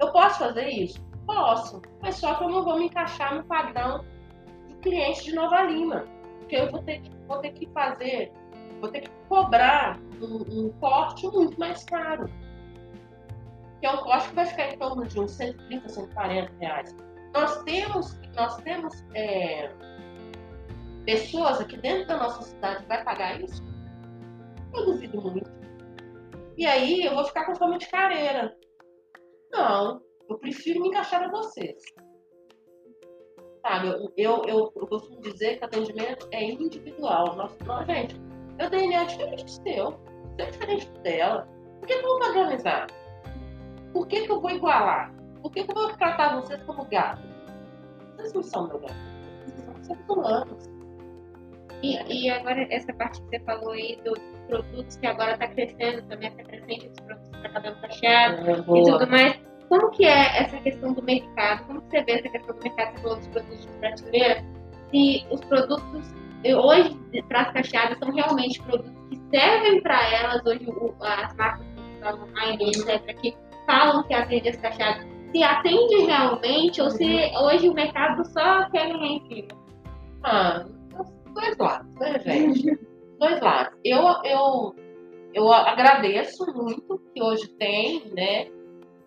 Eu 0.00 0.12
posso 0.12 0.38
fazer 0.38 0.68
isso? 0.68 1.04
Posso, 1.26 1.82
mas 2.00 2.14
só 2.14 2.36
que 2.36 2.44
eu 2.44 2.48
não 2.50 2.64
vou 2.64 2.78
me 2.78 2.84
encaixar 2.84 3.34
no 3.34 3.42
padrão 3.42 4.04
de 4.68 4.76
cliente 4.76 5.24
de 5.24 5.34
Nova 5.34 5.60
Lima, 5.62 6.04
porque 6.38 6.54
eu 6.54 6.70
vou 6.70 6.84
ter 6.84 7.00
que, 7.00 7.10
vou 7.26 7.38
ter 7.38 7.50
que 7.50 7.66
fazer, 7.70 8.32
vou 8.80 8.88
ter 8.90 9.00
que 9.00 9.10
cobrar 9.28 9.98
um, 10.20 10.66
um 10.66 10.72
corte 10.78 11.26
muito 11.26 11.58
mais 11.58 11.82
caro. 11.82 12.30
Que 13.80 13.86
é 13.86 13.90
um 13.90 13.98
corte 14.04 14.28
que 14.28 14.34
vai 14.36 14.46
ficar 14.46 14.72
em 14.72 14.78
torno 14.78 15.04
de 15.04 15.18
uns 15.18 15.32
130, 15.32 15.88
140 15.88 16.52
reais. 16.60 16.94
Nós 17.34 17.60
temos, 17.64 18.20
nós 18.36 18.56
temos 18.58 19.04
é, 19.14 19.68
pessoas 21.04 21.60
aqui 21.60 21.76
dentro 21.76 22.06
da 22.08 22.16
nossa 22.16 22.42
cidade 22.42 22.84
vai 22.86 23.04
pagar 23.04 23.40
isso? 23.40 23.62
Eu 24.74 24.86
duvido 24.86 25.20
muito. 25.20 25.50
E 26.56 26.66
aí 26.66 27.04
eu 27.04 27.14
vou 27.14 27.24
ficar 27.24 27.46
com 27.46 27.54
fome 27.54 27.78
de 27.78 27.88
careira. 27.88 28.56
Não, 29.52 30.00
eu 30.28 30.38
prefiro 30.38 30.80
me 30.80 30.88
encaixar 30.88 31.22
a 31.22 31.30
vocês. 31.30 31.82
Sabe, 33.60 33.88
eu, 33.88 34.12
eu, 34.16 34.42
eu, 34.46 34.72
eu 34.74 34.86
costumo 34.88 35.20
dizer 35.20 35.58
que 35.58 35.64
atendimento 35.64 36.28
é 36.32 36.44
individual. 36.44 37.36
Nós, 37.36 37.56
nós, 37.64 37.86
gente, 37.86 38.20
eu 38.58 38.68
DNA 38.68 39.02
é 39.02 39.04
diferente 39.04 39.44
do 39.44 39.50
seu, 39.50 39.90
você 39.90 40.42
é 40.42 40.50
diferente 40.50 40.90
dela. 41.02 41.48
Por 41.78 41.86
que, 41.86 41.98
que 41.98 42.04
eu 42.04 42.08
vou 42.08 42.18
padronizar? 42.18 42.86
Por 43.92 44.06
que, 44.06 44.26
que 44.26 44.32
eu 44.32 44.40
vou 44.40 44.50
igualar? 44.50 45.14
Por 45.42 45.50
que, 45.52 45.64
que 45.64 45.70
eu 45.70 45.74
vou 45.74 45.96
tratar 45.96 46.40
vocês 46.40 46.62
como 46.62 46.84
gato? 46.86 47.22
Vocês 48.16 48.32
não 48.32 48.42
são 48.42 48.68
meu 48.68 48.78
gato. 48.80 48.94
Vocês 49.44 49.64
são 49.64 49.84
seres 49.84 50.08
humanos. 50.08 50.71
E, 51.82 52.26
e 52.26 52.30
agora 52.30 52.66
essa 52.70 52.92
parte 52.94 53.20
que 53.22 53.28
você 53.28 53.40
falou 53.40 53.72
aí 53.72 53.98
dos 54.04 54.18
produtos 54.48 54.96
que 54.96 55.06
agora 55.06 55.32
está 55.32 55.48
crescendo, 55.48 56.02
também 56.08 56.28
está 56.28 56.44
crescendo 56.44 56.90
os 56.92 57.00
produtos 57.00 57.28
para 57.40 57.48
cabelo 57.50 57.76
cacheado 57.80 58.50
É, 58.50 58.52
e 58.52 58.84
tudo 58.84 59.10
mais. 59.10 59.40
Como 59.68 59.90
que 59.90 60.04
é 60.04 60.42
essa 60.42 60.58
questão 60.58 60.92
do 60.92 61.02
mercado? 61.02 61.64
Como 61.66 61.80
você 61.80 62.02
vê 62.04 62.12
essa 62.12 62.28
questão 62.28 62.54
do 62.54 62.62
mercado? 62.62 62.92
Você 62.94 63.02
falou 63.02 63.16
dos 63.16 63.26
produtos 63.28 63.62
de 63.62 63.68
prateleira. 63.78 64.44
Se 64.90 65.26
os 65.30 65.40
produtos 65.44 66.14
hoje 66.44 66.98
para 67.28 67.40
as 67.42 67.52
cacheadas 67.52 67.98
são 67.98 68.12
realmente 68.12 68.60
produtos 68.62 68.92
que 69.08 69.20
servem 69.30 69.80
para 69.82 70.10
elas, 70.12 70.44
hoje 70.44 70.64
o- 70.68 70.94
as 71.00 71.34
marcas 71.36 71.66
que 71.66 72.00
falam, 72.00 72.28
a 72.36 72.50
etc., 72.52 73.14
que 73.20 73.36
falam 73.66 74.02
que 74.04 74.14
atende 74.14 74.48
as 74.50 74.56
cacheadas, 74.56 75.06
se 75.32 75.42
atende 75.42 75.96
realmente 76.06 76.82
ou 76.82 76.90
se 76.90 77.30
hoje 77.40 77.68
o 77.68 77.72
mercado 77.74 78.24
só 78.26 78.68
quer 78.70 78.88
ganhar 78.88 79.06
em 79.06 79.26
cima? 79.28 79.48
Ah, 80.24 80.64
dois 81.32 81.56
lados, 81.58 81.94
né, 81.96 82.18
gente? 82.20 82.78
dois 83.18 83.40
lados. 83.40 83.78
Eu, 83.84 84.02
eu, 84.24 84.74
eu 85.34 85.52
agradeço 85.52 86.44
muito 86.54 87.00
que 87.14 87.22
hoje 87.22 87.48
tem, 87.56 88.10
né, 88.12 88.50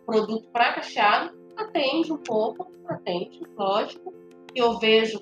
produto 0.05 0.47
para 0.51 0.73
cacheado, 0.73 1.35
atende 1.57 2.11
um 2.11 2.17
pouco, 2.17 2.71
atende, 2.87 3.41
lógico. 3.57 4.13
Eu 4.53 4.77
vejo 4.79 5.19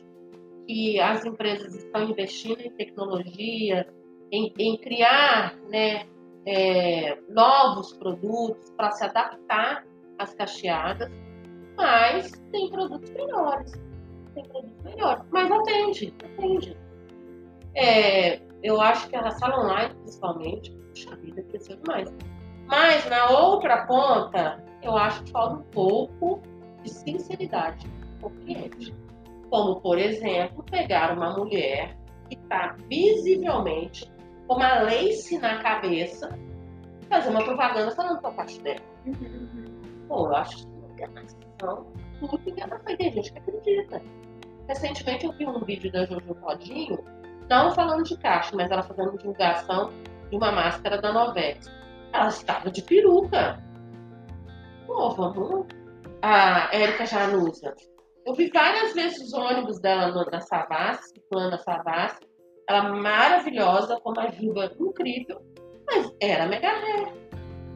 que 0.67 0.99
as 0.99 1.25
empresas 1.25 1.75
estão 1.75 2.03
investindo 2.03 2.61
em 2.61 2.71
tecnologia, 2.71 3.87
em, 4.31 4.53
em 4.57 4.77
criar, 4.77 5.55
né, 5.69 6.07
é, 6.45 7.17
novos 7.29 7.93
produtos 7.93 8.69
para 8.71 8.91
se 8.91 9.03
adaptar 9.03 9.85
às 10.19 10.33
cacheadas, 10.33 11.09
mas 11.75 12.31
tem 12.51 12.69
produtos 12.69 13.09
melhores 13.11 13.71
tem 14.33 14.43
produtos 14.45 14.83
melhores. 14.83 15.23
Mas 15.31 15.51
atende, 15.51 16.13
atende. 16.23 16.77
É, 17.75 18.39
eu 18.61 18.79
acho 18.79 19.07
que 19.09 19.15
a 19.15 19.31
sala 19.31 19.63
online, 19.63 19.93
principalmente, 19.95 20.71
puxa 20.89 21.15
vida, 21.17 21.43
cresceu 21.43 21.77
demais. 21.77 22.13
Mas 22.67 23.07
na 23.09 23.29
outra 23.29 23.85
ponta, 23.85 24.63
eu 24.81 24.95
acho 24.97 25.23
que 25.23 25.31
falta 25.31 25.55
um 25.55 25.63
pouco 25.63 26.41
de 26.83 26.89
sinceridade 26.89 27.87
com 28.21 28.27
o 28.27 28.31
cliente. 28.31 28.95
Como, 29.49 29.79
por 29.81 29.97
exemplo, 29.97 30.63
pegar 30.63 31.15
uma 31.15 31.31
mulher 31.37 31.97
que 32.29 32.35
está 32.35 32.75
visivelmente 32.89 34.11
com 34.47 34.55
uma 34.55 34.79
lace 34.79 35.37
na 35.37 35.61
cabeça, 35.61 36.37
fazer 37.09 37.29
uma 37.29 37.43
propaganda 37.43 37.91
falando 37.91 38.19
que 38.19 38.25
é 38.25 38.29
o 38.29 38.33
cacho 38.33 38.61
dela. 38.61 38.81
Pô, 40.07 40.27
eu 40.27 40.35
acho 40.35 40.57
que 40.57 40.73
não 40.73 40.89
tem 40.95 41.07
mais 41.09 41.37
não. 41.61 41.85
Tudo 42.19 42.39
que 42.39 42.61
ela 42.61 42.79
foi. 42.79 42.97
Tem 42.97 43.11
gente 43.11 43.31
que 43.31 43.39
acredita. 43.39 44.01
Recentemente 44.67 45.25
eu 45.25 45.31
vi 45.33 45.45
um 45.45 45.59
vídeo 45.59 45.91
da 45.91 46.05
Jojo 46.05 46.35
Todinho, 46.35 46.97
não 47.49 47.71
falando 47.71 48.03
de 48.03 48.17
caixa, 48.17 48.55
mas 48.55 48.69
ela 48.71 48.83
fazendo 48.83 49.17
divulgação 49.17 49.91
de 50.29 50.35
uma 50.37 50.51
máscara 50.51 51.01
da 51.01 51.11
Novex. 51.13 51.69
Ela 52.11 52.27
estava 52.27 52.71
de 52.71 52.81
peruca. 52.81 53.61
Pô, 54.85 55.09
vamos. 55.11 55.67
A 56.21 56.69
Érica 56.73 57.05
Janusa. 57.05 57.73
Eu 58.25 58.33
vi 58.33 58.49
várias 58.49 58.93
vezes 58.93 59.19
os 59.27 59.33
ônibus 59.33 59.79
dela 59.79 60.07
no- 60.07 60.29
na 60.31 60.39
Savassi, 60.39 61.09
circulando 61.09 61.51
na 61.51 61.57
Savassi. 61.57 62.21
Ela 62.69 62.83
maravilhosa, 62.93 63.99
com 63.99 64.11
uma 64.11 64.29
juba 64.31 64.71
incrível, 64.79 65.41
mas 65.85 66.09
era 66.21 66.47
mega 66.47 66.69
ré. 66.69 67.13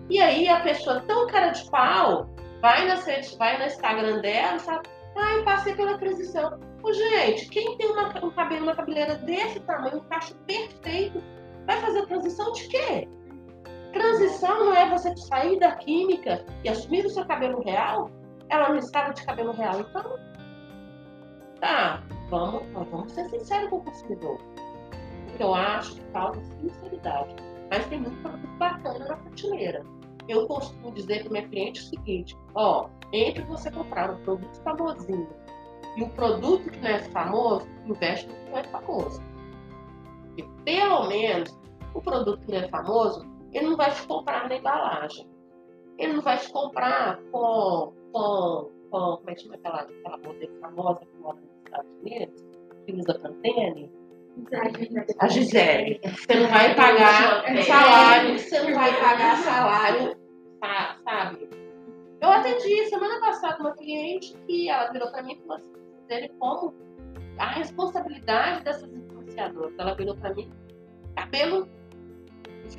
E 0.09 0.21
aí 0.21 0.47
a 0.47 0.61
pessoa 0.61 1.01
tão 1.01 1.27
cara 1.27 1.49
de 1.49 1.69
pau 1.69 2.29
vai, 2.61 2.87
redes, 2.87 3.35
vai 3.35 3.57
no 3.57 3.65
Instagram 3.65 4.21
dela 4.21 4.55
e 4.55 4.59
fala, 4.59 4.81
ai, 5.17 5.43
passei 5.43 5.75
pela 5.75 5.97
transição. 5.97 6.57
Ô, 6.87 6.93
gente, 6.93 7.49
quem 7.49 7.77
tem 7.77 7.91
uma- 7.91 8.25
um 8.25 8.31
cabelo, 8.31 8.63
uma 8.63 8.73
cabeleira 8.73 9.15
desse 9.15 9.59
tamanho, 9.59 9.97
um 9.97 10.03
cacho 10.05 10.33
perfeito, 10.47 11.21
vai 11.65 11.81
fazer 11.81 12.05
transição 12.05 12.53
de 12.53 12.65
quê? 12.69 13.09
Transição 13.91 14.57
não 14.67 14.73
é 14.73 14.89
você 14.89 15.13
sair 15.17 15.59
da 15.59 15.75
química 15.75 16.45
e 16.63 16.69
assumir 16.69 17.05
o 17.05 17.09
seu 17.09 17.25
cabelo 17.25 17.61
real? 17.61 18.09
Ela 18.47 18.69
não 18.69 18.77
estava 18.77 19.13
de 19.13 19.25
cabelo 19.25 19.51
real, 19.51 19.81
então. 19.81 20.17
Tá, 21.59 22.01
vamos, 22.29 22.63
vamos 22.71 23.11
ser 23.11 23.29
sinceros 23.31 23.69
com 23.69 23.77
o 23.77 23.83
consumidor. 23.83 24.39
Porque 25.25 25.43
eu 25.43 25.53
acho 25.53 25.93
que 25.95 26.01
falta 26.13 26.39
sinceridade. 26.61 27.35
Mas 27.69 27.85
tem 27.87 27.99
muito 27.99 28.21
produto 28.21 28.47
bacana 28.57 28.99
na 28.99 29.17
prateleira. 29.17 29.83
Eu 30.29 30.47
costumo 30.47 30.93
dizer 30.93 31.23
para 31.23 31.31
minha 31.31 31.47
cliente 31.49 31.81
o 31.81 31.83
seguinte: 31.83 32.37
ó, 32.55 32.87
entre 33.11 33.43
você 33.43 33.69
comprar 33.71 34.09
um 34.09 34.23
produto 34.23 34.55
famosinho 34.63 35.27
e 35.97 36.03
o 36.03 36.09
produto 36.09 36.69
que 36.69 36.79
não 36.79 36.89
é 36.89 36.99
famoso, 36.99 37.67
investe 37.85 38.27
no 38.27 38.33
que 38.35 38.49
não 38.51 38.57
é 38.59 38.63
famoso. 38.65 39.21
E 40.37 40.43
pelo 40.63 41.07
menos 41.07 41.57
o 41.93 42.01
produto 42.01 42.39
que 42.45 42.51
não 42.51 42.59
é 42.59 42.67
famoso, 42.69 43.25
ele 43.51 43.67
não 43.69 43.75
vai 43.77 43.91
te 43.91 44.05
comprar 44.07 44.47
na 44.47 44.55
embalagem. 44.55 45.27
Ele 45.97 46.13
não 46.13 46.21
vai 46.21 46.37
te 46.37 46.51
comprar 46.51 47.17
com, 47.31 47.91
com, 48.13 48.69
com 48.91 49.17
como 49.17 49.29
é 49.29 49.33
que 49.35 49.41
chama 49.41 49.55
aquela, 49.55 49.81
aquela 49.81 50.17
modelo 50.17 50.59
famosa 50.61 50.99
que 50.99 51.17
mora 51.17 51.37
nos 51.37 51.63
Estados 51.65 51.91
Unidos, 52.01 52.45
que 52.85 52.93
usa 52.93 53.19
Pantene? 53.19 53.91
A 55.19 55.27
Gisele. 55.27 55.99
Você 56.03 56.39
não 56.39 56.47
vai 56.49 56.75
pagar 56.75 57.43
salário, 57.63 58.37
você 58.37 58.59
não 58.61 58.75
vai 58.75 58.91
pagar 59.01 59.37
salário, 59.37 60.15
sa- 60.63 60.97
sabe? 61.03 61.49
Eu 62.21 62.29
atendi 62.29 62.85
semana 62.85 63.19
passada 63.19 63.59
uma 63.59 63.73
cliente 63.75 64.37
que 64.45 64.69
ela 64.69 64.91
virou 64.91 65.09
para 65.09 65.23
mim 65.23 65.33
e 65.33 65.37
falou 65.41 65.55
assim, 65.57 65.73
dele 66.07 66.29
como 66.39 66.73
a 67.37 67.47
responsabilidade 67.47 68.63
dessas 68.63 68.91
influenciadoras. 68.91 69.73
Ela 69.77 69.93
virou 69.95 70.15
para 70.15 70.33
mim, 70.33 70.51
cabelo, 71.15 71.67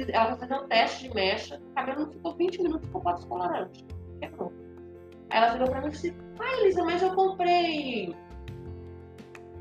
ela 0.08 0.36
foi 0.36 0.38
fazer 0.48 0.62
um 0.62 0.68
teste 0.68 1.08
de 1.08 1.14
mecha, 1.14 1.60
o 1.70 1.74
cabelo 1.74 2.00
não 2.06 2.10
ficou 2.12 2.34
20 2.34 2.62
minutos, 2.62 2.86
ficou 2.86 3.00
quatro 3.00 3.26
colorante. 3.26 3.86
Quebrou. 4.20 4.52
Aí 5.30 5.38
ela 5.38 5.52
virou 5.52 5.68
para 5.68 5.80
mim 5.80 5.88
e 5.88 5.90
disse, 5.90 6.14
ai 6.40 6.60
Elisa, 6.60 6.84
mas 6.84 7.02
eu 7.02 7.14
comprei 7.14 8.14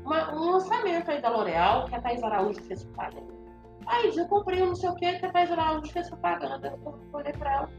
uma- 0.04 0.34
um 0.34 0.52
lançamento 0.52 1.10
aí 1.10 1.20
da 1.20 1.28
L'Oreal, 1.28 1.86
que 1.86 1.94
a 1.94 2.00
Thais 2.00 2.22
Araújo 2.22 2.62
fez 2.64 2.84
pagamento. 2.96 3.38
Aí 3.86 4.12
eu 4.16 4.26
comprei 4.28 4.62
um 4.62 4.66
não 4.66 4.74
sei 4.74 4.90
o 4.90 4.94
que, 4.94 5.18
que 5.18 5.26
a 5.26 5.30
Thais 5.32 5.50
Araújo 5.52 5.90
fez 5.92 6.08
propaganda. 6.08 6.78
Eu 6.84 6.98
olhei 7.12 7.32
pra 7.32 7.52
ela. 7.54 7.70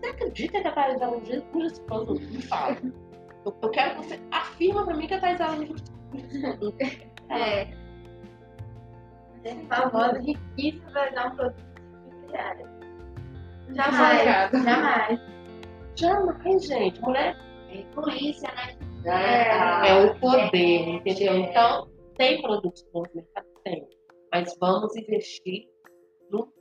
Você 0.00 0.06
acredita 0.06 0.60
que 0.62 0.68
a 0.68 0.72
Thais 0.72 1.02
Araújo 1.02 1.42
produto? 1.86 2.20
Me 2.20 2.42
fala. 2.42 2.76
Eu, 3.44 3.56
eu 3.62 3.70
quero 3.70 3.96
que 3.96 4.06
você 4.06 4.20
afirma 4.30 4.84
pra 4.84 4.94
mim 4.94 5.06
que 5.06 5.14
a 5.14 5.20
Thais 5.20 5.38
produto. 5.38 5.92
É. 7.28 7.80
É 9.42 9.54
famosa, 9.68 10.18
riquíssima 10.18 10.90
vai 10.90 11.14
dar 11.14 11.28
um 11.28 11.36
produto 11.36 11.64
de. 12.36 13.74
Jamais, 13.74 14.52
jamais. 14.52 15.20
Jamais, 15.96 16.66
gente. 16.66 17.00
Mulher 17.00 17.36
É 17.70 17.80
influência, 17.80 18.50
né? 18.54 18.76
É. 19.04 19.88
é 19.88 20.04
o 20.04 20.18
poder, 20.20 20.88
entendeu? 20.88 21.36
Então, 21.36 21.88
tem 22.16 22.42
produtos 22.42 22.84
bons 22.92 23.08
no 23.14 23.22
mercado? 23.22 23.46
Tem. 23.64 23.88
Mas 24.32 24.54
vamos 24.60 24.94
investir 24.96 25.68
no 26.30 26.46
que 26.46 26.60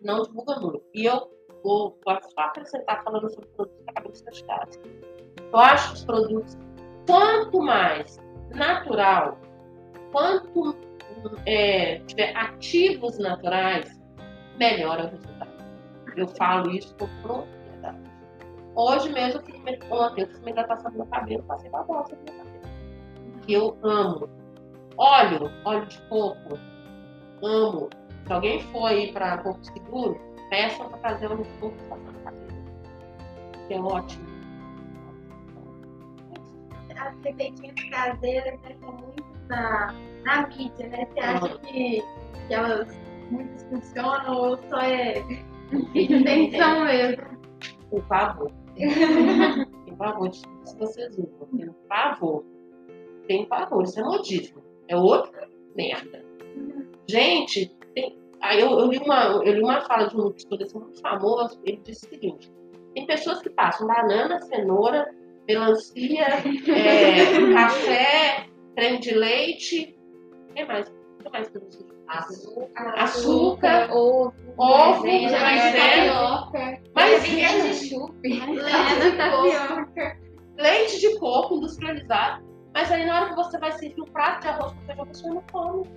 não 0.00 0.22
divulga 0.22 0.60
muito. 0.60 0.84
E 0.94 1.06
eu 1.06 1.28
vou, 1.62 1.98
só 2.04 2.40
acrescentar 2.40 3.02
falando 3.02 3.30
sobre 3.30 3.48
produtos 3.48 3.84
para 3.84 3.94
cabeça 3.94 4.24
das 4.24 4.42
casas. 4.42 4.80
Eu 5.52 5.58
acho 5.58 5.88
que 5.88 5.94
os 5.94 6.04
produtos, 6.04 6.58
quanto 7.06 7.60
mais 7.60 8.18
natural, 8.54 9.38
quanto 10.10 10.76
é, 11.46 11.98
tiver 12.06 12.34
ativos 12.36 13.18
naturais, 13.18 14.00
melhor 14.58 14.98
é 14.98 15.04
o 15.04 15.10
resultado. 15.10 15.52
Eu 16.16 16.28
falo 16.28 16.70
isso 16.70 16.94
com 16.96 17.06
propriedade. 17.22 17.98
Hoje 18.74 19.12
mesmo, 19.12 19.40
eu 19.40 19.44
fiz, 19.44 19.90
ontem, 19.90 20.22
eu 20.22 20.28
fiz 20.28 20.38
uma 20.38 20.50
hidratação 20.50 20.90
do 20.90 20.96
meu 20.98 21.06
cabelo, 21.06 21.42
passei 21.42 21.68
uma 21.68 21.82
bosta 21.84 22.16
no 22.16 22.22
meu 22.22 22.34
cabelo. 22.34 22.62
Que 23.42 23.52
eu 23.52 23.78
amo. 23.82 24.28
Óleo, 24.96 25.50
óleo 25.64 25.86
de 25.86 26.00
coco, 26.02 26.58
amo. 27.42 27.90
Se 28.26 28.32
alguém 28.32 28.60
for 28.72 28.86
aí 28.86 29.12
para 29.12 29.38
Porto 29.38 29.64
Seguro, 29.66 30.18
peçam 30.48 30.88
para 30.88 30.98
fazer 30.98 31.26
óleo 31.26 31.44
de 31.44 31.50
coco 31.60 31.76
passar 31.88 32.12
no 32.12 32.20
cabelo. 32.20 32.64
Que 33.68 33.74
é 33.74 33.80
ótimo. 33.80 34.31
As 37.08 37.18
receitinhas 37.24 37.74
caseiras 37.90 38.60
né, 38.62 38.76
são 38.80 38.92
muito 38.92 39.24
na, 39.48 39.94
na 40.24 40.46
mídia, 40.48 40.88
né? 40.88 41.06
Você 41.12 41.20
acha 41.20 41.58
que, 41.58 42.02
que 42.46 42.54
elas 42.54 43.00
muitas 43.30 43.64
funcionam 43.64 44.36
ou 44.36 44.56
só 44.68 44.80
é 44.80 45.24
invenção 45.94 46.84
mesmo? 46.86 47.24
Por 47.90 48.02
favor. 48.06 48.50
Tem 48.76 49.96
favor 49.96 50.28
de 50.28 50.38
se 50.38 50.78
vocês 50.78 51.18
usam. 51.18 51.48
Tem 51.56 51.74
favor. 51.88 52.44
Tem 53.26 53.46
favor. 53.46 53.82
Isso 53.84 54.00
é 54.00 54.02
modismo. 54.02 54.62
É 54.88 54.96
outra 54.96 55.48
merda. 55.74 56.24
Gente, 57.08 57.74
tem... 57.94 58.18
aí 58.40 58.60
eu, 58.60 58.70
eu, 58.78 58.86
li 58.90 58.98
uma, 58.98 59.24
eu 59.44 59.52
li 59.52 59.62
uma 59.62 59.80
fala 59.82 60.06
de 60.06 60.16
um 60.16 60.30
historiador 60.30 60.82
muito 60.82 61.00
famoso. 61.00 61.60
Ele 61.64 61.80
disse 61.84 62.06
o 62.06 62.08
seguinte: 62.08 62.52
tem 62.94 63.06
pessoas 63.06 63.40
que 63.40 63.50
passam 63.50 63.86
banana, 63.86 64.40
cenoura, 64.40 65.08
melancia, 65.46 66.26
é, 66.74 67.52
café, 67.54 68.46
creme 68.76 68.98
de 68.98 69.14
leite. 69.14 69.96
O 70.50 70.54
que 70.54 70.64
mais? 70.64 70.88
O 70.88 71.22
que 71.22 71.30
mais 71.30 71.48
que 71.48 71.58
sei? 71.58 71.92
Açúcar. 72.08 72.94
Açúcar, 72.98 73.90
ovo, 73.90 74.34
ovo, 74.58 75.02
maisena, 75.06 75.40
maisena, 75.40 76.10
tapioca, 76.10 76.82
Mas 76.94 77.22
Leite 77.22 77.62
de 77.62 77.88
chup. 77.88 78.12
leite, 80.58 81.00
de 81.00 81.18
coco 81.18 81.56
industrializado. 81.56 82.44
Mas 82.74 82.90
aí 82.92 83.06
na 83.06 83.16
hora 83.20 83.28
que 83.30 83.36
você 83.36 83.58
vai 83.58 83.72
servir 83.72 84.00
um 84.02 84.06
prato 84.06 84.42
de 84.42 84.48
arroz 84.48 84.72
com 84.72 84.80
feijão, 84.86 85.02
a 85.04 85.06
pessoa 85.06 85.34
não 85.34 85.42
come. 85.52 85.90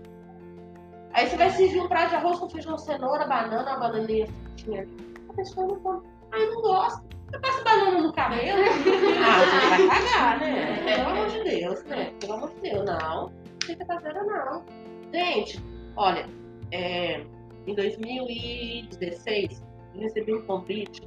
Aí 1.13 1.27
você 1.27 1.37
vai 1.37 1.49
servir 1.49 1.81
um 1.81 1.87
prato 1.87 2.09
de 2.09 2.15
arroz 2.15 2.39
com 2.39 2.49
feijão, 2.49 2.77
cenoura, 2.77 3.25
banana, 3.25 3.75
uma 3.77 3.79
bananinha 3.79 4.27
fritinha. 4.27 4.87
A 5.29 5.33
pessoa 5.33 5.67
não 5.67 5.79
come. 5.79 6.07
Aí 6.31 6.45
não 6.47 6.61
gosta. 6.61 7.03
Você 7.27 7.39
passa 7.39 7.63
banana 7.63 8.01
no 8.01 8.13
cabelo? 8.13 8.63
Ah, 9.27 9.39
você 9.39 9.69
vai 9.69 9.87
cagar, 9.87 10.39
né? 10.39 10.83
Pelo 10.83 11.09
amor 11.09 11.27
de 11.29 11.43
Deus, 11.43 11.83
né? 11.85 12.13
Pelo 12.19 12.33
amor 12.33 12.53
de 12.53 12.61
Deus, 12.61 12.85
não. 12.85 13.23
Não 13.23 13.31
fica 13.63 13.85
caseira, 13.85 14.23
não. 14.23 14.63
Gente, 15.11 15.59
olha, 15.95 16.29
é, 16.71 17.25
em 17.65 17.73
2016, 17.73 19.63
eu 19.95 20.01
recebi 20.01 20.33
um 20.33 20.45
convite 20.45 21.01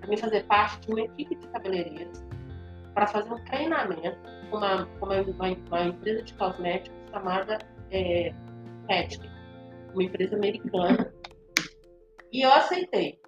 para 0.00 0.08
mim 0.08 0.16
fazer 0.16 0.44
parte 0.44 0.80
de 0.80 0.92
uma 0.92 1.00
equipe 1.02 1.36
de 1.36 1.46
cabeleireiros 1.48 2.24
para 2.92 3.06
fazer 3.06 3.32
um 3.32 3.44
treinamento 3.44 4.18
com 4.50 4.56
uma, 4.56 4.88
uma, 5.00 5.20
uma, 5.70 5.82
empresa 5.82 6.22
de 6.22 6.34
cosméticos 6.34 6.98
chamada 7.10 7.58
é, 7.90 8.32
uma 9.92 10.02
empresa 10.02 10.36
americana. 10.36 11.12
E 12.32 12.42
eu 12.42 12.52
aceitei. 12.52 13.18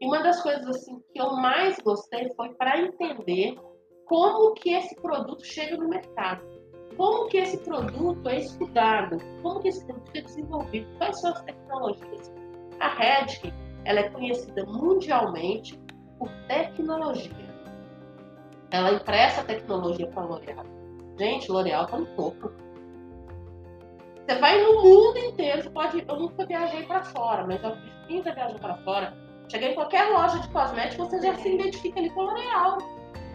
E 0.00 0.06
uma 0.06 0.22
das 0.22 0.42
coisas 0.42 0.66
assim 0.68 1.02
que 1.12 1.20
eu 1.20 1.32
mais 1.32 1.78
gostei 1.80 2.30
foi 2.34 2.54
para 2.54 2.80
entender 2.80 3.58
como 4.06 4.54
que 4.54 4.70
esse 4.70 4.94
produto 4.96 5.44
chega 5.44 5.76
no 5.76 5.88
mercado. 5.88 6.42
Como 6.96 7.28
que 7.28 7.38
esse 7.38 7.58
produto 7.58 8.28
é 8.28 8.38
estudado, 8.40 9.18
como 9.42 9.60
que 9.60 9.68
esse 9.68 9.84
produto 9.86 10.10
é 10.16 10.20
desenvolvido, 10.20 10.88
quais 10.98 11.20
são 11.20 11.30
as 11.30 11.42
tecnologias. 11.42 12.32
A 12.80 12.88
Redken, 12.88 13.52
ela 13.84 14.00
é 14.00 14.10
conhecida 14.10 14.64
mundialmente 14.66 15.78
por 16.18 16.28
tecnologia. 16.48 17.48
Ela 18.70 18.94
empresta 18.94 19.44
tecnologia 19.44 20.08
para 20.08 20.22
a 20.22 20.26
L'Oréal. 20.26 20.64
Gente, 21.18 21.50
L'Oréal 21.50 21.84
está 21.84 21.98
no 21.98 22.06
topo. 22.16 22.50
Você 24.26 24.38
vai 24.40 24.62
no 24.62 24.82
mundo 24.82 25.18
inteiro, 25.18 25.62
você 25.62 25.70
pode. 25.70 26.04
Eu 26.06 26.16
nunca 26.16 26.44
viajei 26.44 26.82
para 26.82 27.02
fora, 27.04 27.46
mas 27.46 27.62
eu 27.62 27.74
fiz 27.76 27.92
15 28.08 28.30
viagens 28.32 28.60
para 28.60 28.76
fora. 28.78 29.27
Cheguei 29.48 29.70
em 29.70 29.74
qualquer 29.74 30.10
loja 30.10 30.38
de 30.40 30.48
cosméticos, 30.48 31.08
você 31.08 31.20
já 31.20 31.34
se 31.36 31.48
identifica 31.48 31.98
ali 31.98 32.10
com 32.10 32.22
L'Oréal. 32.22 32.78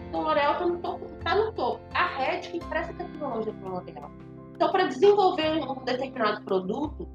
Então, 0.08 0.22
L'Oréal 0.22 0.54
está 0.54 0.66
no 0.66 0.78
topo. 0.80 1.06
Tá 1.24 1.36
no 1.36 1.52
topo. 1.54 1.82
A 1.94 2.06
Red 2.18 2.42
que 2.42 2.58
empresta 2.58 2.94
tecnologia 2.94 3.54
para 3.54 3.70
a 3.70 3.74
L'Oréal. 3.74 4.12
Então, 4.56 4.72
para 4.72 4.86
desenvolver 4.86 5.50
um 5.50 5.84
determinado 5.84 6.44
produto, 6.44 7.08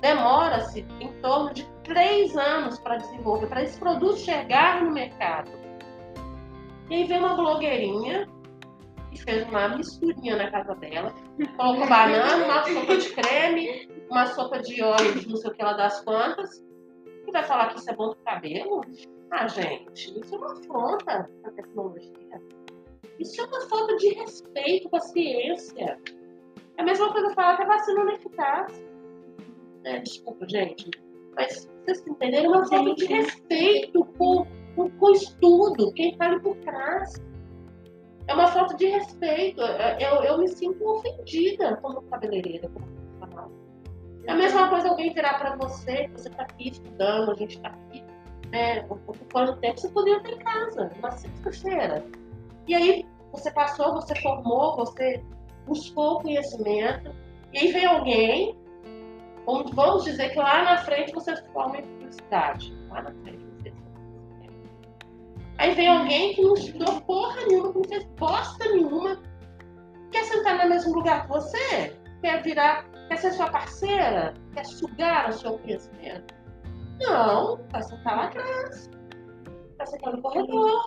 demora-se 0.00 0.84
em 1.00 1.12
torno 1.20 1.54
de 1.54 1.64
três 1.84 2.36
anos 2.36 2.78
para 2.80 2.96
desenvolver, 2.96 3.46
para 3.46 3.62
esse 3.62 3.78
produto 3.78 4.18
chegar 4.18 4.82
no 4.82 4.90
mercado. 4.90 5.50
E 6.90 6.94
aí 6.94 7.04
vem 7.04 7.20
uma 7.20 7.36
blogueirinha 7.36 8.28
que 9.10 9.22
fez 9.22 9.48
uma 9.48 9.68
misturinha 9.68 10.36
na 10.36 10.50
casa 10.50 10.74
dela, 10.74 11.14
colocou 11.56 11.86
banana, 11.86 12.44
uma 12.44 12.64
sopa 12.64 12.96
de 12.96 13.10
creme, 13.10 13.88
uma 14.10 14.26
sopa 14.26 14.58
de 14.58 14.82
óleo 14.82 15.20
de 15.20 15.28
não 15.28 15.36
sei 15.36 15.50
o 15.50 15.54
que 15.54 15.62
ela 15.62 15.74
das 15.74 16.00
quantas, 16.00 16.62
e 17.26 17.30
vai 17.30 17.42
falar 17.44 17.68
que 17.70 17.78
isso 17.78 17.90
é 17.90 17.94
bom 17.94 18.10
pro 18.10 18.24
cabelo? 18.24 18.80
Ah, 19.30 19.46
gente, 19.48 20.18
isso 20.20 20.34
é 20.34 20.38
uma 20.38 20.52
afronta 20.52 21.30
à 21.44 21.50
tecnologia. 21.52 22.42
Isso 23.18 23.40
é 23.40 23.44
uma 23.44 23.60
falta 23.62 23.96
de 23.96 24.08
respeito 24.14 24.88
com 24.88 24.96
a 24.96 25.00
ciência. 25.00 25.98
É 26.76 26.82
a 26.82 26.84
mesma 26.84 27.12
coisa 27.12 27.34
falar 27.34 27.56
que 27.56 27.62
a 27.62 27.66
vacina 27.66 28.10
é 28.10 28.14
eficaz. 28.14 28.84
É, 29.84 29.98
desculpa, 30.00 30.46
gente. 30.48 30.90
Mas 31.36 31.68
vocês 31.84 32.06
entenderam? 32.06 32.54
É 32.54 32.56
uma 32.58 32.68
falta 32.68 32.94
de 32.94 33.06
respeito 33.06 34.04
com, 34.18 34.46
com, 34.76 34.90
com 34.90 35.06
o 35.06 35.12
estudo, 35.12 35.92
quem 35.94 36.10
está 36.10 36.26
ali 36.26 36.40
por 36.40 36.56
trás. 36.58 37.14
É 38.28 38.34
uma 38.34 38.48
falta 38.48 38.76
de 38.76 38.86
respeito. 38.86 39.60
Eu, 39.60 40.22
eu 40.24 40.38
me 40.38 40.48
sinto 40.48 40.84
ofendida 40.84 41.76
como 41.76 42.02
cabeleireira, 42.02 42.68
como. 42.68 42.91
É 44.26 44.32
a 44.32 44.36
mesma 44.36 44.68
coisa 44.68 44.88
alguém 44.88 45.12
virar 45.12 45.34
para 45.38 45.56
você, 45.56 46.08
você 46.12 46.28
está 46.28 46.42
aqui 46.42 46.68
estudando, 46.70 47.32
a 47.32 47.34
gente 47.34 47.56
está 47.56 47.68
aqui, 47.68 48.04
né, 48.50 48.84
ocupando 48.88 49.56
tempo, 49.56 49.80
você 49.80 49.88
poderia 49.88 50.18
estar 50.18 50.30
em 50.30 50.38
casa, 50.38 50.92
na 51.00 51.10
sexta-feira. 51.10 52.04
E 52.68 52.74
aí 52.74 53.06
você 53.32 53.50
passou, 53.50 53.94
você 53.94 54.14
formou, 54.20 54.76
você 54.76 55.22
buscou 55.66 56.20
conhecimento, 56.20 57.12
e 57.52 57.58
aí 57.58 57.72
vem 57.72 57.84
alguém, 57.84 58.56
vamos, 59.46 60.04
dizer 60.04 60.30
que 60.30 60.38
lá 60.38 60.62
na 60.62 60.76
frente 60.78 61.12
você 61.12 61.34
se 61.36 61.48
forma 61.48 61.78
em 61.78 61.82
publicidade. 61.82 62.72
Lá 62.90 63.02
na 63.02 63.10
frente 63.10 63.44
publicidade. 63.44 63.82
Aí 65.58 65.74
vem 65.74 65.88
alguém 65.88 66.34
que 66.34 66.42
não 66.42 66.54
estudou 66.54 67.00
porra 67.02 67.44
nenhuma, 67.46 67.72
que 67.72 67.78
não 67.78 67.84
fez 67.88 68.04
bosta 68.18 68.64
nenhuma, 68.66 69.20
quer 70.12 70.24
sentar 70.24 70.62
no 70.62 70.70
mesmo 70.70 70.94
lugar 70.94 71.22
que 71.22 71.28
você, 71.28 71.96
quer 72.22 72.42
virar, 72.42 72.88
quer 73.08 73.16
ser 73.18 73.32
sua 73.32 73.50
parceira, 73.50 74.32
quer 74.54 74.64
sugar 74.64 75.28
o 75.28 75.32
seu 75.32 75.58
conhecimento. 75.58 76.34
Não, 77.00 77.58
vai 77.70 77.82
sentar 77.82 78.16
lá 78.16 78.24
atrás. 78.26 78.90
Vai 79.76 79.86
sentar 79.86 80.12
no 80.14 80.22
corredor. 80.22 80.86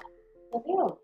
Entendeu? 0.53 0.99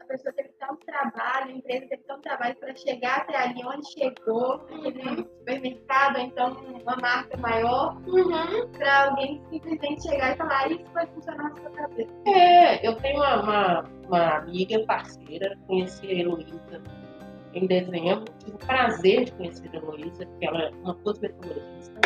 A 0.00 0.04
pessoa 0.04 0.34
teve 0.34 0.50
tanto 0.60 0.84
trabalho, 0.84 1.54
a 1.54 1.56
empresa 1.56 1.86
teve 1.88 2.02
tanto 2.02 2.20
trabalho 2.22 2.54
para 2.56 2.74
chegar 2.74 3.18
até 3.20 3.36
ali 3.38 3.64
onde 3.64 3.90
chegou, 3.92 4.58
naquele 4.68 5.22
supermercado, 5.38 6.16
ou 6.16 6.22
então 6.22 6.52
uma 6.82 6.96
marca 6.96 7.36
maior, 7.38 7.96
Uhum. 8.06 8.70
para 8.72 9.08
alguém 9.08 9.42
simplesmente 9.48 10.02
chegar 10.02 10.34
e 10.34 10.36
falar 10.36 10.70
isso 10.70 10.84
vai 10.92 11.06
funcionar 11.06 11.48
na 11.48 11.56
sua 11.56 11.70
cabeça. 11.70 12.12
É, 12.26 12.86
eu 12.86 12.94
tenho 12.96 13.16
uma, 13.16 13.42
uma, 13.42 13.80
uma 14.08 14.36
amiga, 14.38 14.84
parceira, 14.84 15.56
conheci 15.66 16.06
a 16.08 16.12
Heloísa 16.12 16.82
em 17.54 17.66
dezembro. 17.66 18.24
Tive 18.38 18.56
o 18.56 18.58
prazer 18.58 19.24
de 19.24 19.32
conhecer 19.32 19.70
a 19.72 19.76
Heloísa, 19.76 20.26
que 20.26 20.46
ela 20.46 20.62
é 20.62 20.70
uma 20.82 20.94
cosmetologista. 20.94 22.00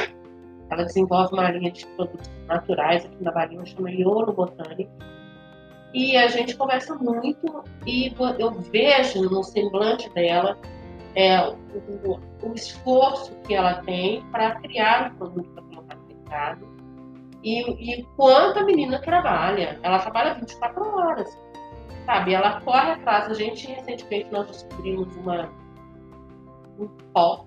Ela 0.70 0.84
desenvolve 0.84 1.32
uma 1.34 1.50
linha 1.50 1.70
de 1.70 1.86
produtos 1.86 2.30
naturais 2.46 3.04
aqui 3.04 3.22
na 3.22 3.30
Bahia, 3.30 3.64
chama 3.64 3.90
Iolo 3.90 4.32
Botânico. 4.32 4.90
E 5.94 6.16
a 6.16 6.26
gente 6.28 6.56
conversa 6.56 6.94
muito 6.96 7.64
e 7.86 8.12
eu 8.38 8.50
vejo 8.52 9.30
no 9.30 9.42
semblante 9.42 10.10
dela 10.10 10.58
é, 11.14 11.40
o, 11.48 12.20
o, 12.42 12.54
esforço 12.54 13.32
que 13.46 13.54
ela 13.54 13.82
tem 13.82 14.22
para 14.30 14.56
criar 14.56 15.12
um 15.12 15.16
produto 15.16 15.48
para 15.54 15.62
colocar 15.62 15.96
no 15.96 16.06
mercado 16.06 16.68
e, 17.42 18.00
e 18.00 18.02
quanto 18.16 18.58
a 18.58 18.64
menina 18.64 19.00
trabalha. 19.00 19.78
Ela 19.82 19.98
trabalha 20.00 20.34
24 20.34 20.84
horas, 20.84 21.38
sabe? 22.06 22.32
Ela 22.32 22.60
corre 22.60 22.92
atrás. 22.92 23.28
A 23.28 23.34
gente, 23.34 23.66
recentemente, 23.66 24.30
nós 24.32 24.46
descobrimos 24.46 25.14
uma, 25.16 25.52
um 26.78 26.88
pó, 27.12 27.46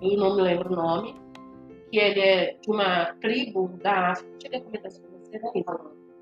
eu 0.00 0.16
não 0.16 0.36
me 0.36 0.42
lembro 0.42 0.72
o 0.72 0.76
nome, 0.76 1.14
que 1.90 1.98
ele 1.98 2.20
é 2.20 2.54
de 2.54 2.70
uma 2.70 3.12
tribo 3.20 3.68
da 3.82 4.12
África. 4.12 4.32
Cheguei 4.40 4.58
a 4.58 4.62
comentar 4.62 4.90
isso 4.90 5.02
com 5.02 5.18
você, 5.18 5.38
né? 5.38 5.50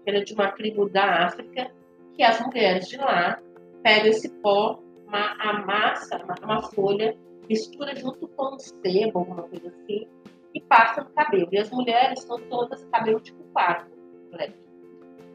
Ele 0.07 0.19
é 0.19 0.25
de 0.25 0.35
uma 0.35 0.51
tribo 0.53 0.89
da 0.89 1.27
África, 1.27 1.71
que 2.15 2.23
as 2.23 2.41
mulheres 2.45 2.89
de 2.89 2.97
lá 2.97 3.39
pegam 3.83 4.09
esse 4.09 4.29
pó, 4.41 4.83
uma, 5.07 5.35
amassa 5.41 6.23
uma, 6.25 6.35
uma 6.43 6.63
folha, 6.63 7.17
mistura 7.49 7.95
junto 7.95 8.29
com 8.29 8.55
um 8.55 8.59
sebo, 8.59 9.21
alguma 9.21 9.43
coisa 9.45 9.69
assim, 9.69 10.09
e 10.55 10.61
passa 10.61 11.03
no 11.03 11.11
cabelo. 11.11 11.49
E 11.53 11.59
as 11.59 11.71
mulheres 11.71 12.23
são 12.23 12.39
todas 12.49 12.85
cabelo 12.87 13.21
tipo 13.21 13.43
quatro, 13.53 13.89
black. 14.31 14.60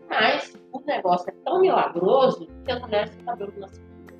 Mas 0.10 0.56
o 0.72 0.80
negócio 0.86 1.30
é 1.30 1.34
tão 1.43 1.62
milagroso 1.62 2.47
que 2.66 2.80
mulheres 2.80 3.16
têm 3.16 3.26
cabelo 3.26 3.53
na 3.58 3.68
cintura. 3.68 4.16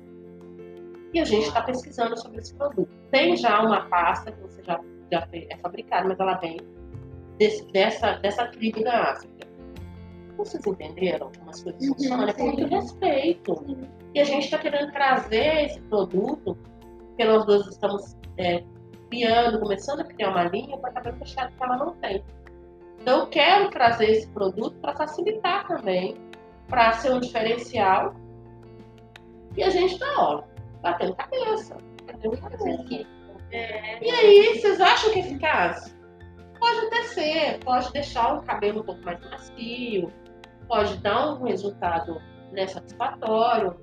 E 1.12 1.20
a 1.20 1.24
gente 1.24 1.46
está 1.46 1.62
pesquisando 1.62 2.18
sobre 2.18 2.40
esse 2.40 2.54
produto. 2.54 2.90
Tem 3.10 3.36
já 3.36 3.62
uma 3.62 3.86
pasta 3.88 4.32
que 4.32 4.40
você 4.40 4.62
já, 4.62 4.80
já 5.10 5.26
fez, 5.28 5.46
é 5.50 5.56
fabricada, 5.58 6.08
mas 6.08 6.18
ela 6.18 6.34
vem 6.34 6.58
desse, 7.38 7.64
dessa, 7.72 8.14
dessa 8.14 8.46
tribo 8.48 8.82
da 8.82 9.12
África. 9.12 9.46
Vocês 10.36 10.66
entenderam 10.66 11.30
como 11.38 11.50
as 11.50 11.62
coisas 11.62 11.86
funcionam? 11.86 12.28
É 12.28 12.32
com 12.32 12.46
muito 12.46 12.66
respeito. 12.66 13.64
E 14.14 14.20
a 14.20 14.24
gente 14.24 14.44
está 14.44 14.58
querendo 14.58 14.92
trazer 14.92 15.66
esse 15.66 15.80
produto, 15.82 16.58
porque 17.08 17.24
nós 17.24 17.46
dois 17.46 17.66
estamos 17.66 18.16
é, 18.36 18.62
criando, 19.10 19.60
começando 19.60 20.00
a 20.00 20.04
criar 20.04 20.30
uma 20.30 20.44
linha 20.44 20.76
para 20.78 20.92
cabelo 20.92 21.16
fechado 21.18 21.54
que 21.56 21.62
ela 21.62 21.76
não 21.76 21.94
tem. 21.96 22.22
Então, 23.06 23.20
eu 23.20 23.26
quero 23.28 23.70
trazer 23.70 24.10
esse 24.10 24.28
produto 24.30 24.80
para 24.80 24.92
facilitar 24.96 25.64
também, 25.68 26.16
para 26.66 26.92
ser 26.94 27.12
um 27.12 27.20
diferencial. 27.20 28.16
E 29.56 29.62
a 29.62 29.70
gente 29.70 29.92
está, 29.92 30.12
ó, 30.18 30.42
batendo 30.82 31.14
cabeça. 31.14 31.76
E 34.02 34.10
aí, 34.10 34.58
vocês 34.58 34.80
acham 34.80 35.12
que 35.12 35.20
é 35.20 35.22
eficaz? 35.22 35.96
Pode 36.58 37.04
ser, 37.10 37.60
pode 37.60 37.92
deixar 37.92 38.38
o 38.38 38.42
cabelo 38.42 38.80
um 38.80 38.84
pouco 38.84 39.00
mais 39.02 39.20
macio, 39.20 40.12
pode 40.66 40.96
dar 40.98 41.34
um 41.34 41.44
resultado 41.44 42.20
né, 42.50 42.66
satisfatório, 42.66 43.78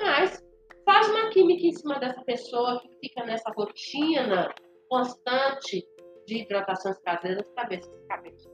mas 0.00 0.44
faz 0.84 1.08
uma 1.10 1.30
química 1.30 1.64
em 1.64 1.72
cima 1.74 2.00
dessa 2.00 2.24
pessoa 2.24 2.80
que 2.80 2.88
fica 2.98 3.24
nessa 3.24 3.52
rotina 3.56 4.52
constante 4.88 5.86
de 6.26 6.38
hidratações 6.38 6.98
caseiras 7.04 7.48
para 7.50 7.68
ver 7.68 7.80
se 7.80 7.88
esse 7.88 8.06
cabelo. 8.08 8.53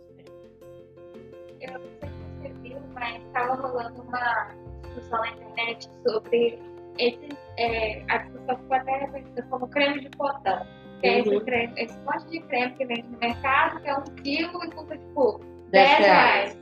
Eu 1.61 1.73
não 1.73 1.81
sei 1.81 2.09
se 2.09 2.15
você 2.41 2.49
viu, 2.63 2.81
mas 2.95 3.23
estava 3.23 3.55
rolando 3.55 4.03
uma 4.03 4.55
discussão 4.83 5.21
na 5.21 5.29
internet 5.29 5.89
sobre 6.07 6.59
esse, 6.99 7.29
é, 7.59 8.03
a 8.09 8.19
discussão 8.19 8.57
ficou 8.59 8.77
até 8.77 8.97
reconhecida 8.99 9.43
como 9.51 9.69
creme 9.69 10.01
de 10.01 10.11
potão. 10.11 10.67
Que 11.01 11.07
é 11.07 11.19
esse, 11.21 11.31
uhum. 11.31 11.45
creme, 11.45 11.73
esse 11.77 11.99
monte 12.01 12.27
de 12.27 12.41
creme 12.41 12.75
que 12.75 12.85
vende 12.85 13.03
no 13.09 13.19
mercado, 13.19 13.81
que 13.81 13.89
é 13.89 13.95
um 13.95 14.05
quilo 14.23 14.65
e 14.65 14.71
custa 14.71 14.99
tipo 14.99 15.41
10 15.71 15.99
reais. 15.99 16.03
reais. 16.03 16.57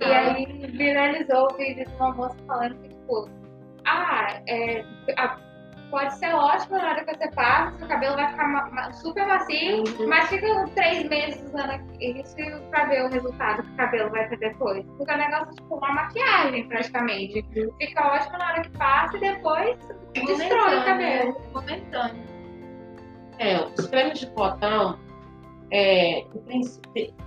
E 0.00 0.04
aí 0.04 0.66
viralizou 0.68 1.48
o 1.52 1.56
vídeo 1.56 1.86
de 1.86 1.94
uma 1.96 2.12
moça 2.12 2.36
falando 2.46 2.74
que, 2.80 2.88
tipo, 2.88 3.28
ah, 3.84 4.40
é, 4.46 4.84
a 5.18 5.38
pode 5.92 6.14
ser 6.14 6.34
ótimo 6.34 6.78
na 6.78 6.88
hora 6.88 7.04
que 7.04 7.14
você 7.14 7.30
passa, 7.32 7.78
seu 7.78 7.86
cabelo 7.86 8.16
vai 8.16 8.28
ficar 8.30 8.92
super 8.94 9.26
macio, 9.26 9.84
uhum. 9.84 10.08
mas 10.08 10.28
fica 10.30 10.66
três 10.74 11.06
meses 11.08 11.44
usando 11.44 11.72
isso 12.00 12.34
pra 12.70 12.86
ver 12.86 13.04
o 13.04 13.08
resultado 13.10 13.62
que 13.62 13.70
o 13.70 13.76
cabelo 13.76 14.10
vai 14.10 14.26
ter 14.28 14.38
depois. 14.38 14.84
Porque 14.96 15.12
o 15.12 15.16
negócio 15.16 15.50
é 15.50 15.54
tipo 15.54 15.76
uma 15.76 15.92
maquiagem, 15.92 16.66
praticamente. 16.66 17.46
Uhum. 17.54 17.70
Fica 17.78 18.06
ótimo 18.06 18.38
na 18.38 18.48
hora 18.48 18.62
que 18.62 18.70
passa 18.70 19.16
e 19.18 19.20
depois 19.20 19.78
destrói 20.14 20.78
o 20.78 20.84
cabelo. 20.84 21.40
Momentâneo. 21.52 22.24
É, 23.38 23.62
os 23.78 23.86
cremes 23.86 24.20
de 24.20 24.30
cotão, 24.32 24.98
é, 25.70 26.24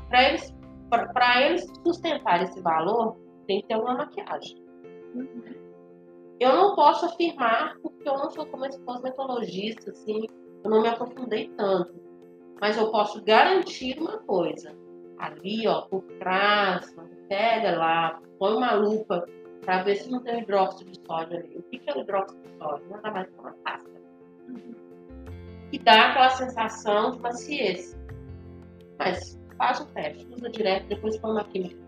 para 0.10 0.24
eles, 0.24 0.54
eles 1.40 1.72
sustentarem 1.86 2.46
esse 2.46 2.62
valor, 2.62 3.16
tem 3.48 3.62
que 3.62 3.68
ter 3.68 3.76
uma 3.76 3.94
maquiagem. 3.94 4.58
Uhum. 5.14 5.65
Eu 6.40 6.54
não 6.54 6.76
posso 6.76 7.06
afirmar, 7.06 7.78
porque 7.82 8.08
eu 8.08 8.18
não 8.18 8.30
sou 8.30 8.46
como 8.48 8.66
cosmetologista, 8.84 9.92
assim, 9.92 10.28
eu 10.64 10.70
não 10.70 10.82
me 10.82 10.90
aprofundei 10.90 11.50
tanto. 11.56 11.94
Mas 12.60 12.78
eu 12.78 12.92
posso 12.92 13.24
garantir 13.24 14.00
uma 14.00 14.18
coisa. 14.20 14.76
Ali, 15.18 15.66
ó, 15.68 15.82
por 15.84 16.02
trás, 16.20 16.94
pega 17.30 17.78
lá, 17.78 18.22
põe 18.38 18.54
uma 18.56 18.74
lupa 18.74 19.26
para 19.62 19.84
ver 19.84 19.96
se 19.96 20.12
não 20.12 20.22
tem 20.22 20.42
hidróxido 20.42 20.92
de 20.92 21.00
sódio 21.06 21.38
ali. 21.38 21.58
O 21.58 21.64
que 21.64 21.82
é 21.88 21.94
o 21.94 22.02
hidróxido 22.02 22.42
de 22.42 22.58
sódio? 22.58 22.90
Nada 22.90 23.12
mais 23.12 23.30
que 23.30 23.40
uma 23.40 23.54
casca. 23.64 23.90
Que 25.72 25.80
dá 25.80 26.10
aquela 26.10 26.30
sensação 26.30 27.12
de 27.12 27.20
maciez. 27.20 27.98
Mas 29.00 29.40
faz 29.58 29.80
o 29.80 29.86
teste, 29.88 30.28
usa 30.34 30.50
direto, 30.50 30.88
depois 30.88 31.18
põe 31.18 31.32
uma 31.32 31.44
química 31.46 31.85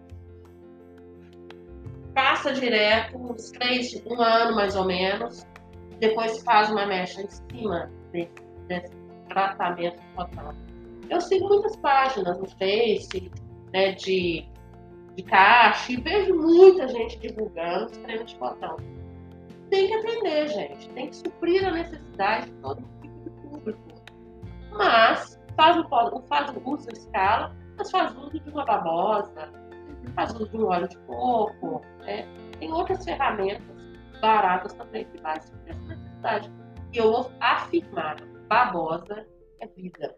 passa 2.17 2.51
direto, 2.51 3.15
uns 3.15 3.51
três, 3.51 3.93
um 4.07 4.19
ano 4.19 4.55
mais 4.55 4.75
ou 4.75 4.85
menos, 4.85 5.45
depois 5.99 6.41
faz 6.41 6.67
uma 6.71 6.83
mecha 6.87 7.21
em 7.21 7.29
cima 7.29 7.91
desse, 8.11 8.33
desse 8.67 8.91
tratamento 9.29 10.01
total. 10.15 10.51
Eu 11.11 11.21
sigo 11.21 11.47
muitas 11.47 11.75
páginas 11.75 12.39
no 12.39 12.47
Face, 12.57 13.31
né, 13.71 13.91
de, 13.91 14.43
de 15.15 15.23
caixa, 15.25 15.91
e 15.91 15.97
vejo 15.97 16.33
muita 16.33 16.87
gente 16.87 17.19
divulgando 17.19 17.85
os 17.85 17.97
cremes 17.97 18.31
de 18.31 18.37
botão. 18.37 18.77
Tem 19.69 19.85
que 19.85 19.93
atender, 19.93 20.47
gente. 20.47 20.89
Tem 20.89 21.09
que 21.09 21.17
suprir 21.17 21.67
a 21.67 21.71
necessidade 21.71 22.47
de 22.47 22.51
todo 22.63 22.81
tipo 22.99 23.23
de 23.25 23.29
público. 23.47 23.79
Mas 24.71 25.39
faz 25.55 25.77
o, 25.77 26.23
faz 26.27 26.49
o 26.49 26.67
uso 26.67 26.89
escala, 26.91 27.55
mas 27.77 27.91
faz 27.91 28.11
uso 28.17 28.39
de 28.39 28.49
uma 28.49 28.65
babosa, 28.65 29.51
faz 30.17 30.33
uso 30.33 30.49
de 30.49 30.57
um 30.57 30.65
óleo 30.65 30.89
de 30.89 30.97
coco, 31.01 31.81
né? 31.99 32.27
Tem 32.59 32.73
outras 32.73 33.05
ferramentas 33.05 33.63
baratas 34.19 34.73
também 34.73 35.05
que 35.05 35.21
vai 35.21 35.39
suprir 35.39 35.75
essa 35.75 35.85
necessidade. 35.85 36.51
E 36.91 36.97
eu 36.97 37.11
vou 37.11 37.31
afirmar, 37.39 38.17
babosa 38.49 39.25
é 39.61 39.67
vida. 39.67 40.15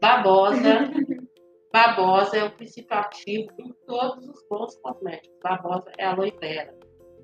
Babosa, 0.00 0.90
babosa 1.72 2.36
é 2.36 2.44
o 2.44 2.50
princípio 2.50 2.96
ativo 2.96 3.50
em 3.58 3.72
todos 3.86 4.28
os 4.28 4.46
bons 4.50 4.76
cosméticos. 4.82 5.38
Babosa 5.42 5.90
é 5.96 6.04
aloe 6.04 6.36
vera. 6.38 6.74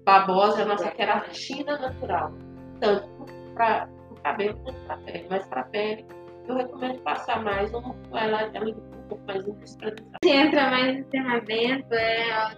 Babosa 0.05 0.61
é 0.61 0.63
a 0.63 0.67
nossa 0.67 0.91
queratina 0.91 1.79
natural, 1.79 2.33
tanto 2.81 3.07
para 3.55 3.89
o 4.11 4.15
cabelo 4.23 4.59
quanto 4.61 4.81
para 4.87 4.95
a 4.95 4.99
pele. 4.99 5.27
Mas 5.29 5.47
para 5.47 5.61
a 5.61 5.65
pele, 5.65 6.07
eu 6.49 6.57
recomendo 6.57 7.03
passar 7.03 7.43
mais 7.43 7.73
uma, 7.75 7.95
ela, 8.13 8.43
ela 8.55 8.71
um 8.71 8.94
pouco 9.15 9.27
mais 9.27 9.47
industrializada. 9.47 10.19
Se 10.23 10.31
entra 10.31 10.71
mais 10.71 10.97
em 10.97 11.03
treinamento, 11.05 11.95
é 11.95 12.51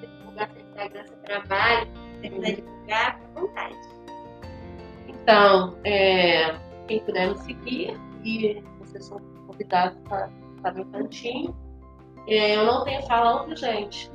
divulgar 0.00 0.50
seu 0.50 0.62
Instagram, 0.62 1.06
seu 1.06 1.16
trabalho, 1.18 1.88
se 2.20 2.28
quiser 2.28 2.56
divulgar, 2.56 3.18
fica 3.18 3.26
à 3.26 3.40
vontade. 3.40 3.76
Então, 5.08 5.78
é, 5.84 6.58
quem 6.86 7.00
puder 7.00 7.30
me 7.30 7.38
seguir 7.38 8.00
e 8.24 8.62
vocês 8.78 9.06
são 9.06 9.18
convidados 9.46 9.98
para 10.08 10.30
estar 10.56 10.74
meu 10.74 10.84
cantinho. 10.86 11.56
É, 12.26 12.56
eu 12.56 12.64
não 12.64 12.84
tenho 12.84 13.02
salão, 13.02 13.54
gente. 13.54 14.10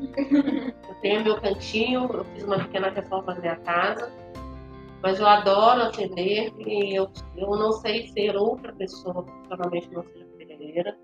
eu 0.89 0.95
tenho 1.01 1.23
meu 1.23 1.39
cantinho, 1.39 2.09
eu 2.11 2.25
fiz 2.25 2.43
uma 2.43 2.57
pequena 2.59 2.89
reforma 2.89 3.35
na 3.35 3.39
minha 3.39 3.55
casa, 3.57 4.11
mas 5.01 5.19
eu 5.19 5.27
adoro 5.27 5.83
atender 5.83 6.51
e 6.57 6.95
eu, 6.95 7.09
eu 7.37 7.49
não 7.55 7.71
sei 7.71 8.07
ser 8.09 8.35
outra 8.35 8.73
pessoa 8.73 9.23
profissionalmente 9.23 9.89
não 9.91 10.03
seja 10.03 10.25
cabeleireira. 10.25 10.97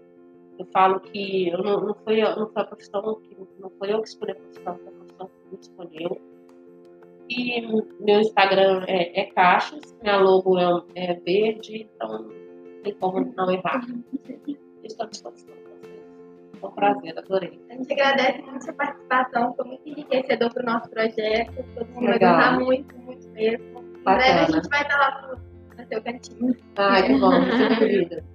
Eu 0.58 0.66
falo 0.68 1.00
que 1.00 1.50
eu 1.50 1.62
não, 1.62 1.82
não, 1.82 1.96
foi, 1.96 2.22
não 2.22 2.50
foi 2.50 2.62
a 2.62 2.66
profissão 2.66 3.22
que 3.22 3.38
não 3.60 3.70
foi 3.78 3.94
eu 3.94 4.02
que 4.02 4.08
escolhi 4.08 4.32
a 4.32 4.36
profissão, 4.36 4.76
foi 4.76 4.88
a 4.88 4.92
profissão 4.92 5.28
que 5.28 5.52
me 5.52 5.60
escolheu. 5.62 6.22
E 7.30 7.62
meu 8.00 8.20
Instagram 8.22 8.86
é, 8.88 9.20
é 9.20 9.26
Caixas, 9.32 9.96
minha 10.02 10.18
logo 10.18 10.58
é, 10.60 10.84
é 10.96 11.14
verde, 11.16 11.90
então 11.96 12.24
não 12.24 12.30
tem 12.84 12.94
como 12.96 13.34
não 13.36 13.52
errar. 13.52 13.82
Estou 14.84 15.06
à 15.06 15.10
disposição 15.10 15.56
para 15.56 15.74
vocês. 15.82 16.60
Foi 16.60 16.70
um 16.70 16.74
prazer, 16.74 17.18
adorei. 17.18 17.60
A 17.70 17.74
gente 17.74 17.92
agradece 17.92 18.42
muito 18.44 18.58
a 18.58 18.62
sua 18.62 18.74
participação, 18.74 19.54
foi 19.56 19.66
muito 19.66 19.90
enriquecedor 19.90 20.54
para 20.54 20.64
o 20.64 20.66
nosso 20.66 20.90
projeto. 20.90 21.66
Todo 21.76 21.88
mundo 21.88 22.06
vai 22.06 22.20
gostar 22.20 22.60
muito, 22.60 22.98
muito 23.00 23.28
mesmo. 23.30 23.80
Em 23.80 24.04
breve 24.04 24.40
a 24.40 24.46
gente 24.46 24.70
vai 24.70 24.82
estar 24.84 24.98
lá 24.98 25.38
no 25.78 25.88
seu 25.88 26.02
cantinho. 26.04 26.56
Ai, 26.78 27.08
que 27.08 27.20
bom, 27.20 27.34
é 27.34 27.76
querida. 27.80 28.35